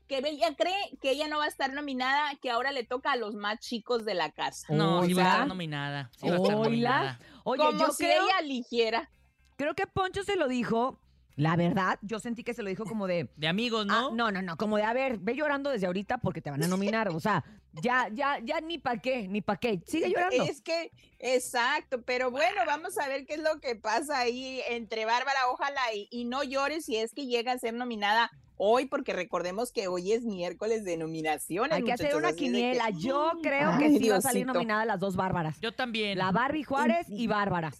que 0.07 0.19
ella 0.19 0.55
cree 0.55 0.75
que 1.01 1.11
ella 1.11 1.29
no 1.29 1.39
va 1.39 1.45
a 1.45 1.49
estar 1.49 1.73
nominada, 1.73 2.35
que 2.43 2.51
ahora 2.51 2.73
le 2.73 2.85
toca 2.85 3.13
a 3.13 3.17
los 3.17 3.35
más 3.35 3.59
chicos 3.61 4.05
de 4.05 4.15
la 4.15 4.31
casa. 4.33 4.67
No, 4.71 5.05
sí 5.05 5.15
va 5.15 5.23
a 5.23 5.31
estar 5.33 5.47
nominada. 5.47 6.11
Sí 6.19 6.29
va 6.29 6.35
a 6.35 6.37
estar 6.37 6.55
Oiga. 6.55 6.65
nominada. 6.65 7.21
Oye, 7.45 7.59
Como 7.65 7.79
yo 7.79 7.93
si 7.93 8.05
creo, 8.05 8.25
ella 8.25 8.39
eligiera. 8.41 9.11
creo 9.57 9.75
que 9.75 9.87
Poncho 9.87 10.23
se 10.25 10.37
lo 10.37 10.49
dijo. 10.49 10.99
La 11.37 11.57
verdad, 11.57 11.99
yo 12.03 12.19
sentí 12.19 12.45
que 12.45 12.53
se 12.55 12.63
lo 12.63 12.69
dijo 12.69 12.85
como 12.85 13.07
de. 13.07 13.29
De 13.37 13.49
amigos, 13.49 13.87
Ah, 13.89 14.09
¿no? 14.11 14.15
no, 14.15 14.31
no, 14.31 14.43
no, 14.43 14.57
como 14.57 14.77
de, 14.77 14.83
a 14.83 14.93
ver, 14.93 15.19
ve 15.19 15.35
llorando 15.35 15.71
desde 15.71 15.87
ahorita 15.87 16.19
porque 16.19 16.41
te 16.43 16.51
van 16.51 16.63
a 16.63 16.69
nominar. 16.69 17.09
O 17.09 17.21
sea, 17.21 17.43
ya, 17.83 18.09
ya, 18.13 18.39
ya 18.45 18.61
ni 18.61 18.79
pa' 18.79 18.99
qué, 18.99 19.29
ni 19.29 19.41
pa' 19.41 19.57
qué. 19.57 19.81
Sigue 19.87 20.11
llorando. 20.11 20.45
Es 20.45 20.61
que, 20.61 20.93
exacto, 21.19 22.03
pero 22.03 22.31
bueno, 22.31 22.61
vamos 22.67 22.99
a 22.99 23.09
ver 23.09 23.25
qué 23.25 23.35
es 23.35 23.41
lo 23.43 23.61
que 23.61 23.77
pasa 23.77 24.19
ahí 24.19 24.61
entre 24.69 25.05
Bárbara, 25.07 25.49
ojalá 25.51 25.81
y, 25.95 26.07
y 26.11 26.25
no 26.25 26.43
llores 26.43 26.85
si 26.85 26.97
es 26.97 27.15
que 27.15 27.27
llega 27.27 27.53
a 27.53 27.59
ser 27.59 27.73
nominada 27.75 28.31
hoy, 28.57 28.85
porque 28.87 29.13
recordemos 29.13 29.73
que 29.73 29.89
hoy 29.89 30.13
es 30.13 30.23
miércoles 30.25 30.85
de 30.85 30.97
nominaciones. 30.97 31.73
Hay 31.79 31.83
que 31.83 31.93
hacer 31.93 32.15
una 32.15 32.31
que- 32.31 32.37
quiniela. 32.37 32.91
Yo 32.91 33.33
creo 33.43 33.79
que 33.79 33.89
sí 33.99 34.09
va 34.09 34.17
a 34.17 34.21
salir 34.21 34.45
Diosito. 34.45 34.53
nominada 34.53 34.85
las 34.85 35.01
dos 35.01 35.17
Bárbaras. 35.17 35.59
Yo 35.61 35.73
también. 35.73 36.19
La 36.19 36.31
Barbie 36.31 36.63
Juárez 36.65 37.07
y 37.09 37.27
Bárbara. 37.27 37.73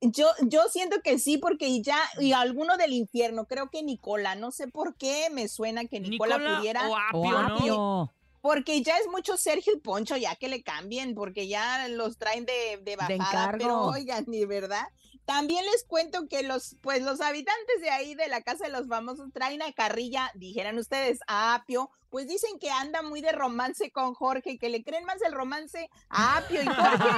Yo, 0.00 0.28
yo 0.42 0.64
siento 0.70 1.00
que 1.02 1.18
sí, 1.18 1.38
porque 1.38 1.80
ya, 1.82 1.98
y 2.20 2.32
alguno 2.32 2.76
del 2.76 2.92
infierno, 2.92 3.46
creo 3.46 3.70
que 3.70 3.82
Nicola, 3.82 4.34
no 4.34 4.50
sé 4.50 4.68
por 4.68 4.94
qué 4.96 5.28
me 5.30 5.48
suena 5.48 5.86
que 5.86 6.00
Nicola, 6.00 6.36
Nicola 6.38 6.58
pudiera. 6.58 6.88
o 6.88 6.96
Apio, 6.96 7.20
O 7.20 7.30
¿no? 7.30 7.56
Apio. 7.56 8.12
Porque 8.42 8.82
ya 8.82 8.96
es 8.98 9.08
mucho 9.10 9.36
Sergio 9.36 9.72
y 9.74 9.80
Poncho, 9.80 10.16
ya 10.16 10.36
que 10.36 10.48
le 10.48 10.62
cambien, 10.62 11.14
porque 11.14 11.48
ya 11.48 11.88
los 11.88 12.16
traen 12.18 12.44
de, 12.44 12.78
de 12.82 12.94
bajada, 12.96 13.56
pero 13.58 13.86
oigan, 13.86 14.24
ni 14.28 14.44
verdad. 14.44 14.86
También 15.26 15.64
les 15.66 15.84
cuento 15.84 16.28
que 16.28 16.44
los, 16.44 16.76
pues 16.82 17.02
los 17.02 17.20
habitantes 17.20 17.80
de 17.80 17.90
ahí 17.90 18.14
de 18.14 18.28
la 18.28 18.42
casa 18.42 18.64
de 18.64 18.70
los 18.70 18.86
famosos 18.86 19.32
traen 19.32 19.60
a 19.60 19.72
carrilla, 19.72 20.30
dijeran 20.34 20.78
ustedes, 20.78 21.18
a 21.26 21.54
Apio, 21.54 21.90
pues 22.10 22.28
dicen 22.28 22.60
que 22.60 22.70
anda 22.70 23.02
muy 23.02 23.20
de 23.20 23.32
romance 23.32 23.90
con 23.90 24.14
Jorge, 24.14 24.56
que 24.56 24.68
le 24.68 24.84
creen 24.84 25.04
más 25.04 25.20
el 25.22 25.32
romance 25.32 25.90
a 26.08 26.38
Apio 26.38 26.62
y 26.62 26.66
Jorge 26.66 27.08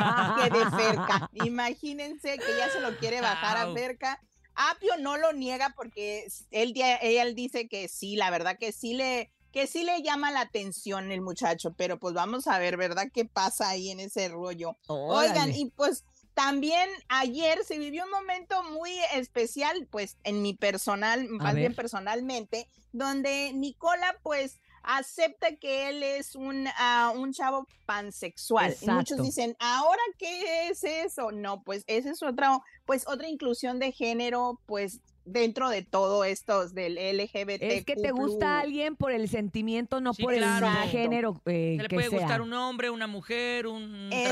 que 0.42 0.58
de 0.58 0.70
Ferca. 0.70 1.30
Imagínense 1.44 2.38
que 2.38 2.56
ya 2.56 2.70
se 2.70 2.80
lo 2.80 2.96
quiere 2.96 3.20
bajar 3.20 3.58
a. 3.58 3.72
Ferca. 3.74 4.18
Apio 4.54 4.96
no 4.98 5.18
lo 5.18 5.32
niega 5.34 5.74
porque 5.76 6.26
él, 6.50 6.74
él 7.02 7.34
dice 7.34 7.68
que 7.68 7.88
sí, 7.88 8.16
la 8.16 8.30
verdad 8.30 8.56
que 8.58 8.72
sí 8.72 8.94
le, 8.94 9.30
que 9.52 9.66
sí 9.66 9.84
le 9.84 10.02
llama 10.02 10.30
la 10.30 10.40
atención 10.40 11.12
el 11.12 11.20
muchacho, 11.20 11.74
pero 11.76 11.98
pues 11.98 12.14
vamos 12.14 12.46
a 12.46 12.58
ver, 12.58 12.76
¿verdad? 12.76 13.08
¿Qué 13.12 13.24
pasa 13.24 13.68
ahí 13.68 13.90
en 13.90 14.00
ese 14.00 14.28
rollo? 14.28 14.76
Oigan, 14.88 15.54
y 15.54 15.70
pues 15.70 16.04
también 16.38 16.88
ayer 17.08 17.64
se 17.64 17.80
vivió 17.80 18.04
un 18.04 18.12
momento 18.12 18.62
muy 18.62 18.92
especial, 19.12 19.88
pues 19.90 20.18
en 20.22 20.40
mi 20.40 20.54
personal, 20.54 21.26
más 21.28 21.56
bien 21.56 21.74
personalmente, 21.74 22.68
donde 22.92 23.52
Nicola 23.52 24.16
pues 24.22 24.60
acepta 24.84 25.56
que 25.56 25.88
él 25.88 26.04
es 26.04 26.36
un, 26.36 26.68
ah, 26.78 27.12
un 27.16 27.32
chavo 27.32 27.66
pansexual. 27.86 28.76
Y 28.80 28.88
muchos 28.88 29.20
dicen, 29.20 29.56
¿ahora 29.58 30.00
qué 30.16 30.68
es 30.68 30.84
eso? 30.84 31.32
No, 31.32 31.64
pues 31.64 31.82
esa 31.88 32.12
es 32.12 32.22
otra, 32.22 32.60
pues 32.84 33.08
otra 33.08 33.26
inclusión 33.26 33.80
de 33.80 33.90
género, 33.90 34.60
pues 34.64 35.00
dentro 35.30 35.68
de 35.68 35.82
todo 35.82 36.24
esto 36.24 36.68
del 36.68 36.94
LGBT. 36.94 37.62
Es 37.62 37.84
que 37.84 37.96
te 37.96 38.10
gusta 38.10 38.60
alguien 38.60 38.96
por 38.96 39.12
el 39.12 39.28
sentimiento, 39.28 40.00
no 40.00 40.14
Sí, 40.14 40.22
por 40.22 40.34
claro. 40.34 40.66
el 40.82 40.88
género 40.90 41.40
eh, 41.46 41.74
Se 41.76 41.82
le 41.82 41.88
que 41.88 41.96
puede 41.96 42.10
sea. 42.10 42.18
gustar 42.18 42.40
un 42.40 42.52
hombre, 42.52 42.90
una 42.90 43.06
mujer, 43.06 43.66
un 43.66 44.10
Exacto. 44.12 44.26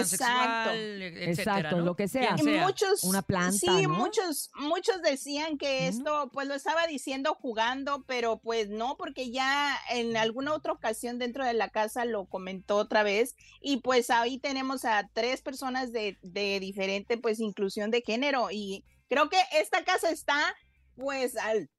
transexual, 0.71 0.77
e- 1.03 1.07
etcétera, 1.31 1.31
Exacto, 1.59 1.77
¿no? 1.79 1.85
lo 1.85 1.97
que 1.97 2.09
sea. 2.09 2.37
Y 2.39 2.43
muchos, 2.43 3.05
Una 3.05 3.23
planta, 3.23 3.53
sí, 3.59 3.67
¿no? 3.83 3.89
muchos, 3.91 4.51
muchos 4.57 5.03
decían 5.03 5.59
que 5.59 5.89
esto, 5.89 6.31
pues 6.33 6.49
lo 6.49 6.55
estaba 6.55 6.87
diciendo 6.87 7.35
jugando, 7.41 8.05
pero 8.07 8.39
pues 8.39 8.69
no, 8.69 8.97
porque 8.97 9.31
ya 9.31 9.77
en 9.91 10.17
alguna 10.17 10.55
otra 10.55 10.73
ocasión 10.73 11.19
dentro 11.19 11.45
de 11.45 11.55
la 11.55 11.69
casa 11.69 12.05
lo 12.05 12.25
comentó 12.27 12.77
otra 12.77 13.03
vez 13.03 13.37
y 13.61 13.79
pues 13.79 14.11
ahí 14.11 14.39
tenemos 14.39 14.85
a 14.85 15.09
tres 15.13 15.43
personas 15.43 15.93
de, 15.93 16.19
de 16.23 16.59
diferente, 16.61 17.19
pues 17.19 17.41
inclusión 17.41 17.91
de 17.91 18.03
género 18.03 18.49
y 18.51 18.85
creo 19.09 19.29
que 19.29 19.39
esta 19.53 19.85
casa 19.85 20.11
está, 20.11 20.55
pues 20.97 21.37
al 21.37 21.71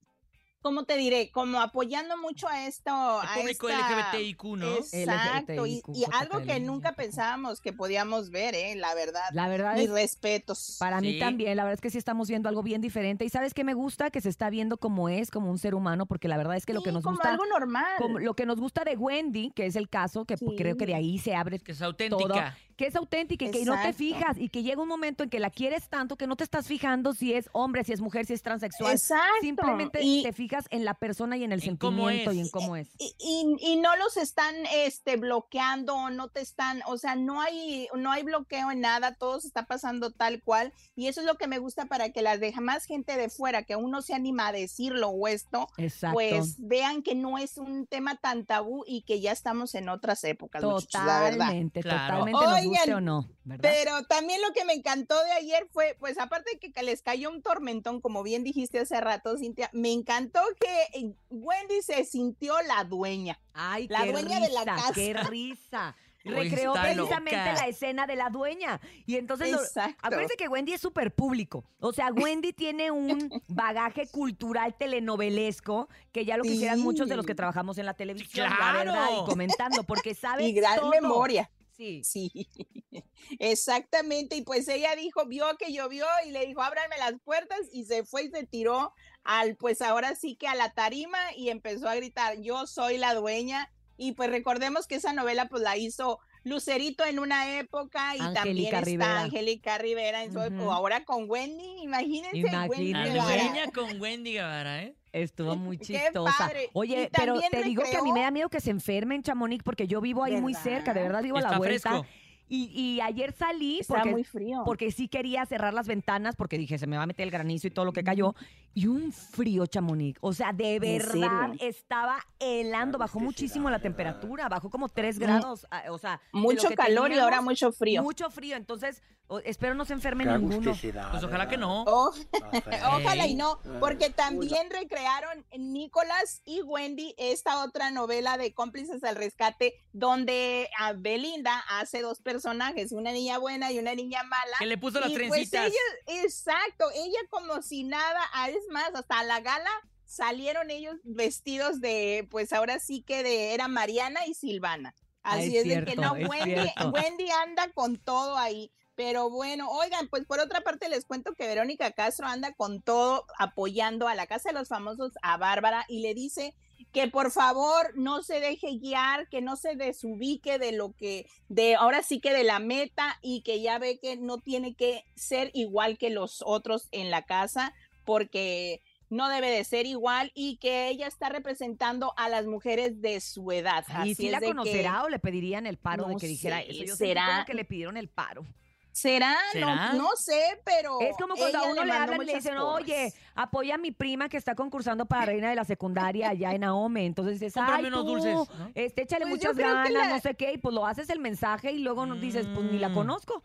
¿Cómo 0.62 0.84
te 0.86 0.98
diré? 0.98 1.32
Como 1.32 1.62
apoyando 1.62 2.18
mucho 2.18 2.48
a 2.48 2.68
esto. 2.68 2.90
El 3.22 3.28
a 3.30 3.34
público 3.36 3.70
esta- 3.70 4.12
LGBTIQ, 4.12 4.44
¿no? 4.58 4.76
Exacto. 4.92 5.66
Y, 5.66 5.82
algo 6.12 6.42
que 6.44 6.60
nunca 6.60 6.94
pensábamos 6.94 7.62
que 7.62 7.74
podíamos 7.74 8.32
ver, 8.32 8.56
¿eh? 8.56 8.76
La 8.76 8.94
verdad. 8.96 9.30
La 9.32 9.48
verdad 9.48 9.76
Mis 9.76 9.86
es- 9.86 9.92
respetos. 9.92 10.76
Para 10.80 11.00
mí 11.00 11.20
también, 11.20 11.56
la 11.56 11.64
verdad 11.64 11.76
es 11.76 11.82
que 11.82 11.90
sí 11.90 11.98
estamos 11.98 12.28
viendo 12.28 12.50
algo 12.50 12.64
bien 12.64 12.82
diferente. 12.82 13.24
Y 13.24 13.30
sabes 13.30 13.54
qué 13.54 13.64
me 13.64 13.76
gusta 13.76 14.10
que 14.10 14.20
se 14.20 14.30
está 14.30 14.50
viendo 14.50 14.78
como 14.78 15.10
es, 15.10 15.32
como 15.32 15.50
un 15.52 15.60
ser 15.60 15.76
humano, 15.76 16.06
porque 16.06 16.28
la 16.28 16.38
verdad 16.38 16.58
es 16.58 16.66
que 16.66 16.74
lo 16.74 16.82
que 16.82 16.92
nos 16.92 17.04
como 17.04 17.16
gusta. 17.16 17.32
algo 17.32 17.46
normal. 17.46 17.86
como 17.98 18.20
lo 18.20 18.34
que 18.34 18.46
nos 18.46 18.60
gusta 18.60 18.84
de 18.84 18.98
Wendy, 18.98 19.52
que 19.52 19.68
es 19.68 19.76
el 19.76 19.90
caso, 19.90 20.26
que 20.26 20.36
creo 20.58 20.76
que 20.76 20.86
de 20.86 20.96
ahí 20.96 21.20
se 21.20 21.36
abre. 21.36 21.60
Que 21.60 21.72
es 21.72 21.82
auténtica. 21.82 22.58
Que 22.78 22.86
es 22.88 22.96
auténtica 22.96 23.46
y 23.46 23.52
que 23.52 23.66
no 23.66 23.76
te 23.82 23.92
fijas 23.92 24.38
y 24.38 24.50
que 24.50 24.62
llega 24.64 24.82
un 24.82 24.88
momento 24.88 25.24
en 25.24 25.30
que 25.30 25.40
la 25.40 25.50
quieres 25.50 25.90
tanto 25.90 26.16
que 26.16 26.28
no 26.28 26.36
te 26.36 26.44
estás 26.44 26.68
fijando 26.68 27.14
si 27.14 27.34
es 27.34 27.50
hombre, 27.52 27.84
si 27.84 27.92
es 27.92 28.00
mujer, 28.02 28.26
si 28.26 28.34
es 28.34 28.44
transexual. 28.44 28.94
Exacto. 28.94 29.24
Simplemente 29.42 30.00
Y- 30.04 30.24
te 30.24 30.32
fijas 30.32 30.66
en 30.70 30.86
la 30.86 30.94
persona 30.94 31.36
y 31.38 31.44
en 31.44 31.52
el 31.52 31.62
sentimiento 31.62 32.32
y 32.32 32.40
en 32.40 32.50
cómo 32.50 32.76
es. 32.76 32.90
y, 33.00 33.16
y- 33.20 33.74
y 33.74 33.76
no 33.78 33.96
los 33.98 34.16
están 34.18 34.56
este 34.74 35.18
bloqueando 35.18 35.96
o 35.96 36.10
no 36.10 36.30
te 36.30 36.40
están, 36.42 36.82
o 36.88 36.98
sea, 36.98 37.16
no 37.16 37.42
hay 37.42 37.88
no 37.96 38.12
hay 38.12 38.24
bloqueo 38.24 38.72
en 38.72 38.82
nada, 38.82 39.16
todo 39.16 39.40
se 39.42 39.48
está 39.48 39.66
pasando 39.66 40.12
tal 40.12 40.42
cual 40.44 40.72
y 40.96 41.08
eso 41.08 41.22
es 41.22 41.26
lo 41.26 41.36
que 41.36 41.48
me 41.48 41.58
gusta 41.60 41.86
para 41.88 42.12
que 42.12 42.22
las 42.22 42.40
demás 42.40 42.86
gente 42.86 43.18
de 43.18 43.30
fuera 43.30 43.64
que 43.64 43.74
aún 43.74 43.90
no 43.92 44.02
se 44.04 44.14
anima 44.14 44.48
a 44.48 44.52
decirlo 44.52 45.10
o 45.10 45.28
esto, 45.28 45.68
Exacto. 45.78 46.14
pues 46.14 46.56
vean 46.60 47.02
que 47.02 47.16
no 47.16 47.38
es 47.40 47.58
un 47.58 47.88
tema 47.88 48.16
tan 48.18 48.46
tabú 48.46 48.84
y 48.86 49.02
que 49.02 49.20
ya 49.20 49.32
estamos 49.32 49.74
en 49.76 49.90
otras 49.90 50.24
épocas, 50.24 50.64
muchachos, 50.64 51.06
la 51.06 51.20
verdad. 51.22 51.38
Totalmente, 51.48 51.82
totalmente 51.82 52.32
nos 52.32 52.67
guste 52.68 52.84
Oigan, 52.84 52.98
o 52.98 53.02
no, 53.02 53.30
¿verdad? 53.44 53.70
Pero 53.74 54.04
también 54.04 54.42
lo 54.42 54.54
que 54.54 54.66
me 54.66 54.74
encantó 54.74 55.16
de 55.24 55.32
ayer 55.32 55.68
fue, 55.72 55.96
pues 56.00 56.18
aparte 56.18 56.52
de 56.62 56.72
que 56.72 56.84
les 56.84 57.02
cayó 57.02 57.30
un 57.30 57.42
tormentón, 57.42 58.02
como 58.02 58.24
bien 58.24 58.44
dijiste 58.44 58.80
hace 58.80 59.00
rato, 59.02 59.38
Cintia, 59.38 59.70
me 59.74 59.92
encantó 59.92 60.42
que 60.60 61.14
Wendy 61.30 61.82
se 61.82 62.04
sintió 62.06 62.54
la 62.62 62.84
dueña. 62.84 63.40
Ay, 63.54 63.88
la 63.90 64.04
qué 64.04 64.12
dueña 64.12 64.40
risa, 64.40 64.48
de 64.48 64.54
la 64.54 64.66
casa. 64.66 64.94
qué 64.94 65.14
risa. 65.14 65.96
Recreó 66.28 66.74
precisamente 66.74 67.38
loca. 67.38 67.54
la 67.54 67.68
escena 67.68 68.06
de 68.06 68.18
la 68.18 68.30
dueña. 68.30 68.82
Y 69.06 69.16
entonces, 69.16 69.50
lo- 69.50 69.60
acuérdense 70.02 70.36
que 70.36 70.50
Wendy 70.50 70.74
es 70.74 70.82
súper 70.82 71.14
público. 71.16 71.64
O 71.80 71.94
sea, 71.94 72.12
Wendy 72.12 72.52
tiene 72.52 72.92
un 72.92 73.30
bagaje 73.48 74.08
cultural 74.08 74.76
telenovelesco 74.78 75.88
que 76.12 76.26
ya 76.26 76.36
lo 76.36 76.44
quisieran 76.44 76.80
muchos 76.82 77.08
de 77.08 77.16
los 77.16 77.26
que 77.26 77.34
trabajamos 77.36 77.78
en 77.78 77.86
la 77.86 77.94
televisión, 77.94 78.50
la 78.50 78.56
claro. 78.58 78.78
verdad, 78.92 79.08
y 79.22 79.26
comentando, 79.26 79.84
porque 79.84 80.14
sabe 80.16 80.44
Y 80.48 80.54
gran 80.54 80.80
todo. 80.80 80.90
memoria. 80.90 81.50
Sí. 81.78 82.08
Sí, 82.08 82.32
exactamente. 83.40 84.36
Y 84.38 84.42
pues 84.44 84.68
ella 84.68 84.96
dijo, 84.96 85.26
vio 85.26 85.46
que 85.58 85.74
llovió 85.74 86.06
y 86.26 86.32
le 86.32 86.46
dijo, 86.46 86.62
ábranme 86.62 86.98
las 86.98 87.16
puertas 87.24 87.60
y 87.72 87.86
se 87.86 88.06
fue 88.06 88.24
y 88.26 88.30
se 88.30 88.46
tiró 88.46 88.94
al, 89.24 89.58
pues 89.58 89.82
ahora 89.82 90.16
sí 90.16 90.36
que 90.36 90.48
a 90.48 90.56
la 90.56 90.74
tarima 90.74 91.18
y 91.36 91.50
empezó 91.50 91.90
a 91.90 91.96
gritar, 91.96 92.40
yo 92.42 92.68
soy 92.68 92.98
la 92.98 93.14
dueña. 93.14 93.72
Y 93.98 94.14
pues 94.14 94.30
recordemos 94.30 94.88
que 94.88 94.96
esa 94.96 95.14
novela 95.14 95.50
pues 95.50 95.64
la 95.64 95.76
hizo 95.76 96.20
Lucerito 96.50 97.06
en 97.06 97.20
una 97.20 97.58
época 97.60 98.16
y 98.16 98.20
también 98.34 98.58
está 98.66 98.82
Rivera. 98.82 99.22
Angélica 99.22 99.78
Rivera 99.78 100.24
en 100.24 100.34
su 100.34 100.42
época. 100.42 100.74
Ahora 100.74 101.04
con 101.06 101.30
Wendy, 101.30 101.82
imagínense. 101.84 102.44
Wendy 102.68 102.90
Imagínate. 102.90 103.20
Dueña 103.20 103.72
con 103.74 104.02
Wendy 104.02 104.34
Guevara, 104.34 104.84
¿eh? 104.84 104.96
Estuvo 105.14 105.56
muy 105.56 105.78
Qué 105.78 105.86
chistosa. 105.86 106.34
padre. 106.38 106.70
Oye, 106.74 107.10
pero 107.18 107.40
te 107.52 107.64
digo 107.64 107.84
que 107.90 107.98
a 107.98 108.02
mí 108.02 108.12
me 108.12 108.22
da 108.22 108.32
miedo 108.32 108.50
que 108.50 108.60
se 108.60 108.70
enferme 108.72 109.16
en 109.16 109.24
Chamonix 109.24 109.64
porque 109.64 109.88
yo 109.88 110.02
vivo 110.02 110.24
ahí 110.24 110.40
muy 110.40 110.54
cerca, 110.54 110.94
de 110.94 111.02
verdad 111.02 111.24
vivo 111.24 111.38
a 111.38 111.42
la 111.42 111.48
Está 111.48 111.58
vuelta. 111.58 111.90
fresco. 111.92 112.06
Y, 112.50 112.72
y 112.74 113.02
ayer 113.02 113.34
salí 113.34 113.80
Está 113.82 113.96
porque, 113.96 114.10
muy 114.12 114.24
frío. 114.24 114.62
porque 114.64 114.90
sí 114.92 115.10
quería 115.10 115.46
cerrar 115.46 115.74
las 115.74 115.86
ventanas 115.86 116.38
porque 116.38 116.58
dije, 116.58 116.78
se 116.78 116.88
me 116.88 116.96
va 116.96 117.04
a 117.04 117.06
meter 117.06 117.24
el 117.26 117.32
granizo 117.32 117.68
y 117.68 117.72
todo 117.72 117.84
lo 117.84 117.92
que 117.92 118.06
cayó. 118.06 118.36
Y 118.78 118.86
un 118.86 119.12
frío, 119.12 119.66
Chamonix. 119.66 120.20
O 120.22 120.34
sea, 120.34 120.54
de 120.54 120.76
¿En 120.76 120.82
verdad 120.82 121.50
estaba 121.60 122.20
helando. 122.38 123.00
Bajó 123.00 123.20
muchísimo 123.20 123.72
la 123.72 123.80
temperatura. 123.80 124.50
Bajó 124.50 124.70
como 124.70 124.88
3 124.88 125.18
grados. 125.18 125.66
ah, 125.72 125.86
O 125.90 125.98
sea, 125.98 126.22
Mucho 126.32 126.70
calor 126.76 127.12
y 127.12 127.18
ahora 127.18 127.42
mucho 127.42 127.72
frío. 127.72 128.04
Mucho 128.04 128.30
frío. 128.30 128.56
Entonces, 128.56 129.02
espero 129.44 129.76
no 129.76 129.86
se 129.86 129.94
enferme 129.94 130.26
ninguno. 130.26 130.76
Pues 131.12 131.24
ojalá 131.24 131.50
que 131.50 131.58
no. 131.58 131.84
Oh, 131.88 132.14
Ojalá 132.94 133.28
y 133.28 133.36
no, 133.36 133.60
porque 133.80 134.10
también 134.10 134.70
recrearon 134.70 135.46
Nicolás 135.58 136.42
y 136.46 136.62
Wendy 136.62 137.14
esta 137.18 137.64
otra 137.64 137.92
novela 137.92 138.38
de 138.38 138.54
cómplices 138.54 139.04
al 139.04 139.16
rescate, 139.16 139.74
donde 139.92 140.70
a 140.78 140.94
Belinda 140.94 141.64
hace 141.70 142.02
dos 142.02 142.22
personajes, 142.22 142.92
una 142.92 143.12
niña 143.12 143.38
buena 143.38 143.72
y 143.72 143.80
una 143.80 143.96
niña 143.96 144.24
mala. 144.24 144.58
Que 144.60 144.66
le 144.66 144.78
puso 144.78 145.00
las 145.00 145.10
y 145.10 145.16
pues 145.16 145.50
trencitas. 145.50 145.68
ella, 145.68 146.24
exacto, 146.24 146.86
ella 146.96 147.20
como 147.30 147.62
si 147.62 147.84
nada, 147.84 148.22
ah, 148.34 148.50
es 148.68 148.74
más, 148.74 148.92
hasta 148.94 149.24
la 149.24 149.40
gala 149.42 149.70
salieron 150.06 150.72
ellos 150.72 150.96
vestidos 151.04 151.82
de, 151.82 152.28
pues 152.32 152.54
ahora 152.54 152.80
sí 152.80 153.02
que 153.02 153.24
de, 153.24 153.54
era 153.54 153.68
Mariana 153.68 154.26
y 154.26 154.34
Silvana. 154.34 154.96
Ah, 155.24 155.36
Así 155.36 155.58
es 155.58 155.68
de 155.68 155.84
que 155.84 155.96
no, 155.96 156.14
Wendy. 156.14 156.72
Wendy 156.94 157.30
anda 157.32 157.70
con 157.74 157.98
todo 157.98 158.38
ahí. 158.38 158.72
Pero 158.96 159.30
bueno, 159.30 159.70
oigan, 159.70 160.08
pues 160.08 160.26
por 160.26 160.40
otra 160.40 160.62
parte 160.62 160.90
les 160.90 161.06
cuento 161.06 161.36
que 161.36 161.46
Verónica 161.46 161.92
Castro 161.92 162.26
anda 162.26 162.54
con 162.54 162.82
todo 162.82 163.28
apoyando 163.38 164.08
a 164.08 164.16
la 164.16 164.26
Casa 164.26 164.50
de 164.50 164.56
los 164.58 164.70
Famosos, 164.70 165.12
a 165.22 165.38
Bárbara, 165.38 165.86
y 165.88 166.02
le 166.02 166.16
dice 166.16 166.56
que 166.94 167.08
por 167.08 167.30
favor 167.32 167.92
no 167.96 168.24
se 168.24 168.40
deje 168.40 168.80
guiar, 168.80 169.30
que 169.30 169.42
no 169.42 169.56
se 169.56 169.76
desubique 169.76 170.58
de 170.58 170.72
lo 170.72 170.94
que, 170.94 171.30
de 171.48 171.76
ahora 171.76 172.02
sí 172.02 172.20
que 172.20 172.34
de 172.34 172.44
la 172.44 172.58
meta 172.58 173.20
y 173.22 173.44
que 173.44 173.62
ya 173.62 173.78
ve 173.78 174.00
que 174.00 174.18
no 174.18 174.40
tiene 174.40 174.74
que 174.74 175.04
ser 175.16 175.52
igual 175.54 176.00
que 176.00 176.10
los 176.10 176.42
otros 176.44 176.88
en 176.92 177.12
la 177.12 177.24
casa, 177.24 177.76
porque 178.08 178.82
no 179.10 179.30
debe 179.30 179.50
de 179.50 179.64
ser 179.64 179.86
igual 179.86 180.32
y 180.34 180.58
que 180.58 180.88
ella 180.90 181.08
está 181.08 181.30
representando 181.30 182.14
a 182.18 182.28
las 182.30 182.46
mujeres 182.46 183.02
de 183.02 183.20
su 183.22 183.52
edad. 183.52 183.86
¿Y 184.04 184.16
si 184.16 184.30
la 184.30 184.40
que- 184.40 184.48
conocerá 184.48 185.04
o 185.04 185.10
le 185.10 185.20
pedirían 185.20 185.68
el 185.68 185.78
paro 185.78 186.06
de 186.06 186.16
que 186.16 186.28
dijera 186.28 186.58
sé, 186.62 186.72
eso? 186.72 186.84
Yo 186.86 186.96
será- 186.96 187.44
que 187.46 187.54
le 187.54 187.64
pidieron 187.66 187.96
el 187.98 188.08
paro. 188.10 188.44
¿Será? 188.92 189.36
¿Será? 189.52 189.94
No, 189.94 190.00
no 190.00 190.10
sé, 190.16 190.60
pero. 190.66 191.00
Es 191.02 191.16
como 191.18 191.36
cuando 191.36 191.60
a 191.60 191.64
uno 191.72 191.86
le 191.86 191.92
hablan 191.92 192.20
y 192.24 192.26
le 192.26 192.34
dicen, 192.34 192.58
oye, 192.58 193.14
apoya 193.36 193.76
a 193.76 193.78
mi 193.78 193.92
prima 193.92 194.28
que 194.28 194.38
está 194.38 194.56
concursando 194.56 195.06
para 195.06 195.26
reina 195.28 195.50
de 195.52 195.56
la 195.56 195.66
secundaria 195.66 196.30
allá 196.30 196.52
en 196.54 196.64
Ahome. 196.64 197.06
Entonces 197.06 197.40
dices, 197.40 197.54
ay, 197.58 197.86
unos 197.86 198.02
tú, 198.02 198.08
dulces, 198.08 198.34
¿no? 198.34 198.72
este, 198.74 199.04
échale 199.04 199.26
Pues 199.26 199.36
muchas 199.36 199.56
ganas, 199.56 199.92
la- 199.92 200.08
no 200.08 200.20
sé 200.20 200.34
qué, 200.34 200.54
y 200.54 200.58
pues 200.58 200.74
lo 200.74 200.84
haces 200.88 201.12
el 201.12 201.20
mensaje 201.20 201.72
y 201.74 201.78
luego 201.80 202.08
nos 202.08 202.20
dices, 202.20 202.48
pues 202.56 202.72
ni 202.72 202.80
la 202.80 202.90
Mm. 202.90 202.94
conozco. 202.96 203.44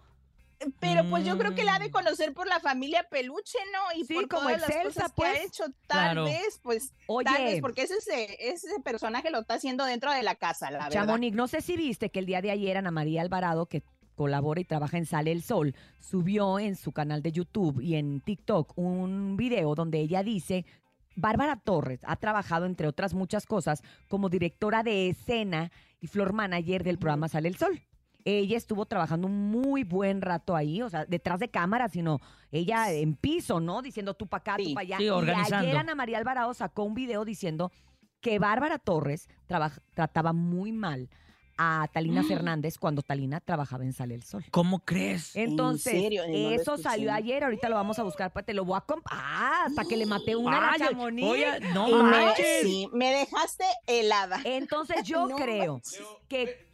Pero 0.80 1.08
pues 1.10 1.24
yo 1.24 1.36
creo 1.38 1.54
que 1.54 1.64
la 1.64 1.76
ha 1.76 1.78
de 1.78 1.88
Mm. 1.88 1.92
conocer 1.92 2.32
por 2.34 2.46
la 2.46 2.60
familia 2.60 3.06
Peluche, 3.10 3.58
¿no? 3.72 4.00
Y 4.00 4.04
Sí, 4.04 4.14
por 4.14 4.28
como 4.28 4.42
todas 4.44 4.60
las 4.60 4.70
cosas 4.84 4.94
que 4.94 5.24
ha 5.24 5.30
pues. 5.32 5.44
hecho, 5.46 5.64
tal 5.86 5.98
Claro. 6.14 6.24
vez, 6.24 6.60
pues, 6.62 6.92
Oye. 7.06 7.24
tal 7.24 7.44
vez, 7.44 7.60
porque 7.60 7.82
ese, 7.82 7.94
ese, 7.98 8.36
ese 8.50 8.80
personaje 8.84 9.30
lo 9.30 9.40
está 9.40 9.54
haciendo 9.54 9.84
dentro 9.84 10.12
de 10.12 10.22
la 10.22 10.34
casa, 10.36 10.70
la 10.70 10.78
verdad. 10.84 10.92
Chamonix, 11.06 11.34
no 11.36 11.48
sé 11.48 11.60
si 11.62 11.76
viste 11.76 12.10
que 12.10 12.18
el 12.20 12.26
día 12.26 12.40
de 12.42 12.50
ayer 12.50 12.76
Ana 12.76 12.90
María 12.90 13.22
Alvarado, 13.22 13.66
que 13.66 13.82
colabora 14.14 14.60
y 14.60 14.64
trabaja 14.64 14.98
en 14.98 15.06
Sale 15.06 15.32
el 15.32 15.42
Sol, 15.42 15.74
subió 15.98 16.58
en 16.58 16.76
su 16.76 16.92
canal 16.92 17.22
de 17.22 17.32
YouTube 17.32 17.80
y 17.80 17.96
en 17.96 18.20
TikTok 18.20 18.76
un 18.76 19.36
video 19.36 19.74
donde 19.74 20.00
ella 20.00 20.22
dice, 20.22 20.64
Bárbara 21.16 21.56
Torres 21.56 22.00
ha 22.04 22.16
trabajado, 22.16 22.66
entre 22.66 22.86
otras 22.88 23.14
muchas 23.14 23.46
cosas, 23.46 23.82
como 24.08 24.28
directora 24.28 24.82
de 24.82 25.08
escena 25.08 25.72
y 26.00 26.06
floor 26.06 26.32
manager 26.32 26.84
del 26.84 26.98
programa 26.98 27.28
Sale 27.28 27.48
el 27.48 27.56
Sol. 27.56 27.82
Ella 28.24 28.56
estuvo 28.56 28.86
trabajando 28.86 29.26
un 29.26 29.50
muy 29.50 29.84
buen 29.84 30.20
rato 30.22 30.54
ahí, 30.54 30.80
o 30.82 30.88
sea, 30.88 31.04
detrás 31.06 31.40
de 31.40 31.48
cámara, 31.50 31.88
sino 31.88 32.18
ella 32.50 32.92
en 32.92 33.14
piso, 33.16 33.60
¿no? 33.60 33.82
Diciendo 33.82 34.14
tú 34.14 34.26
para 34.26 34.40
acá, 34.40 34.56
tú 34.58 34.64
Sí, 34.64 34.74
para 34.74 34.82
allá. 34.82 34.98
sí, 34.98 35.04
y 35.04 35.08
organizando. 35.08 35.56
ayer 35.66 35.76
Ana 35.76 35.94
María 35.94 36.18
Alvarado 36.18 36.54
sacó 36.54 36.84
un 36.84 36.94
video 36.94 37.24
diciendo 37.24 37.72
que 38.20 38.38
Bárbara 38.38 38.78
Torres 38.78 39.28
traba- 39.46 39.72
trataba 39.94 40.32
muy 40.32 40.70
mal 40.72 41.08
a 41.58 41.88
Talina 41.92 42.22
Mm. 42.22 42.26
Fernández 42.28 42.78
cuando 42.78 43.02
Talina 43.02 43.40
trabajaba 43.40 43.84
en 43.84 43.92
Sale 43.92 44.14
el 44.14 44.22
Sol. 44.22 44.44
¿Cómo 44.50 44.80
crees? 44.80 45.36
Entonces, 45.36 45.92
serio? 45.92 46.22
No 46.26 46.32
lo 46.32 46.50
eso 46.50 46.78
salió 46.78 47.12
ayer, 47.12 47.44
ahorita 47.44 47.68
lo 47.68 47.76
vamos 47.76 47.98
a 47.98 48.02
buscar, 48.02 48.32
pues 48.32 48.44
te 48.44 48.54
lo 48.54 48.64
voy 48.64 48.76
a 48.76 48.86
comp- 48.86 49.02
Ah, 49.10 49.64
hasta 49.66 49.84
que 49.84 49.96
le 49.96 50.06
maté 50.06 50.36
una 50.36 50.72
a 50.72 50.78
la 50.78 50.88
oye, 50.90 51.60
no 51.74 51.88
Y 51.88 51.94
me, 51.94 52.02
manches. 52.02 52.62
sí, 52.62 52.88
me 52.92 53.10
dejaste 53.12 53.64
helada. 53.86 54.40
Entonces 54.44 54.96
yo 55.04 55.28
No 55.28 55.36
creo 55.36 55.80
que 56.28 56.70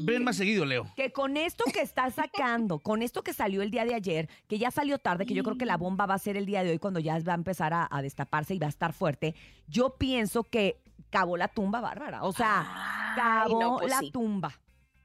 Ven 0.00 0.24
más 0.24 0.36
seguido, 0.36 0.64
Leo. 0.66 0.86
que 0.96 1.12
con 1.12 1.36
esto 1.36 1.64
que 1.72 1.80
está 1.80 2.10
sacando, 2.10 2.78
con 2.80 3.00
esto 3.00 3.22
que 3.22 3.32
salió 3.32 3.62
el 3.62 3.70
día 3.70 3.84
de 3.84 3.94
ayer, 3.94 4.28
que 4.48 4.58
ya 4.58 4.70
salió 4.70 4.98
tarde, 4.98 5.24
que 5.24 5.32
yo 5.34 5.44
creo 5.44 5.56
que 5.56 5.64
la 5.66 5.76
bomba 5.78 6.04
va 6.04 6.14
a 6.14 6.18
ser 6.18 6.36
el 6.36 6.44
día 6.46 6.62
de 6.62 6.70
hoy 6.72 6.78
cuando 6.78 7.00
ya 7.00 7.18
va 7.20 7.32
a 7.32 7.36
empezar 7.36 7.72
a, 7.72 7.88
a 7.90 8.02
destaparse 8.02 8.54
y 8.54 8.58
va 8.58 8.66
a 8.66 8.70
estar 8.70 8.92
fuerte, 8.92 9.34
yo 9.68 9.96
pienso 9.96 10.44
que 10.44 10.81
cavó 11.12 11.36
la 11.36 11.46
tumba 11.46 11.80
Bárbara. 11.80 12.24
O 12.24 12.32
sea, 12.32 12.66
cavó 13.14 13.60
no, 13.60 13.76
pues 13.78 13.90
la 13.90 13.98
sí. 14.00 14.10
tumba. 14.10 14.58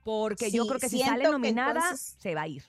Porque 0.03 0.49
yo 0.49 0.65
creo 0.65 0.79
que 0.79 0.89
si 0.89 1.01
sale 1.01 1.25
nominada, 1.25 1.81
entonces- 1.81 2.15
se 2.19 2.33
va 2.33 2.43
a 2.43 2.47
ir. 2.47 2.63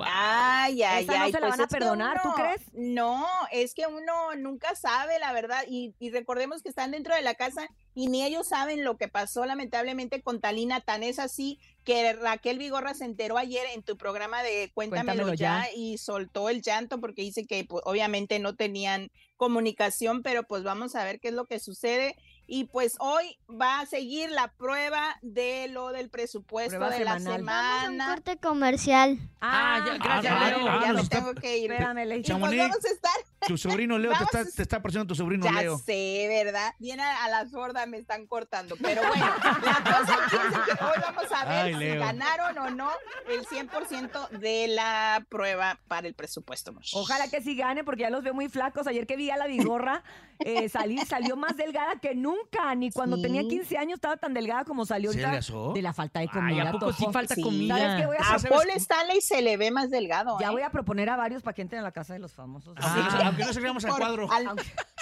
Ay, 0.00 0.80
ay, 0.84 1.02
Esa 1.04 1.16
no 1.18 1.24
ay. 1.24 1.32
se 1.32 1.40
la 1.40 1.46
pues 1.48 1.58
van 1.58 1.60
a 1.62 1.68
perdonar, 1.68 2.22
¿tú 2.22 2.28
uno- 2.28 2.36
crees? 2.36 2.60
No, 2.72 3.26
es 3.50 3.74
que 3.74 3.86
uno 3.88 4.36
nunca 4.36 4.76
sabe, 4.76 5.18
la 5.18 5.32
verdad. 5.32 5.64
Y, 5.68 5.94
y 5.98 6.10
recordemos 6.10 6.62
que 6.62 6.68
están 6.68 6.92
dentro 6.92 7.16
de 7.16 7.22
la 7.22 7.34
casa 7.34 7.66
y 7.94 8.06
ni 8.06 8.22
ellos 8.22 8.46
saben 8.46 8.84
lo 8.84 8.96
que 8.96 9.08
pasó, 9.08 9.44
lamentablemente, 9.44 10.22
con 10.22 10.40
Talina. 10.40 10.80
Tan 10.82 11.02
es 11.02 11.18
así 11.18 11.58
que 11.82 12.12
Raquel 12.12 12.58
Vigorra 12.58 12.94
se 12.94 13.06
enteró 13.06 13.38
ayer 13.38 13.66
en 13.74 13.82
tu 13.82 13.96
programa 13.96 14.44
de 14.44 14.70
Cuéntamelo, 14.72 15.24
Cuéntamelo 15.24 15.34
ya, 15.34 15.64
ya. 15.66 15.74
y 15.74 15.98
soltó 15.98 16.48
el 16.48 16.62
llanto 16.62 17.00
porque 17.00 17.22
dice 17.22 17.44
que 17.46 17.64
pues, 17.64 17.82
obviamente 17.84 18.38
no 18.38 18.54
tenían 18.54 19.10
comunicación, 19.36 20.22
pero 20.22 20.44
pues 20.44 20.62
vamos 20.62 20.94
a 20.94 21.02
ver 21.02 21.18
qué 21.18 21.28
es 21.28 21.34
lo 21.34 21.46
que 21.46 21.58
sucede. 21.58 22.14
Y 22.50 22.64
pues 22.64 22.96
hoy 22.98 23.38
va 23.48 23.80
a 23.80 23.86
seguir 23.86 24.30
la 24.30 24.48
prueba 24.48 25.18
de 25.20 25.68
lo 25.68 25.88
del 25.90 26.08
presupuesto 26.08 26.78
Prueba 26.78 26.88
de 26.96 27.04
la 27.04 27.20
semana. 27.20 28.06
Corte 28.08 28.38
comercial. 28.38 29.18
Ah, 29.42 29.84
ya, 29.86 29.98
gracias, 29.98 30.34
Ah, 30.34 30.48
Leo. 30.50 30.66
ah, 30.68 30.80
ya 30.82 30.92
me 30.94 31.00
está- 31.02 31.16
tengo 31.18 31.34
que 31.34 31.58
ir. 31.58 31.70
Espérame, 31.70 32.06
Ley. 32.06 32.20
Y 32.20 32.22
pues 32.22 32.40
vamos 32.40 32.84
a 32.84 32.88
estar, 32.88 33.12
tu 33.46 33.58
sobrino 33.58 33.98
Leo 33.98 34.10
te 34.12 34.14
Vamos 34.14 34.34
está, 34.34 34.40
a- 34.40 34.44
te 34.56 34.62
está 34.62 34.76
apareciendo 34.78 35.06
tu 35.06 35.14
sobrino 35.14 35.44
ya 35.44 35.52
Leo. 35.60 35.76
sé, 35.78 36.26
¿verdad? 36.42 36.74
Bien 36.78 36.98
a, 37.00 37.24
a 37.24 37.28
la 37.28 37.46
sorda 37.50 37.84
me 37.84 37.98
están 37.98 38.26
cortando. 38.26 38.76
Pero 38.80 39.02
bueno, 39.06 39.26
la 39.26 39.84
cosa 39.84 40.18
es 40.26 40.58
que 40.76 40.84
hoy 40.84 40.96
vamos 41.02 41.24
a 41.32 41.44
ver 41.44 41.52
Ay, 41.66 41.74
si 41.74 41.78
Leo. 41.80 42.00
ganaron 42.00 42.58
o 42.58 42.70
no 42.70 42.90
el 43.28 43.44
100% 43.46 44.28
de 44.30 44.68
la 44.68 45.24
prueba 45.28 45.78
para 45.86 46.08
el 46.08 46.14
presupuesto. 46.14 46.72
Ojalá 46.94 47.28
que 47.28 47.42
sí 47.42 47.54
gane, 47.56 47.84
porque 47.84 48.02
ya 48.04 48.10
los 48.10 48.24
veo 48.24 48.32
muy 48.32 48.48
flacos. 48.48 48.86
Ayer 48.86 49.06
que 49.06 49.16
vi 49.16 49.30
a 49.30 49.36
la 49.36 49.46
Vigorra 49.46 50.02
eh, 50.38 50.70
salir, 50.70 51.04
salió 51.06 51.36
más 51.36 51.58
delgada 51.58 51.96
que 52.00 52.14
nunca. 52.14 52.37
Ni 52.76 52.90
cuando 52.90 53.16
Sí. 53.16 53.22
tenía 53.22 53.42
15 53.42 53.76
años 53.78 53.94
estaba 53.94 54.16
tan 54.16 54.34
delgada 54.34 54.64
como 54.64 54.84
salió 54.86 55.10
¿Se 55.12 55.18
ahorita. 55.18 55.28
adelgazó? 55.30 55.72
De 55.72 55.82
la 55.82 55.92
falta 55.92 56.20
de 56.20 56.26
Ay, 56.26 56.28
comida. 56.40 56.68
¿a 56.68 56.72
poco 56.72 56.92
sí 56.92 57.06
falta 57.12 57.34
Sí. 57.34 57.42
comida? 57.42 57.76
¿Sabes 57.78 58.00
qué 58.00 58.06
voy 58.06 58.16
a 58.16 58.20
A 58.20 58.34
hacer? 58.34 58.50
Paul 58.50 58.70
Stanley 58.76 59.20
se 59.20 59.42
le 59.42 59.56
ve 59.56 59.70
más 59.70 59.90
delgado. 59.90 60.38
Ya 60.40 60.48
¿eh? 60.48 60.50
voy 60.50 60.62
a 60.62 60.70
proponer 60.70 61.08
a 61.10 61.16
varios 61.16 61.42
para 61.42 61.54
que 61.54 61.62
entren 61.62 61.80
a 61.80 61.84
la 61.84 61.92
casa 61.92 62.12
de 62.14 62.18
los 62.18 62.32
famosos. 62.32 62.74
Aunque, 62.80 63.00
no, 63.00 63.06
Ah. 63.10 63.22
aunque 63.26 63.44
no 63.44 63.52
salgamos 63.52 63.84
al 63.84 63.90
Por- 63.90 64.00
cuadro. 64.00 64.32
Al, 64.32 64.48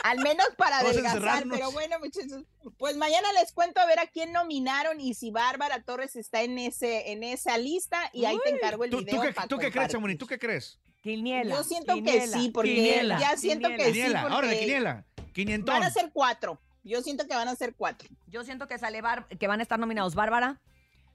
al 0.05 0.19
menos 0.21 0.47
para 0.57 0.77
Vamos 0.77 0.87
a 0.87 0.91
adelgazar, 0.91 1.17
encerrarnos. 1.19 1.57
pero 1.59 1.73
bueno, 1.73 1.97
muchachos, 1.99 2.45
pues 2.79 2.97
mañana 2.97 3.33
les 3.33 3.53
cuento 3.53 3.81
a 3.81 3.87
ver 3.87 3.99
a 4.01 4.07
quién 4.07 4.33
nominaron 4.33 5.01
y 5.01 5.15
si 5.15 5.31
Bárbara 5.31 5.83
Torres 5.83 6.17
está 6.17 6.43
en 6.43 6.59
ese 6.59 7.13
en 7.13 7.23
esa 7.25 7.59
lista 7.59 7.99
y 8.13 8.25
ahí 8.25 8.39
te 8.45 8.51
encargo 8.51 8.85
el 8.85 8.91
¿Tú, 8.91 8.99
video. 8.99 9.17
tú 9.17 9.23
qué, 9.23 9.33
pa' 9.33 9.43
tú 9.47 9.57
qué 9.57 9.61
crees, 9.63 9.73
compartir. 9.75 9.93
Chamonix? 9.97 10.19
¿Tú 10.19 10.27
qué 10.27 10.39
crees? 10.39 10.79
Quiniela. 11.03 11.55
Yo 11.57 11.63
siento 11.65 11.95
que 11.95 12.03
quiniela. 12.03 12.39
sí, 12.39 12.49
porque 12.51 12.75
Quiniela. 12.75 13.19
ya 13.21 13.37
siento 13.37 13.69
que 13.69 13.85
sí, 13.87 13.93
Quiniela, 13.93 14.23
ahora 14.23 14.49
de 14.49 14.55
porque 14.55 14.61
quiniela. 14.61 15.05
Quinientón. 15.33 15.75
van 15.75 15.83
a 15.85 15.91
ser 15.91 16.11
cuatro. 16.13 16.61
Yo 16.89 17.03
siento 17.03 17.27
que 17.27 17.35
van 17.35 17.49
a 17.49 17.57
ser 17.57 17.75
cuatro. 17.75 18.09
Yo 18.29 18.45
siento 18.45 18.67
que 18.69 18.79
sale 18.79 19.03
Bar- 19.03 19.27
que 19.27 19.49
van 19.49 19.59
a 19.61 19.63
estar 19.63 19.79
nominados 19.79 20.15
Bárbara, 20.15 20.61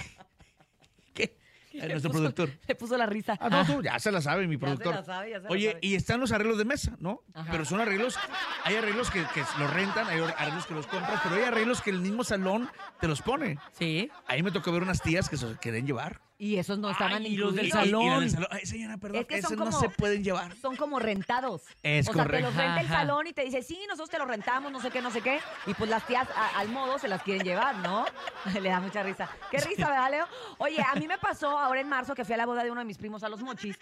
Eh, 1.82 1.88
Nuestro 1.88 2.10
puso- 2.10 2.18
productor. 2.20 2.50
Le 2.66 2.74
puso 2.74 2.96
la 2.96 3.06
risa. 3.06 3.36
Ah, 3.40 3.48
no, 3.50 3.64
tú, 3.66 3.82
ya 3.84 3.98
se 3.98 4.10
la 4.12 4.20
sabe, 4.20 4.46
mi 4.46 4.54
Ya 4.56 4.60
se 4.60 4.64
productor. 4.66 4.94
la 4.94 5.02
sabe, 5.04 5.30
ya 5.30 5.36
se 5.38 5.42
la 5.44 5.50
Oye, 5.50 5.68
sabe. 5.72 5.78
y 5.82 5.94
están 5.94 6.20
los 6.20 6.32
arreglos 6.32 6.58
de 6.58 6.64
mesa, 6.64 6.96
¿no? 6.98 7.22
Ajá. 7.34 7.48
Pero 7.52 7.64
son 7.64 7.80
arreglos, 7.80 8.18
hay 8.64 8.76
arreglos 8.76 9.10
que, 9.10 9.24
que 9.34 9.40
los 9.58 9.72
rentan, 9.72 10.06
hay 10.08 10.20
arreglos 10.20 10.66
que 10.66 10.74
los 10.74 10.86
compras, 10.86 11.20
pero 11.22 11.36
hay 11.36 11.42
arreglos 11.42 11.82
que 11.82 11.90
el 11.90 12.00
mismo 12.00 12.24
salón 12.24 12.68
te 13.00 13.08
los 13.08 13.22
pone. 13.22 13.58
Sí. 13.72 14.10
Ahí 14.26 14.42
me 14.42 14.50
tocó 14.50 14.72
ver 14.72 14.82
unas 14.82 15.00
tías 15.02 15.28
que 15.28 15.36
se 15.36 15.56
querían 15.60 15.86
llevar. 15.86 16.20
Y 16.38 16.58
esos 16.58 16.78
no 16.78 16.90
estaban 16.90 17.22
Ay, 17.22 17.28
y 17.32 17.36
los 17.38 17.54
del 17.54 17.66
incluidos. 17.68 17.86
Y- 18.02 18.04
y- 18.04 18.06
y 18.06 18.10
las 18.10 18.20
del 18.20 18.30
salón. 18.30 18.48
Ay, 18.50 18.66
señora, 18.66 18.98
perdón, 18.98 19.20
Es 19.22 19.26
que 19.26 19.40
son 19.40 19.52
esos 19.54 19.58
no 19.58 19.64
como- 19.70 19.80
se 19.80 19.88
pueden 19.88 20.22
llevar. 20.22 20.54
Son 20.56 20.76
como 20.76 20.98
rentados. 20.98 21.62
Es 21.82 22.08
o 22.08 22.12
sea, 22.12 22.22
te 22.24 22.28
correcto. 22.28 22.46
los 22.48 22.56
renta 22.56 22.80
el 22.80 22.86
Ajá. 22.86 22.94
salón 22.96 23.26
y 23.26 23.32
te 23.32 23.42
dice, 23.42 23.62
sí, 23.62 23.78
nosotros 23.88 24.10
te 24.10 24.18
lo 24.18 24.26
rentamos, 24.26 24.70
no 24.70 24.78
sé 24.80 24.90
qué, 24.90 25.00
no 25.00 25.10
sé 25.10 25.22
qué. 25.22 25.40
Y 25.66 25.72
pues 25.72 25.88
las 25.88 26.06
tías 26.06 26.28
a- 26.36 26.58
al 26.58 26.68
modo 26.68 26.98
se 26.98 27.08
las 27.08 27.22
quieren 27.22 27.42
llevar, 27.42 27.76
¿no? 27.76 28.04
Le 28.62 28.68
da 28.68 28.80
mucha 28.80 29.02
risa. 29.02 29.30
Qué 29.50 29.58
risa, 29.58 29.88
¿verdad, 29.88 30.10
Leo? 30.10 30.26
Oye, 30.58 30.82
a 30.82 30.94
mí 30.96 31.08
me 31.08 31.16
pasó 31.16 31.58
ahora 31.58 31.80
en 31.80 31.88
marzo 31.88 32.14
que 32.14 32.24
fui 32.24 32.34
a 32.34 32.36
la 32.36 32.44
boda 32.46 32.62
de 32.64 32.70
uno 32.70 32.80
de 32.80 32.84
mis 32.86 32.98
primos 32.98 33.22
a 33.24 33.28
los 33.30 33.40
mochis. 33.40 33.78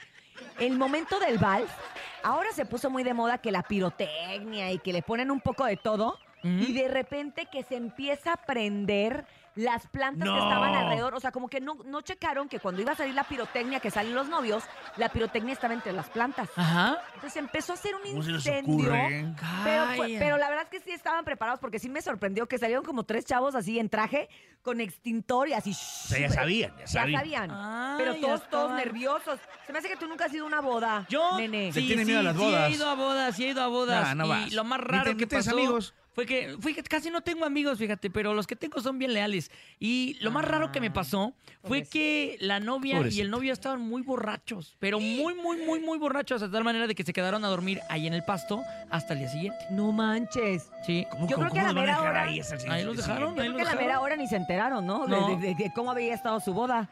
El 0.61 0.76
momento 0.78 1.18
del 1.18 1.38
vals, 1.38 1.70
ahora 2.22 2.50
se 2.52 2.66
puso 2.66 2.88
muy 2.88 3.02
de 3.02 3.14
moda 3.14 3.38
que 3.38 3.50
la 3.50 3.62
pirotecnia 3.64 4.70
y 4.72 4.78
que 4.78 4.92
le 4.92 5.02
ponen 5.02 5.30
un 5.32 5.40
poco 5.40 5.64
de 5.64 5.76
todo. 5.76 6.18
Y 6.44 6.74
de 6.74 6.88
repente 6.88 7.46
que 7.50 7.62
se 7.62 7.74
empieza 7.74 8.34
a 8.34 8.36
prender 8.36 9.24
las 9.57 9.86
plantas 9.86 10.28
que 10.28 10.34
estaban 10.38 10.74
alrededor. 10.74 11.14
O 11.14 11.20
sea, 11.20 11.30
como 11.32 11.48
que 11.48 11.61
no, 11.61 11.74
no 11.84 12.00
checaron 12.00 12.48
que 12.48 12.59
cuando 12.61 12.82
iba 12.82 12.92
a 12.92 12.96
salir 12.96 13.14
la 13.14 13.24
pirotecnia 13.24 13.80
que 13.80 13.90
salen 13.90 14.14
los 14.14 14.28
novios, 14.28 14.64
la 14.96 15.09
pirotecnia 15.11 15.52
estaba 15.52 15.74
entre 15.74 15.92
las 15.92 16.09
plantas. 16.11 16.48
Ajá. 16.57 16.98
Entonces 17.14 17.36
empezó 17.36 17.72
a 17.72 17.74
hacer 17.76 17.94
un 17.94 18.02
¿Cómo 18.02 18.22
se 18.22 18.30
les 18.32 18.46
incendio. 18.46 18.90
Pero, 18.90 19.86
fue- 19.86 19.96
Calla. 19.98 20.18
pero 20.18 20.38
la 20.38 20.48
verdad 20.48 20.64
es 20.64 20.70
que 20.70 20.80
sí 20.80 20.90
estaban 20.92 21.24
preparados 21.24 21.61
porque 21.61 21.78
sí 21.78 21.88
me 21.88 22.02
sorprendió 22.02 22.46
que 22.46 22.59
salieron 22.59 22.84
como 22.84 23.05
tres 23.05 23.24
chavos 23.24 23.55
así 23.55 23.78
en 23.78 23.88
traje 23.88 24.28
con 24.62 24.80
extintor 24.80 25.48
y 25.48 25.52
así. 25.52 25.70
O 25.72 25.74
sea, 26.09 26.18
ya 26.18 26.30
sabían, 26.30 26.72
ya 26.72 26.80
Ya 26.80 26.86
sabían. 26.86 27.20
sabían. 27.20 27.50
Ah, 27.52 27.94
pero 27.98 28.14
ya 28.14 28.20
todos, 28.22 28.48
todos 28.50 28.72
nerviosos. 28.72 29.38
Se 29.66 29.72
me 29.72 29.78
hace 29.78 29.88
que 29.88 29.96
tú 29.96 30.07
nunca 30.09 30.24
has 30.24 30.32
ido 30.32 30.44
a 30.44 30.48
una 30.48 30.61
boda. 30.61 31.07
Yo, 31.09 31.36
nene. 31.38 31.70
Le 31.72 31.80
tiene 31.82 32.05
miedo 32.05 32.20
a 32.20 32.22
las 32.22 32.36
Sí, 32.36 32.42
bodas. 32.42 32.70
he 32.70 32.74
ido 32.74 32.88
a 32.88 32.94
bodas, 32.94 33.36
sí 33.36 33.44
he 33.44 33.48
ido 33.50 33.62
a 33.62 33.66
bodas. 33.68 34.05
Nah, 34.09 34.14
no 34.14 34.26
y 34.26 34.28
vas. 34.28 34.52
lo 34.52 34.64
más 34.64 34.80
raro 34.80 35.11
te- 35.12 35.16
que 35.18 35.26
pasó 35.26 35.50
amigos. 35.52 35.94
Fue 36.15 36.27
que, 36.27 36.57
fue 36.61 36.75
que 36.75 36.83
casi 36.83 37.11
no 37.11 37.21
tengo 37.23 37.45
amigos, 37.45 37.79
fíjate, 37.79 38.09
pero 38.09 38.35
los 38.35 38.47
que 38.47 38.57
tengo 38.57 38.81
son 38.81 38.99
bien 38.99 39.12
leales. 39.12 39.51
Y 39.81 40.17
lo 40.21 40.31
más 40.31 40.45
raro 40.45 40.71
que 40.73 40.81
me 40.81 40.91
pasó 40.91 41.35
fue 41.65 41.85
que 41.85 42.37
la 42.41 42.61
novia 42.61 43.01
y 43.11 43.21
el 43.21 43.31
novio 43.31 43.53
estaban 43.53 43.81
muy 43.81 44.03
borrachos, 44.03 44.77
pero 44.79 45.01
muy, 45.01 45.35
muy, 45.35 45.59
muy, 45.65 45.81
muy 45.81 45.99
borrachos, 45.99 46.41
de 46.41 46.49
tal 46.49 46.62
manera 46.65 46.87
de 46.87 46.95
que 46.95 47.03
se 47.03 47.12
quedaron 47.12 47.45
a 47.45 47.49
dormir 47.49 47.81
ahí 47.89 48.07
en 48.07 48.15
el 48.15 48.23
pasto 48.25 48.62
hasta 48.91 49.12
el 49.15 49.19
día 49.21 49.29
siguiente. 49.29 49.59
No 49.71 49.91
manches. 49.93 50.71
Sí. 50.87 51.07
Yo 51.29 51.37
creo 51.37 51.51
que 51.51 51.61
a 51.61 51.65
la 51.65 51.73
mera 51.73 52.01
hora. 52.01 52.23
Ahí 52.23 52.85
los 52.85 52.97
dejaron, 52.97 53.35
Yo 53.35 53.43
ahí 53.43 53.49
creo 53.49 53.53
los 53.53 53.57
que 53.57 53.62
a 53.62 53.75
la 53.75 53.81
mera 53.81 54.01
hora 54.01 54.17
ni 54.17 54.27
se 54.29 54.37
enteraron, 54.37 54.87
¿no? 54.87 55.07
De- 55.07 55.17
No. 55.17 55.29
De, 55.29 55.37
de- 55.49 55.55
de 55.57 55.73
cómo 55.75 55.91
había 55.91 56.15
estado 56.15 56.39
su 56.41 56.55
boda. 56.55 56.89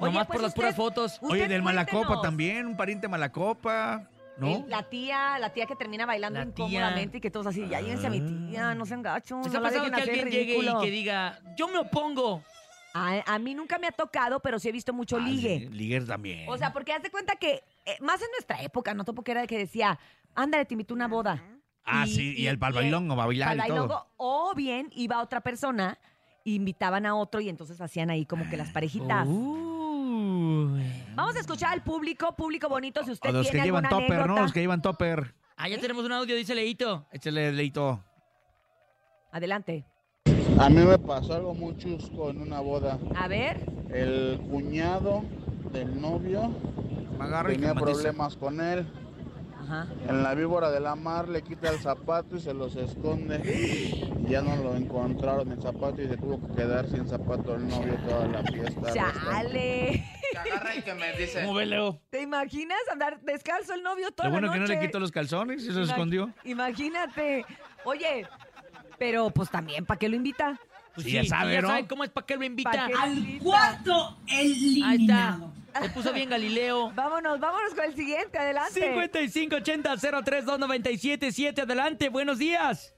Nomás 0.00 0.26
pues 0.26 0.36
por 0.36 0.42
las 0.42 0.48
usted- 0.50 0.60
puras 0.62 0.74
fotos. 0.76 1.18
Oye, 1.22 1.46
del 1.48 1.62
Malacopa 1.62 2.20
también, 2.20 2.66
un 2.66 2.76
pariente 2.76 3.06
Malacopa, 3.08 4.08
¿no? 4.36 4.56
El- 4.64 4.68
la 4.70 4.82
tía, 4.84 5.38
la 5.38 5.50
tía 5.52 5.66
que 5.66 5.76
termina 5.76 6.06
bailando 6.06 6.38
La 6.38 6.46
tía. 6.46 6.64
incómodamente 6.66 7.18
y 7.18 7.20
que 7.20 7.30
todos 7.30 7.46
así, 7.46 7.66
ya 7.68 7.80
llévense 7.80 8.06
a 8.06 8.10
mi 8.10 8.20
tía, 8.20 8.74
no 8.74 8.86
sean 8.86 9.02
gachos. 9.02 9.44
¿Les 9.46 9.54
ha 9.54 9.58
no 9.58 9.60
la 9.60 9.68
pasado 9.68 9.84
dejen 9.84 9.94
que 9.96 10.02
hacer 10.02 10.14
alguien 10.24 10.30
llegue 10.32 10.52
y 10.52 10.60
ridículo". 10.60 10.80
que 10.80 10.90
diga, 10.90 11.38
yo 11.56 11.68
me 11.68 11.78
opongo? 11.78 12.42
A, 12.94 13.22
a 13.34 13.38
mí 13.38 13.54
nunca 13.54 13.78
me 13.78 13.86
ha 13.86 13.92
tocado, 13.92 14.40
pero 14.40 14.58
sí 14.58 14.68
he 14.68 14.72
visto 14.72 14.92
mucho 14.92 15.16
Ah, 15.16 15.20
ligue. 15.20 15.60
sí, 15.60 15.68
Liguer 15.68 16.06
también. 16.06 16.46
O 16.48 16.58
sea, 16.58 16.72
porque 16.74 16.92
haz 16.92 17.02
de 17.02 17.10
cuenta 17.10 17.36
que, 17.36 17.62
eh, 17.86 17.96
más 18.00 18.20
en 18.20 18.28
nuestra 18.32 18.60
época, 18.62 18.92
¿no? 18.92 19.04
Porque 19.04 19.30
era 19.32 19.40
de 19.40 19.46
que 19.46 19.56
decía, 19.56 19.98
ándale, 20.34 20.66
te 20.66 20.74
invito 20.74 20.92
a 20.92 20.96
una 20.96 21.08
boda. 21.08 21.42
ah, 21.84 22.04
sí, 22.06 22.34
y 22.36 22.46
el 22.46 22.58
pal 22.58 22.72
bailón 22.74 23.10
o 23.10 23.20
a 23.20 23.26
bailar 23.26 23.56
y 23.56 23.66
todo. 23.68 24.08
O 24.18 24.54
bien 24.54 24.90
iba 24.94 25.20
otra 25.22 25.40
persona, 25.40 25.98
invitaban 26.44 27.06
a 27.06 27.14
otro 27.14 27.40
y 27.40 27.48
entonces 27.48 27.80
hacían 27.80 28.10
ahí 28.10 28.26
como 28.26 28.48
que 28.50 28.56
las 28.58 28.70
parejitas. 28.70 29.26
Vamos 31.14 31.36
a 31.36 31.40
escuchar 31.40 31.72
al 31.72 31.82
público, 31.82 32.34
público 32.34 32.68
bonito, 32.68 33.04
si 33.04 33.12
usted 33.12 33.30
O 33.30 33.32
los 33.32 33.50
que 33.50 33.60
llevan 33.60 33.86
alguna 33.86 34.06
topper, 34.06 34.26
¿no? 34.26 34.40
Los 34.40 34.52
que 34.52 34.60
llevan 34.60 34.82
topper. 34.82 35.34
Ah, 35.56 35.68
ya 35.68 35.78
tenemos 35.78 36.04
un 36.04 36.12
audio, 36.12 36.34
dice 36.34 36.54
Leito. 36.54 37.06
Échale, 37.12 37.52
Leito. 37.52 38.02
Adelante. 39.30 39.86
A 40.58 40.68
mí 40.68 40.82
me 40.82 40.98
pasó 40.98 41.34
algo 41.34 41.54
muy 41.54 41.76
chusco 41.76 42.30
en 42.30 42.40
una 42.40 42.60
boda. 42.60 42.98
A 43.16 43.28
ver. 43.28 43.64
El 43.90 44.40
cuñado 44.50 45.24
del 45.72 46.00
novio 46.00 46.50
agarra 47.18 47.52
y 47.52 47.56
tenía 47.56 47.74
matiza. 47.74 47.92
problemas 47.92 48.36
con 48.36 48.60
él. 48.60 48.86
Ajá. 49.60 49.86
En 50.08 50.22
la 50.22 50.34
víbora 50.34 50.70
de 50.70 50.80
la 50.80 50.96
mar 50.96 51.28
le 51.28 51.42
quita 51.42 51.70
el 51.70 51.78
zapato 51.78 52.36
y 52.36 52.40
se 52.40 52.52
los 52.52 52.74
esconde. 52.76 53.38
Y 54.26 54.30
ya 54.30 54.42
no 54.42 54.56
lo 54.56 54.74
encontraron 54.74 55.50
el 55.52 55.62
zapato 55.62 56.02
y 56.02 56.08
se 56.08 56.16
tuvo 56.16 56.40
que 56.46 56.54
quedar 56.54 56.88
sin 56.88 57.06
zapato 57.06 57.54
el 57.54 57.68
novio 57.68 57.94
toda 58.08 58.26
la 58.26 58.42
fiesta. 58.42 58.92
¡Chale! 58.92 60.04
Agarra 60.38 60.74
y 60.74 60.82
que 60.82 60.94
me 60.94 61.12
dice. 61.14 61.40
¿Cómo 61.42 61.54
ve, 61.54 61.66
Leo? 61.66 62.00
¿Te 62.10 62.20
imaginas 62.22 62.78
andar 62.90 63.20
descalzo 63.20 63.74
el 63.74 63.82
novio 63.82 64.10
toda 64.12 64.28
Lo 64.28 64.32
bueno 64.34 64.46
la 64.48 64.52
que 64.54 64.58
no 64.60 64.66
noche? 64.66 64.80
le 64.80 64.86
quitó 64.86 64.98
los 65.00 65.10
calzones 65.12 65.62
y 65.62 65.66
se 65.66 65.72
los 65.72 65.88
Ima- 65.88 65.92
escondió. 65.92 66.30
Imagínate. 66.44 67.44
Oye, 67.84 68.26
pero 68.98 69.30
pues 69.30 69.50
también, 69.50 69.84
¿para 69.86 69.98
qué 69.98 70.08
lo 70.08 70.16
invita? 70.16 70.58
Pues 70.94 71.06
Sí, 71.06 71.12
ya 71.12 71.24
sabe, 71.24 71.60
¿no? 71.62 71.68
sabe 71.68 71.86
cómo 71.86 72.04
es 72.04 72.10
para 72.10 72.26
qué 72.26 72.36
lo 72.36 72.44
invita. 72.44 72.70
¿Pa' 72.70 72.86
qué 72.88 72.94
Al 72.94 73.38
cuarto 73.42 74.18
eliminado. 74.28 74.90
Ahí 74.90 75.06
está. 75.06 75.38
Se 75.82 75.88
puso 75.90 76.12
bien 76.12 76.28
Galileo. 76.28 76.90
Vámonos, 76.94 77.40
vámonos 77.40 77.72
con 77.74 77.84
el 77.84 77.94
siguiente, 77.96 78.36
adelante. 78.38 78.94
5580-032977, 78.94 81.62
adelante, 81.62 82.08
buenos 82.10 82.38
días. 82.38 82.94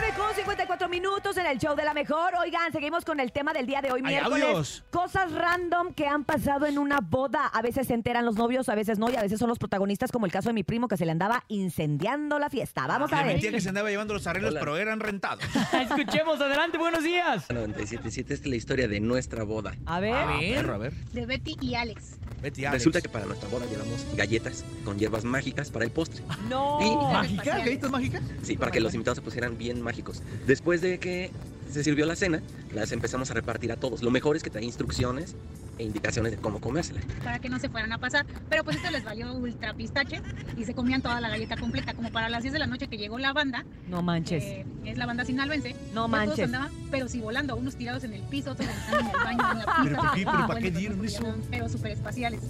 9 0.01 0.14
con 0.16 0.34
54 0.34 0.88
minutos 0.88 1.36
en 1.38 1.46
el 1.46 1.59
show 1.59 1.74
de 1.74 1.84
la 1.84 1.92
mejor. 1.94 2.32
Oigan, 2.40 2.70
seguimos 2.72 3.05
con 3.05 3.18
el 3.20 3.32
tema 3.32 3.53
del 3.53 3.66
día 3.66 3.80
de 3.82 3.90
hoy, 3.90 4.01
Hay 4.05 4.14
miércoles. 4.14 4.44
audios. 4.44 4.84
Cosas 4.90 5.32
random 5.32 5.92
que 5.92 6.07
han 6.07 6.24
pasado 6.24 6.66
en 6.66 6.78
una 6.78 6.99
boda. 7.01 7.46
A 7.46 7.62
veces 7.62 7.86
se 7.88 7.94
enteran 7.94 8.24
los 8.24 8.36
novios, 8.36 8.68
a 8.68 8.74
veces 8.74 8.99
no, 8.99 9.11
y 9.11 9.16
a 9.16 9.22
veces 9.22 9.38
son 9.40 9.49
los 9.49 9.59
protagonistas, 9.59 10.12
como 10.12 10.26
el 10.26 10.32
caso 10.32 10.51
de 10.51 10.53
mi 10.53 10.62
primo 10.62 10.86
que 10.88 10.96
se 10.96 11.05
le 11.05 11.11
andaba 11.12 11.44
incendiando 11.49 12.38
la 12.38 12.49
fiesta. 12.49 12.86
Vamos 12.86 13.12
a 13.12 13.24
mentía 13.24 13.51
ver. 13.51 13.55
que 13.57 13.61
se 13.61 13.68
andaba 13.70 13.90
llevando 13.90 14.14
los 14.14 14.26
arreglos, 14.26 14.53
Hola. 14.53 14.61
pero 14.61 14.76
eran 14.76 15.01
rentados. 15.01 15.42
Escuchemos, 15.72 16.40
adelante, 16.40 16.78
buenos 16.78 17.03
días. 17.03 17.49
97.7 17.49 18.18
esta 18.18 18.34
es 18.34 18.46
la 18.46 18.57
historia 18.57 18.86
de 18.88 19.01
nuestra 19.01 19.42
boda. 19.44 19.74
A 19.86 20.01
ver. 20.01 20.14
A 20.14 20.26
ver, 20.38 20.70
a 20.70 20.78
ver. 20.78 20.92
De 21.12 21.26
Betty 21.26 21.57
y 21.61 21.74
Alex. 21.74 22.18
Betty 22.40 22.64
Alex. 22.66 22.82
Resulta 22.84 23.01
que 23.01 23.09
para 23.09 23.26
nuestra 23.26 23.49
boda 23.49 23.66
llevamos 23.66 24.07
galletas 24.14 24.64
con 24.84 24.96
hierbas 24.99 25.24
mágicas 25.24 25.70
para 25.70 25.84
el 25.84 25.90
postre. 25.90 26.22
No. 26.49 26.78
Y- 26.80 27.12
¿Mágicas? 27.12 27.46
¿Galletas 27.59 27.90
mágicas? 27.90 28.22
Sí, 28.42 28.57
para 28.57 28.70
que 28.70 28.80
los 28.80 28.94
invitados 28.94 29.16
se 29.16 29.22
pusieran 29.22 29.59
bien 29.59 29.80
mágicos. 29.89 30.22
Después 30.47 30.80
de 30.82 30.99
que 30.99 31.30
se 31.72 31.82
sirvió 31.82 32.05
la 32.07 32.14
cena, 32.16 32.43
las 32.74 32.93
empezamos 32.93 33.30
a 33.30 33.34
repartir 33.34 33.72
a 33.72 33.76
todos. 33.76 34.03
Lo 34.03 34.11
mejor 34.11 34.36
es 34.36 34.43
que 34.43 34.51
trae 34.51 34.64
instrucciones 34.64 35.34
e 35.78 35.84
indicaciones 35.84 36.32
de 36.32 36.39
cómo 36.39 36.61
comérsela. 36.61 37.01
Para 37.24 37.39
que 37.39 37.49
no 37.49 37.59
se 37.59 37.68
fueran 37.68 37.93
a 37.93 37.99
pasar. 37.99 38.26
Pero 38.51 38.64
pues 38.64 38.76
esto 38.76 38.91
les 38.91 39.05
valió 39.05 39.32
ultra 39.32 39.72
pistache 39.74 40.20
y 40.57 40.64
se 40.64 40.74
comían 40.74 41.01
toda 41.03 41.20
la 41.20 41.28
galleta 41.30 41.57
completa. 41.57 41.95
Como 41.95 42.11
para 42.11 42.28
las 42.28 42.43
10 42.43 42.53
de 42.53 42.59
la 42.59 42.66
noche 42.66 42.89
que 42.89 42.99
llegó 42.99 43.18
la 43.18 43.32
banda, 43.32 43.64
No 43.89 44.03
manches. 44.03 44.43
que 44.45 44.66
es 44.84 44.99
la 44.99 45.07
banda 45.07 45.24
sinaloense. 45.24 45.74
No 45.95 46.07
manches. 46.09 46.34
Todos 46.34 46.47
andaban, 46.47 46.70
pero 46.91 47.09
sí 47.09 47.20
volando. 47.20 47.57
Unos 47.57 47.76
tirados 47.76 48.05
en 48.05 48.12
el 48.12 48.22
piso, 48.22 48.51
otros 48.53 48.68
en 48.68 49.07
el 49.07 49.12
baño, 49.12 49.53
en 49.53 49.59
la 49.59 49.64
pista. 49.82 49.82
¿Pero 49.84 49.97
por 49.97 50.11
qué? 50.14 50.20
¿Pero 50.24 50.32
para 50.32 50.47
Bueno, 50.47 50.61
qué 50.62 50.70
pues, 50.70 50.78
dieron 50.78 51.05
eso? 51.05 51.34
Pero 51.51 51.68
súper 51.68 51.93
espaciales. 51.93 52.41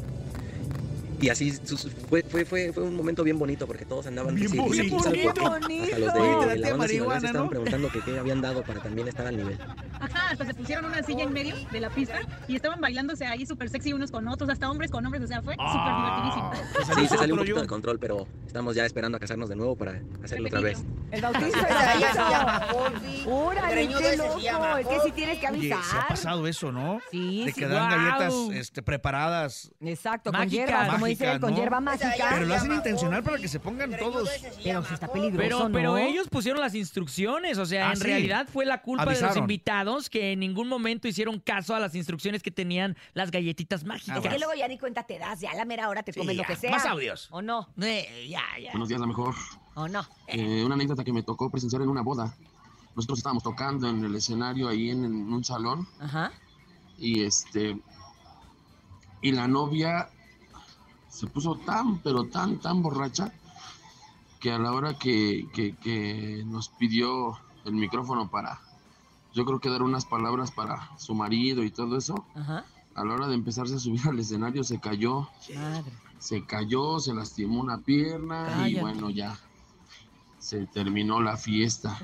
Y 1.20 1.28
así 1.30 1.52
sus- 1.64 1.88
fue, 2.08 2.22
fue, 2.22 2.44
fue, 2.44 2.72
fue 2.72 2.84
un 2.84 2.94
momento 2.94 3.24
bien 3.24 3.38
bonito 3.38 3.66
porque 3.66 3.84
todos 3.84 4.06
andaban 4.06 4.34
Bien 4.36 4.48
sí, 4.48 4.56
bonito. 4.56 4.96
Hasta 4.98 5.98
los 5.98 6.14
de, 6.14 6.46
de 6.50 6.58
la 6.58 6.76
marihuana, 6.76 7.16
estaban 7.26 7.42
¿no? 7.44 7.50
preguntando 7.50 7.88
que 7.90 8.00
qué 8.02 8.18
habían 8.18 8.40
dado 8.40 8.62
para 8.62 8.80
también 8.80 9.08
estar 9.08 9.26
al 9.26 9.36
nivel. 9.36 9.58
Ajá, 10.01 10.30
hasta 10.30 10.44
se 10.46 10.55
pusieron 10.55 10.84
una 10.84 11.03
silla 11.03 11.24
en 11.24 11.32
medio 11.32 11.55
de 11.70 11.80
la 11.80 11.90
pista 11.90 12.20
y 12.46 12.57
estaban 12.57 12.80
bailándose 12.80 13.26
ahí 13.26 13.46
súper 13.46 13.68
sexy 13.68 13.92
unos 13.92 14.11
con 14.11 14.26
otros, 14.28 14.49
hasta 14.51 14.70
hombres 14.70 14.90
con 14.90 15.05
hombres. 15.05 15.22
O 15.24 15.26
sea, 15.26 15.42
fue 15.42 15.55
súper 15.55 15.94
divertidísimo. 15.96 16.53
Sí, 17.03 17.09
se 17.09 17.16
salió 17.18 17.34
un 17.34 17.40
poquito 17.40 17.61
de 17.61 17.66
control, 17.66 17.99
pero 17.99 18.26
estamos 18.46 18.74
ya 18.74 18.84
esperando 18.86 19.16
a 19.16 19.20
casarnos 19.20 19.49
de 19.49 19.57
nuevo 19.57 19.76
para 19.76 20.01
hacerlo 20.22 20.46
otra 20.49 20.61
vez. 20.61 20.82
El 21.11 21.20
bautizo. 21.22 21.46
Ese 21.46 22.01
ya 22.01 22.12
se 22.12 22.18
llama. 22.18 22.66
Órale, 23.26 23.88
qué 23.88 24.16
loco. 24.16 24.76
Es 24.78 24.86
que 24.86 25.01
sí 25.05 25.12
tienes 25.12 25.38
que 25.38 25.46
Oye, 25.49 25.68
se 25.68 25.72
ha 25.74 25.76
avisar. 25.78 26.09
pasado 26.09 26.46
eso, 26.46 26.72
¿no? 26.72 27.01
Sí, 27.11 27.44
De 27.46 27.53
sí. 27.53 27.61
que 27.61 27.66
dan 27.68 27.88
Guau. 27.88 27.99
galletas 27.99 28.34
este, 28.57 28.82
preparadas. 28.82 29.70
Exacto, 29.80 30.30
con 30.30 30.40
Mágicas. 30.40 30.68
hierba, 30.68 30.88
como 30.88 31.07
dice 31.07 31.24
Mágicas, 31.26 31.40
con 31.40 31.51
¿no? 31.51 31.57
hierba 31.57 31.80
mágica. 31.80 32.26
Pero 32.30 32.46
lo 32.46 32.55
hacen 32.55 32.72
intencional 32.72 33.22
para 33.22 33.38
que 33.38 33.49
se 33.49 33.61
pongan 33.61 33.96
todos. 33.96 34.28
Pero 34.62 34.84
sí 34.84 34.94
está 34.94 35.09
peligroso, 35.12 35.38
Pero, 35.59 35.72
pero 35.72 35.90
¿no? 35.92 35.99
ellos 35.99 36.28
pusieron 36.28 36.61
las 36.61 36.74
instrucciones, 36.74 37.59
o 37.59 37.66
sea, 37.66 37.88
Ah, 37.88 37.92
en 37.92 37.96
sí. 37.99 38.05
realidad 38.05 38.46
fue 38.53 38.64
la 38.66 38.82
culpa 38.82 39.05
de 39.05 39.11
los 39.12 39.22
Avisaron. 39.22 39.44
Que 40.11 40.32
en 40.32 40.41
ningún 40.41 40.68
momento 40.68 41.09
hicieron 41.09 41.41
caso 41.41 41.74
a 41.74 41.80
las 41.80 41.95
instrucciones 41.95 42.43
que 42.43 42.51
tenían 42.51 42.97
las 43.14 43.30
galletitas 43.30 43.80
Es 43.82 43.86
mágicas. 43.86 44.20
que 44.20 44.39
luego 44.39 44.55
ya 44.55 44.68
ni 44.68 44.78
cuenta 44.78 45.05
te 45.05 45.18
das, 45.18 45.41
ya 45.41 45.51
a 45.53 45.55
la 45.55 45.64
mera 45.64 45.89
hora 45.89 46.03
te 46.03 46.12
Sí, 46.12 46.20
comes 46.20 46.36
lo 46.36 46.45
que 46.45 46.57
sea. 46.57 46.70
Más 46.70 46.84
audios. 46.86 47.28
¿O 47.30 47.41
no? 47.43 47.68
Eh, 47.80 48.26
ya, 48.28 48.43
ya. 48.62 48.70
Buenos 48.72 48.89
días, 48.89 49.01
la 49.01 49.07
mejor. 49.07 49.34
¿O 49.74 49.89
no? 49.89 50.05
Eh, 50.26 50.62
una 50.64 50.74
anécdota 50.74 51.03
que 51.05 51.12
me 51.12 51.22
tocó 51.22 51.51
presenciar 51.51 51.82
en 51.82 51.89
una 51.89 52.03
boda. 52.03 52.34
Nosotros 52.95 53.18
estábamos 53.20 53.43
tocando 53.43 53.89
en 53.89 54.05
el 54.05 54.14
escenario 54.16 54.68
ahí 54.68 54.91
en, 54.91 55.05
en 55.05 55.32
un 55.32 55.45
salón 55.45 55.86
Ajá. 56.01 56.32
y 56.99 57.22
este 57.22 57.78
y 59.22 59.32
la 59.32 59.47
novia 59.49 60.09
se 61.09 61.26
puso 61.28 61.57
tan 61.57 61.99
pero 62.01 62.24
tan 62.24 62.59
tan 62.59 62.82
borracha 62.82 63.32
que 64.41 64.53
a 64.53 64.59
la 64.59 64.72
hora 64.72 64.95
que, 64.99 65.47
que- 65.53 65.74
que 65.76 66.43
nos 66.47 66.68
pidió 66.70 67.39
el 67.64 67.72
micrófono 67.72 68.28
para 68.30 68.61
yo 69.39 69.45
creo 69.45 69.61
que 69.61 69.70
dar 69.70 69.82
unas 69.84 70.05
palabras 70.05 70.51
para 70.51 70.91
su 70.99 71.14
marido 71.14 71.62
y 71.62 71.70
todo 71.70 71.97
eso 71.97 72.26
Ajá. 72.34 72.64
a 72.97 73.05
la 73.05 73.14
hora 73.14 73.28
de 73.28 73.34
empezarse 73.36 73.76
a 73.76 73.78
subir 73.78 74.01
al 74.09 74.18
escenario 74.18 74.64
se 74.64 74.80
cayó 74.80 75.28
Madre. 75.55 75.93
se 76.18 76.45
cayó, 76.45 76.99
se 76.99 77.14
lastimó 77.14 77.61
una 77.61 77.78
pierna 77.78 78.68
y 78.68 78.74
bueno, 78.80 79.11
ya. 79.11 79.39
se 80.41 80.66
terminó 80.66 81.20
la 81.22 81.36
fiesta. 81.36 81.97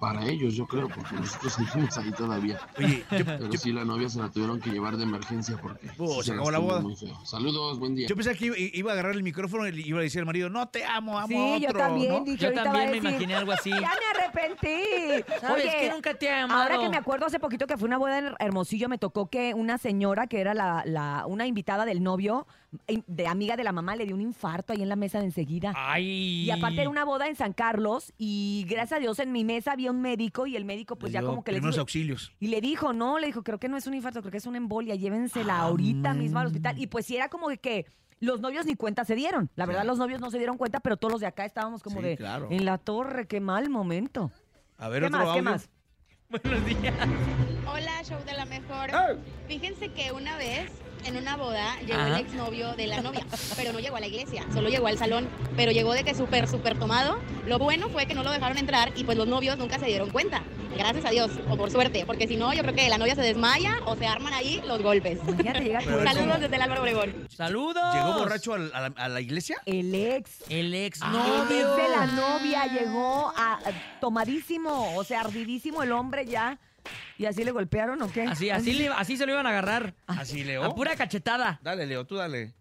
Para 0.00 0.26
ellos, 0.26 0.54
yo 0.54 0.66
creo, 0.66 0.88
porque 0.88 1.14
nosotros 1.14 1.52
seguimos 1.52 1.96
ahí 1.96 2.10
todavía. 2.10 2.58
Oye, 2.76 3.04
yo- 3.16 3.24
Pero 3.24 3.52
sí, 3.56 3.72
la 3.72 3.84
novia 3.84 4.08
se 4.08 4.18
la 4.18 4.30
tuvieron 4.30 4.58
que 4.60 4.70
llevar 4.70 4.96
de 4.96 5.04
emergencia 5.04 5.56
porque 5.62 5.92
Oh, 5.96 6.14
sí 6.22 6.26
se 6.28 6.32
acabó 6.32 6.50
la 6.50 6.58
boda. 6.58 6.80
muy 6.80 6.96
feo. 6.96 7.16
Saludos, 7.24 7.78
buen 7.78 7.94
día. 7.94 8.08
Yo 8.08 8.16
pensé 8.16 8.34
que 8.34 8.46
iba, 8.46 8.56
iba 8.58 8.90
a 8.90 8.94
agarrar 8.94 9.14
el 9.14 9.22
micrófono 9.22 9.64
y 9.68 9.70
le 9.70 9.82
iba 9.86 10.00
a 10.00 10.02
decir 10.02 10.18
al 10.18 10.26
marido, 10.26 10.50
no 10.50 10.66
te 10.66 10.84
amo, 10.84 11.16
amo 11.20 11.28
Sí, 11.28 11.34
a 11.36 11.68
otro. 11.68 11.68
yo 11.68 11.72
también 11.86 12.12
¿no? 12.14 12.24
dije, 12.24 12.36
Yo 12.44 12.52
también 12.52 12.86
me 12.86 12.96
decir, 12.96 13.10
imaginé 13.10 13.34
algo 13.36 13.52
así. 13.52 13.70
Ya 13.70 13.80
me 13.80 14.31
arrepentí. 14.40 15.24
¿Sabes 15.40 15.64
Oye, 15.66 15.76
que 15.80 15.90
nunca 15.90 16.14
te 16.14 16.26
he 16.26 16.30
amado? 16.32 16.62
Ahora 16.62 16.78
que 16.78 16.88
me 16.88 16.96
acuerdo 16.96 17.26
hace 17.26 17.38
poquito 17.38 17.66
que 17.66 17.76
fue 17.76 17.86
una 17.88 17.98
boda 17.98 18.18
en 18.18 18.34
Hermosillo, 18.38 18.88
me 18.88 18.98
tocó 18.98 19.28
que 19.28 19.54
una 19.54 19.78
señora 19.78 20.26
que 20.26 20.40
era 20.40 20.54
la, 20.54 20.82
la- 20.86 21.24
una 21.26 21.46
invitada 21.46 21.84
del 21.84 22.02
novio, 22.02 22.46
de 23.06 23.26
amiga 23.26 23.56
de 23.56 23.64
la 23.64 23.72
mamá, 23.72 23.96
le 23.96 24.06
dio 24.06 24.14
un 24.14 24.22
infarto 24.22 24.72
ahí 24.72 24.82
en 24.82 24.88
la 24.88 24.96
mesa 24.96 25.18
de 25.18 25.26
enseguida. 25.26 25.72
Ay. 25.76 26.44
Y 26.44 26.50
aparte 26.50 26.80
era 26.80 26.90
una 26.90 27.04
boda 27.04 27.28
en 27.28 27.36
San 27.36 27.52
Carlos 27.52 28.12
y 28.18 28.64
gracias 28.68 28.98
a 28.98 29.00
Dios 29.00 29.18
en 29.18 29.30
mi 29.32 29.44
mesa 29.44 29.72
había 29.72 29.90
un 29.90 30.00
médico 30.00 30.46
y 30.46 30.56
el 30.56 30.64
médico 30.64 30.96
pues 30.96 31.12
Le 31.12 31.20
ya 31.20 31.22
como 31.26 31.44
que 31.44 31.52
le 31.52 31.60
dijo, 31.60 31.80
auxilios. 31.80 32.32
y 32.40 32.48
le 32.48 32.60
dijo, 32.60 32.92
no, 32.92 33.18
le 33.18 33.26
dijo, 33.26 33.42
creo 33.42 33.58
que 33.58 33.68
no 33.68 33.76
es 33.76 33.86
un 33.86 33.94
infarto, 33.94 34.20
creo 34.20 34.30
que 34.32 34.38
es 34.38 34.46
una 34.46 34.56
embolia, 34.58 34.94
llévensela 34.94 35.58
ahorita 35.58 36.14
mismo 36.14 36.38
al 36.38 36.46
hospital. 36.46 36.78
Y 36.78 36.86
pues 36.86 37.06
sí 37.06 37.16
era 37.16 37.28
como 37.28 37.48
de 37.48 37.58
que 37.58 37.86
los 38.22 38.40
novios 38.40 38.66
ni 38.66 38.76
cuenta 38.76 39.04
se 39.04 39.16
dieron. 39.16 39.50
La 39.56 39.66
verdad, 39.66 39.84
los 39.84 39.98
novios 39.98 40.20
no 40.20 40.30
se 40.30 40.38
dieron 40.38 40.56
cuenta, 40.56 40.78
pero 40.80 40.96
todos 40.96 41.10
los 41.12 41.20
de 41.20 41.26
acá 41.26 41.44
estábamos 41.44 41.82
como 41.82 42.00
Sí, 42.00 42.06
de 42.06 42.16
claro. 42.16 42.46
en 42.50 42.64
la 42.64 42.78
torre, 42.78 43.26
qué 43.26 43.40
mal 43.40 43.68
momento. 43.68 44.30
A 44.78 44.88
ver, 44.88 45.02
¿Qué 45.02 45.06
otro 45.08 45.18
más? 45.24 45.34
¿Qué 45.34 45.42
más? 45.42 45.68
Buenos 46.30 46.64
días. 46.64 46.94
Hola, 47.66 48.02
show 48.04 48.18
de 48.24 48.32
la 48.32 48.44
mejor. 48.46 48.90
Fíjense 49.48 49.88
que 49.92 50.12
una 50.12 50.36
vez 50.36 50.70
en 51.04 51.16
una 51.16 51.36
boda 51.36 51.76
llegó 51.80 52.00
Ajá. 52.00 52.08
el 52.18 52.26
exnovio 52.26 52.72
de 52.74 52.86
la 52.86 53.00
novia, 53.00 53.26
pero 53.56 53.72
no 53.72 53.80
llegó 53.80 53.96
a 53.96 54.00
la 54.00 54.06
iglesia, 54.06 54.44
solo 54.52 54.68
llegó 54.68 54.86
al 54.86 54.98
salón, 54.98 55.28
pero 55.56 55.72
llegó 55.72 55.92
de 55.94 56.04
que 56.04 56.14
súper, 56.14 56.48
súper 56.48 56.78
tomado. 56.78 57.18
Lo 57.46 57.58
bueno 57.58 57.88
fue 57.88 58.06
que 58.06 58.14
no 58.14 58.22
lo 58.22 58.30
dejaron 58.30 58.58
entrar 58.58 58.92
y 58.96 59.04
pues 59.04 59.16
los 59.18 59.26
novios 59.26 59.58
nunca 59.58 59.78
se 59.78 59.86
dieron 59.86 60.10
cuenta. 60.10 60.42
Gracias 60.76 61.04
a 61.04 61.10
Dios, 61.10 61.30
o 61.50 61.56
por 61.58 61.70
suerte, 61.70 62.04
porque 62.06 62.26
si 62.26 62.36
no, 62.36 62.54
yo 62.54 62.62
creo 62.62 62.74
que 62.74 62.88
la 62.88 62.96
novia 62.96 63.14
se 63.14 63.20
desmaya 63.20 63.76
o 63.84 63.94
se 63.94 64.06
arman 64.06 64.32
ahí 64.32 64.62
los 64.66 64.80
golpes. 64.82 65.18
Saludos 66.04 66.40
desde 66.40 66.56
el 66.56 66.62
Álvaro 66.62 66.80
Obregón. 66.82 67.28
¡Saludos! 67.28 67.94
¿Llegó 67.94 68.14
borracho 68.18 68.54
a, 68.54 68.58
la, 68.58 68.92
a 68.96 69.08
la 69.08 69.20
iglesia? 69.20 69.56
El 69.66 69.94
ex. 69.94 70.30
El 70.48 70.72
ex 70.74 71.00
El 71.02 71.12
novio. 71.12 71.44
ex 71.44 71.76
de 71.76 71.88
la 71.90 72.06
novia 72.06 72.64
llegó 72.66 73.32
a, 73.36 73.54
a- 73.54 74.00
tomadísimo, 74.00 74.96
o 74.96 75.04
sea, 75.04 75.20
ardidísimo 75.20 75.82
el 75.82 75.92
hombre 75.92 76.24
ya. 76.26 76.58
¿Y 77.18 77.26
así 77.26 77.44
le 77.44 77.50
golpearon 77.52 78.00
o 78.02 78.10
qué? 78.10 78.22
Así, 78.22 78.50
así, 78.50 78.72
le- 78.74 78.88
así 78.88 79.16
se 79.16 79.26
lo 79.26 79.32
iban 79.32 79.46
a 79.46 79.50
agarrar. 79.50 79.94
Así, 80.06 80.42
Leo. 80.44 80.64
A 80.64 80.74
pura 80.74 80.96
cachetada. 80.96 81.58
Dale, 81.62 81.86
Leo, 81.86 82.04
tú 82.06 82.16
dale. 82.16 82.52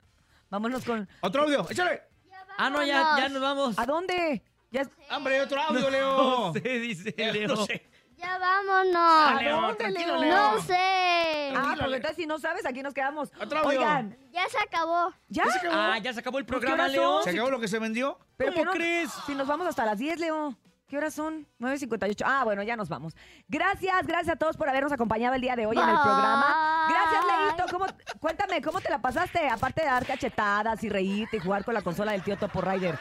Vámonos 0.49 0.83
con. 0.83 1.07
Otro 1.21 1.43
audio, 1.43 1.65
échale. 1.69 2.01
Ah, 2.57 2.69
no, 2.69 2.83
ya, 2.83 3.15
ya 3.17 3.29
nos 3.29 3.41
vamos. 3.41 3.79
¿A 3.79 3.85
dónde? 3.85 4.43
Ya... 4.71 4.83
Hombre, 5.15 5.41
otro 5.41 5.59
audio, 5.61 5.89
Leo. 5.89 6.17
no 6.17 6.53
sé, 6.53 6.59
dice 6.79 7.13
Leo. 7.17 7.47
No 7.47 7.65
sé. 7.65 7.87
Ya 8.17 8.37
vámonos. 8.37 8.95
¿A 8.95 9.49
dónde, 9.49 9.75
tranquilo, 9.77 10.17
Leo? 10.17 10.29
Leo. 10.31 10.51
No 10.55 10.61
sé. 10.61 11.53
Ah, 11.55 11.73
pues 11.79 11.93
entonces 11.93 12.15
si 12.17 12.25
no 12.27 12.37
sabes, 12.37 12.65
aquí 12.67 12.83
nos 12.83 12.93
quedamos. 12.93 13.31
Otro 13.41 13.59
audio. 13.59 13.79
Oigan, 13.79 14.15
Ya 14.31 14.47
se 14.47 14.59
acabó. 14.59 15.11
¿ya? 15.27 15.45
¿Ya 15.45 15.51
se 15.51 15.57
acabó? 15.59 15.75
Ah, 15.75 15.97
ya 15.97 16.13
se 16.13 16.19
acabó 16.19 16.37
el 16.37 16.45
Pues, 16.45 16.59
¿qué 16.59 16.67
programa, 16.67 16.83
horas 16.83 16.91
Leo. 16.95 17.13
son? 17.15 17.23
¿Se 17.23 17.29
acabó 17.31 17.49
lo 17.49 17.59
que 17.59 17.67
se 17.67 17.79
vendió? 17.79 18.19
¿Pero 18.37 18.51
¿Cómo 18.51 18.61
qué 18.61 18.65
no- 18.65 18.71
crees? 18.73 19.09
Si 19.25 19.33
nos 19.33 19.47
vamos 19.47 19.65
hasta 19.67 19.85
las 19.85 19.97
10, 19.97 20.19
Leo. 20.19 20.55
¿Qué 20.91 20.97
horas 20.97 21.13
son? 21.13 21.47
9.58. 21.61 22.21
Ah, 22.25 22.43
bueno, 22.43 22.63
ya 22.63 22.75
nos 22.75 22.89
vamos. 22.89 23.15
Gracias, 23.47 24.05
gracias 24.05 24.35
a 24.35 24.37
todos 24.37 24.57
por 24.57 24.67
habernos 24.67 24.91
acompañado 24.91 25.35
el 25.35 25.39
día 25.39 25.55
de 25.55 25.65
hoy 25.65 25.77
en 25.77 25.87
el 25.87 25.95
programa. 25.95 26.89
Gracias, 26.89 27.23
Leito. 27.23 27.71
¿Cómo, 27.71 27.85
cuéntame, 28.19 28.61
¿cómo 28.61 28.81
te 28.81 28.89
la 28.89 28.99
pasaste? 28.99 29.47
Aparte 29.47 29.83
de 29.83 29.87
dar 29.87 30.05
cachetadas 30.05 30.83
y 30.83 30.89
reírte 30.89 31.37
y 31.37 31.39
jugar 31.39 31.63
con 31.63 31.75
la 31.75 31.81
consola 31.81 32.11
del 32.11 32.23
tío 32.23 32.35
Topo 32.35 32.59
Rider. 32.59 32.99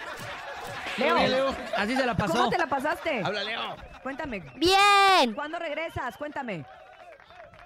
Leo, 0.98 1.16
Leo. 1.16 1.56
Así 1.76 1.96
se 1.96 2.06
la 2.06 2.16
pasó. 2.16 2.34
¿cómo 2.34 2.50
te 2.50 2.58
la 2.58 2.68
pasaste? 2.68 3.22
Habla, 3.24 3.42
Leo. 3.42 3.76
Cuéntame. 4.04 4.38
Bien. 4.54 5.34
¿Cuándo 5.34 5.58
regresas? 5.58 6.16
Cuéntame. 6.16 6.64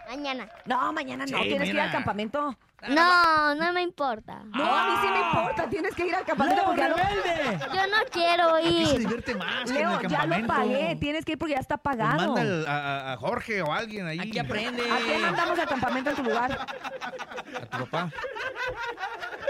Mañana. 0.08 0.48
No, 0.64 0.90
mañana 0.94 1.26
no. 1.26 1.36
Sí, 1.36 1.48
Tienes 1.48 1.68
que 1.68 1.74
ir 1.74 1.80
al 1.80 1.92
campamento. 1.92 2.56
No, 2.88 3.54
no 3.54 3.72
me 3.72 3.82
importa. 3.82 4.42
No, 4.54 4.64
a 4.64 4.84
mí 4.88 4.92
sí 5.02 5.08
me 5.12 5.20
importa. 5.20 5.68
Tienes 5.70 5.94
que 5.94 6.06
ir 6.06 6.14
al 6.14 6.24
campamento 6.24 6.56
¡Leo, 6.62 6.66
porque 6.66 6.80
ya 6.82 6.88
lo, 6.88 6.96
rebelde! 6.96 7.58
Yo 7.74 7.86
no 7.86 7.96
quiero 8.10 8.54
Aquí 8.56 8.86
se 8.86 8.92
ir. 8.94 8.98
divierte 9.00 9.34
más 9.36 9.64
que 9.64 9.70
en 9.70 9.74
Leo, 9.76 9.90
el 10.00 10.08
ya 10.08 10.08
lo 10.08 10.08
campamento. 10.08 10.46
pagué. 10.54 10.96
Tienes 11.00 11.24
que 11.24 11.32
ir 11.32 11.38
porque 11.38 11.54
ya 11.54 11.60
está 11.60 11.76
Pues 11.78 11.96
pagado. 11.96 12.26
manda 12.34 12.40
al- 12.42 12.66
a, 12.66 12.76
a- 13.10 13.12
a 13.12 13.16
Jorge 13.16 13.62
o 13.62 13.72
a 13.72 13.76
alguien 13.78 14.06
ahí. 14.06 14.20
Aquí 14.20 14.38
aprende. 14.38 14.82
¿A 14.90 14.96
quién 14.98 15.20
mandamos 15.22 15.58
al 15.58 15.68
campamento 15.68 16.10
en 16.10 16.16
tu 16.16 16.22
lugar? 16.24 16.52
A 16.52 17.66
tu 17.78 17.84
papá. 17.86 18.10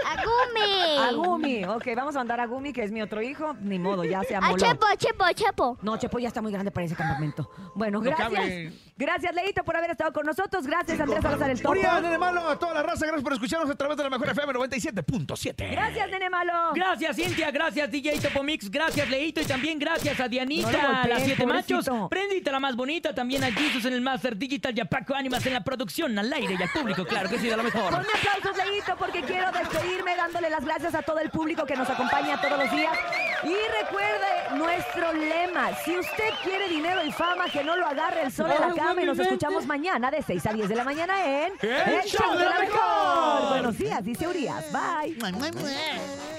A 0.07 0.23
Gumi. 0.23 0.97
A 0.99 1.11
Gumi. 1.13 1.65
Ok, 1.65 1.87
vamos 1.95 2.15
a 2.15 2.19
mandar 2.19 2.39
a 2.39 2.45
Gumi, 2.45 2.71
que 2.73 2.83
es 2.83 2.91
mi 2.91 3.01
otro 3.01 3.21
hijo. 3.21 3.55
Ni 3.61 3.79
modo, 3.79 4.03
ya 4.03 4.21
se 4.23 4.35
A 4.35 4.39
amoló. 4.39 4.57
Chepo, 4.57 4.85
Chepo, 4.97 5.25
Chepo. 5.33 5.77
No, 5.81 5.97
Chepo 5.97 6.19
ya 6.19 6.27
está 6.27 6.41
muy 6.41 6.51
grande 6.51 6.71
para 6.71 6.85
ese 6.85 6.95
campamento. 6.95 7.49
Bueno, 7.73 7.99
No 7.99 8.03
gracias. 8.05 8.29
cabe. 8.31 8.73
Gracias, 8.97 9.35
Leito, 9.35 9.61
por 9.65 9.75
haber 9.75 9.91
estado 9.91 10.13
con 10.13 10.25
nosotros. 10.25 10.65
Gracias, 10.65 10.97
Andrés 10.97 11.21
Salazar 11.21 11.49
el 11.49 11.61
Topo. 11.61 11.75
Nene 11.75 12.17
malo, 12.17 12.47
a 12.49 12.57
toda 12.57 12.73
la 12.75 12.81
raza, 12.81 13.05
gracias 13.05 13.23
por 13.23 13.33
escucharnos 13.33 13.69
a 13.69 13.75
través 13.75 13.97
de 13.97 14.03
la 14.03 14.09
mejor 14.09 14.29
FM 14.29 14.53
97.7. 14.53 15.69
Gracias, 15.69 16.09
nene 16.09 16.29
malo. 16.29 16.53
Gracias, 16.73 17.15
Cintia. 17.17 17.51
Gracias, 17.51 17.91
DJ 17.91 18.19
Topomix. 18.21 18.71
Gracias, 18.71 19.09
Leito. 19.09 19.41
Y 19.41 19.45
también 19.45 19.79
gracias 19.79 20.17
a 20.21 20.23
No 20.23 20.29
Dianita, 20.29 20.71
golpeen, 20.71 21.09
las 21.09 21.23
siete 21.23 21.43
pobrecito. 21.43 21.75
machos. 21.93 22.09
Prendita, 22.09 22.51
la 22.53 22.59
más 22.61 22.77
bonita. 22.77 23.13
También 23.13 23.43
a 23.43 23.51
Jesus 23.51 23.83
en 23.83 23.93
el 23.93 24.01
Master 24.01 24.37
Digital 24.37 24.73
y 24.77 24.79
a 24.79 24.85
Paco 24.85 25.13
Ánimas 25.13 25.45
en 25.45 25.53
la 25.53 25.63
producción, 25.63 26.17
al 26.17 26.31
aire 26.31 26.55
y 26.57 26.63
al 26.63 26.69
público. 26.69 27.05
Claro 27.05 27.29
que 27.29 27.37
sí, 27.37 27.47
de 27.49 27.57
lo 27.57 27.63
mejor. 27.63 27.91
Ponme 27.91 28.07
aplausos, 28.17 28.65
Leito, 28.65 28.95
porque 28.97 29.21
quiero 29.23 29.51
despedirme 29.51 30.15
dándole 30.15 30.49
las 30.49 30.63
gracias 30.63 30.95
a 30.95 31.01
todo 31.01 31.19
el 31.19 31.29
público 31.31 31.65
que 31.65 31.75
nos 31.75 31.89
acompaña 31.89 32.39
todos 32.39 32.57
los 32.59 32.71
días. 32.71 32.97
Y 33.43 33.53
recuerde 33.83 34.55
nuestro 34.57 35.11
lema, 35.13 35.75
si 35.83 35.97
usted 35.97 36.29
quiere 36.43 36.69
dinero 36.69 37.03
y 37.05 37.11
fama, 37.11 37.45
que 37.51 37.61
no 37.63 37.75
lo 37.75 37.85
agarre 37.87 38.23
el 38.23 38.31
sol 38.31 38.49
en 38.49 38.61
la 38.69 38.73
cama 38.85 39.01
y 39.01 39.05
nos 39.05 39.19
escuchamos 39.19 39.65
mañana 39.65 40.11
de 40.11 40.21
6 40.21 40.45
a 40.45 40.53
10 40.53 40.69
de 40.69 40.75
la 40.75 40.83
mañana 40.83 41.13
en 41.25 41.53
¡El 41.61 42.03
Show 42.03 42.37
de 42.37 42.45
la 42.45 42.59
Mejor! 42.59 43.49
Buenos 43.49 43.77
días, 43.77 44.03
dice 44.03 44.27
Urias. 44.27 44.65
Bye. 44.71 45.15
Mua, 45.19 45.31
mua, 45.31 45.51
mua. 45.51 46.34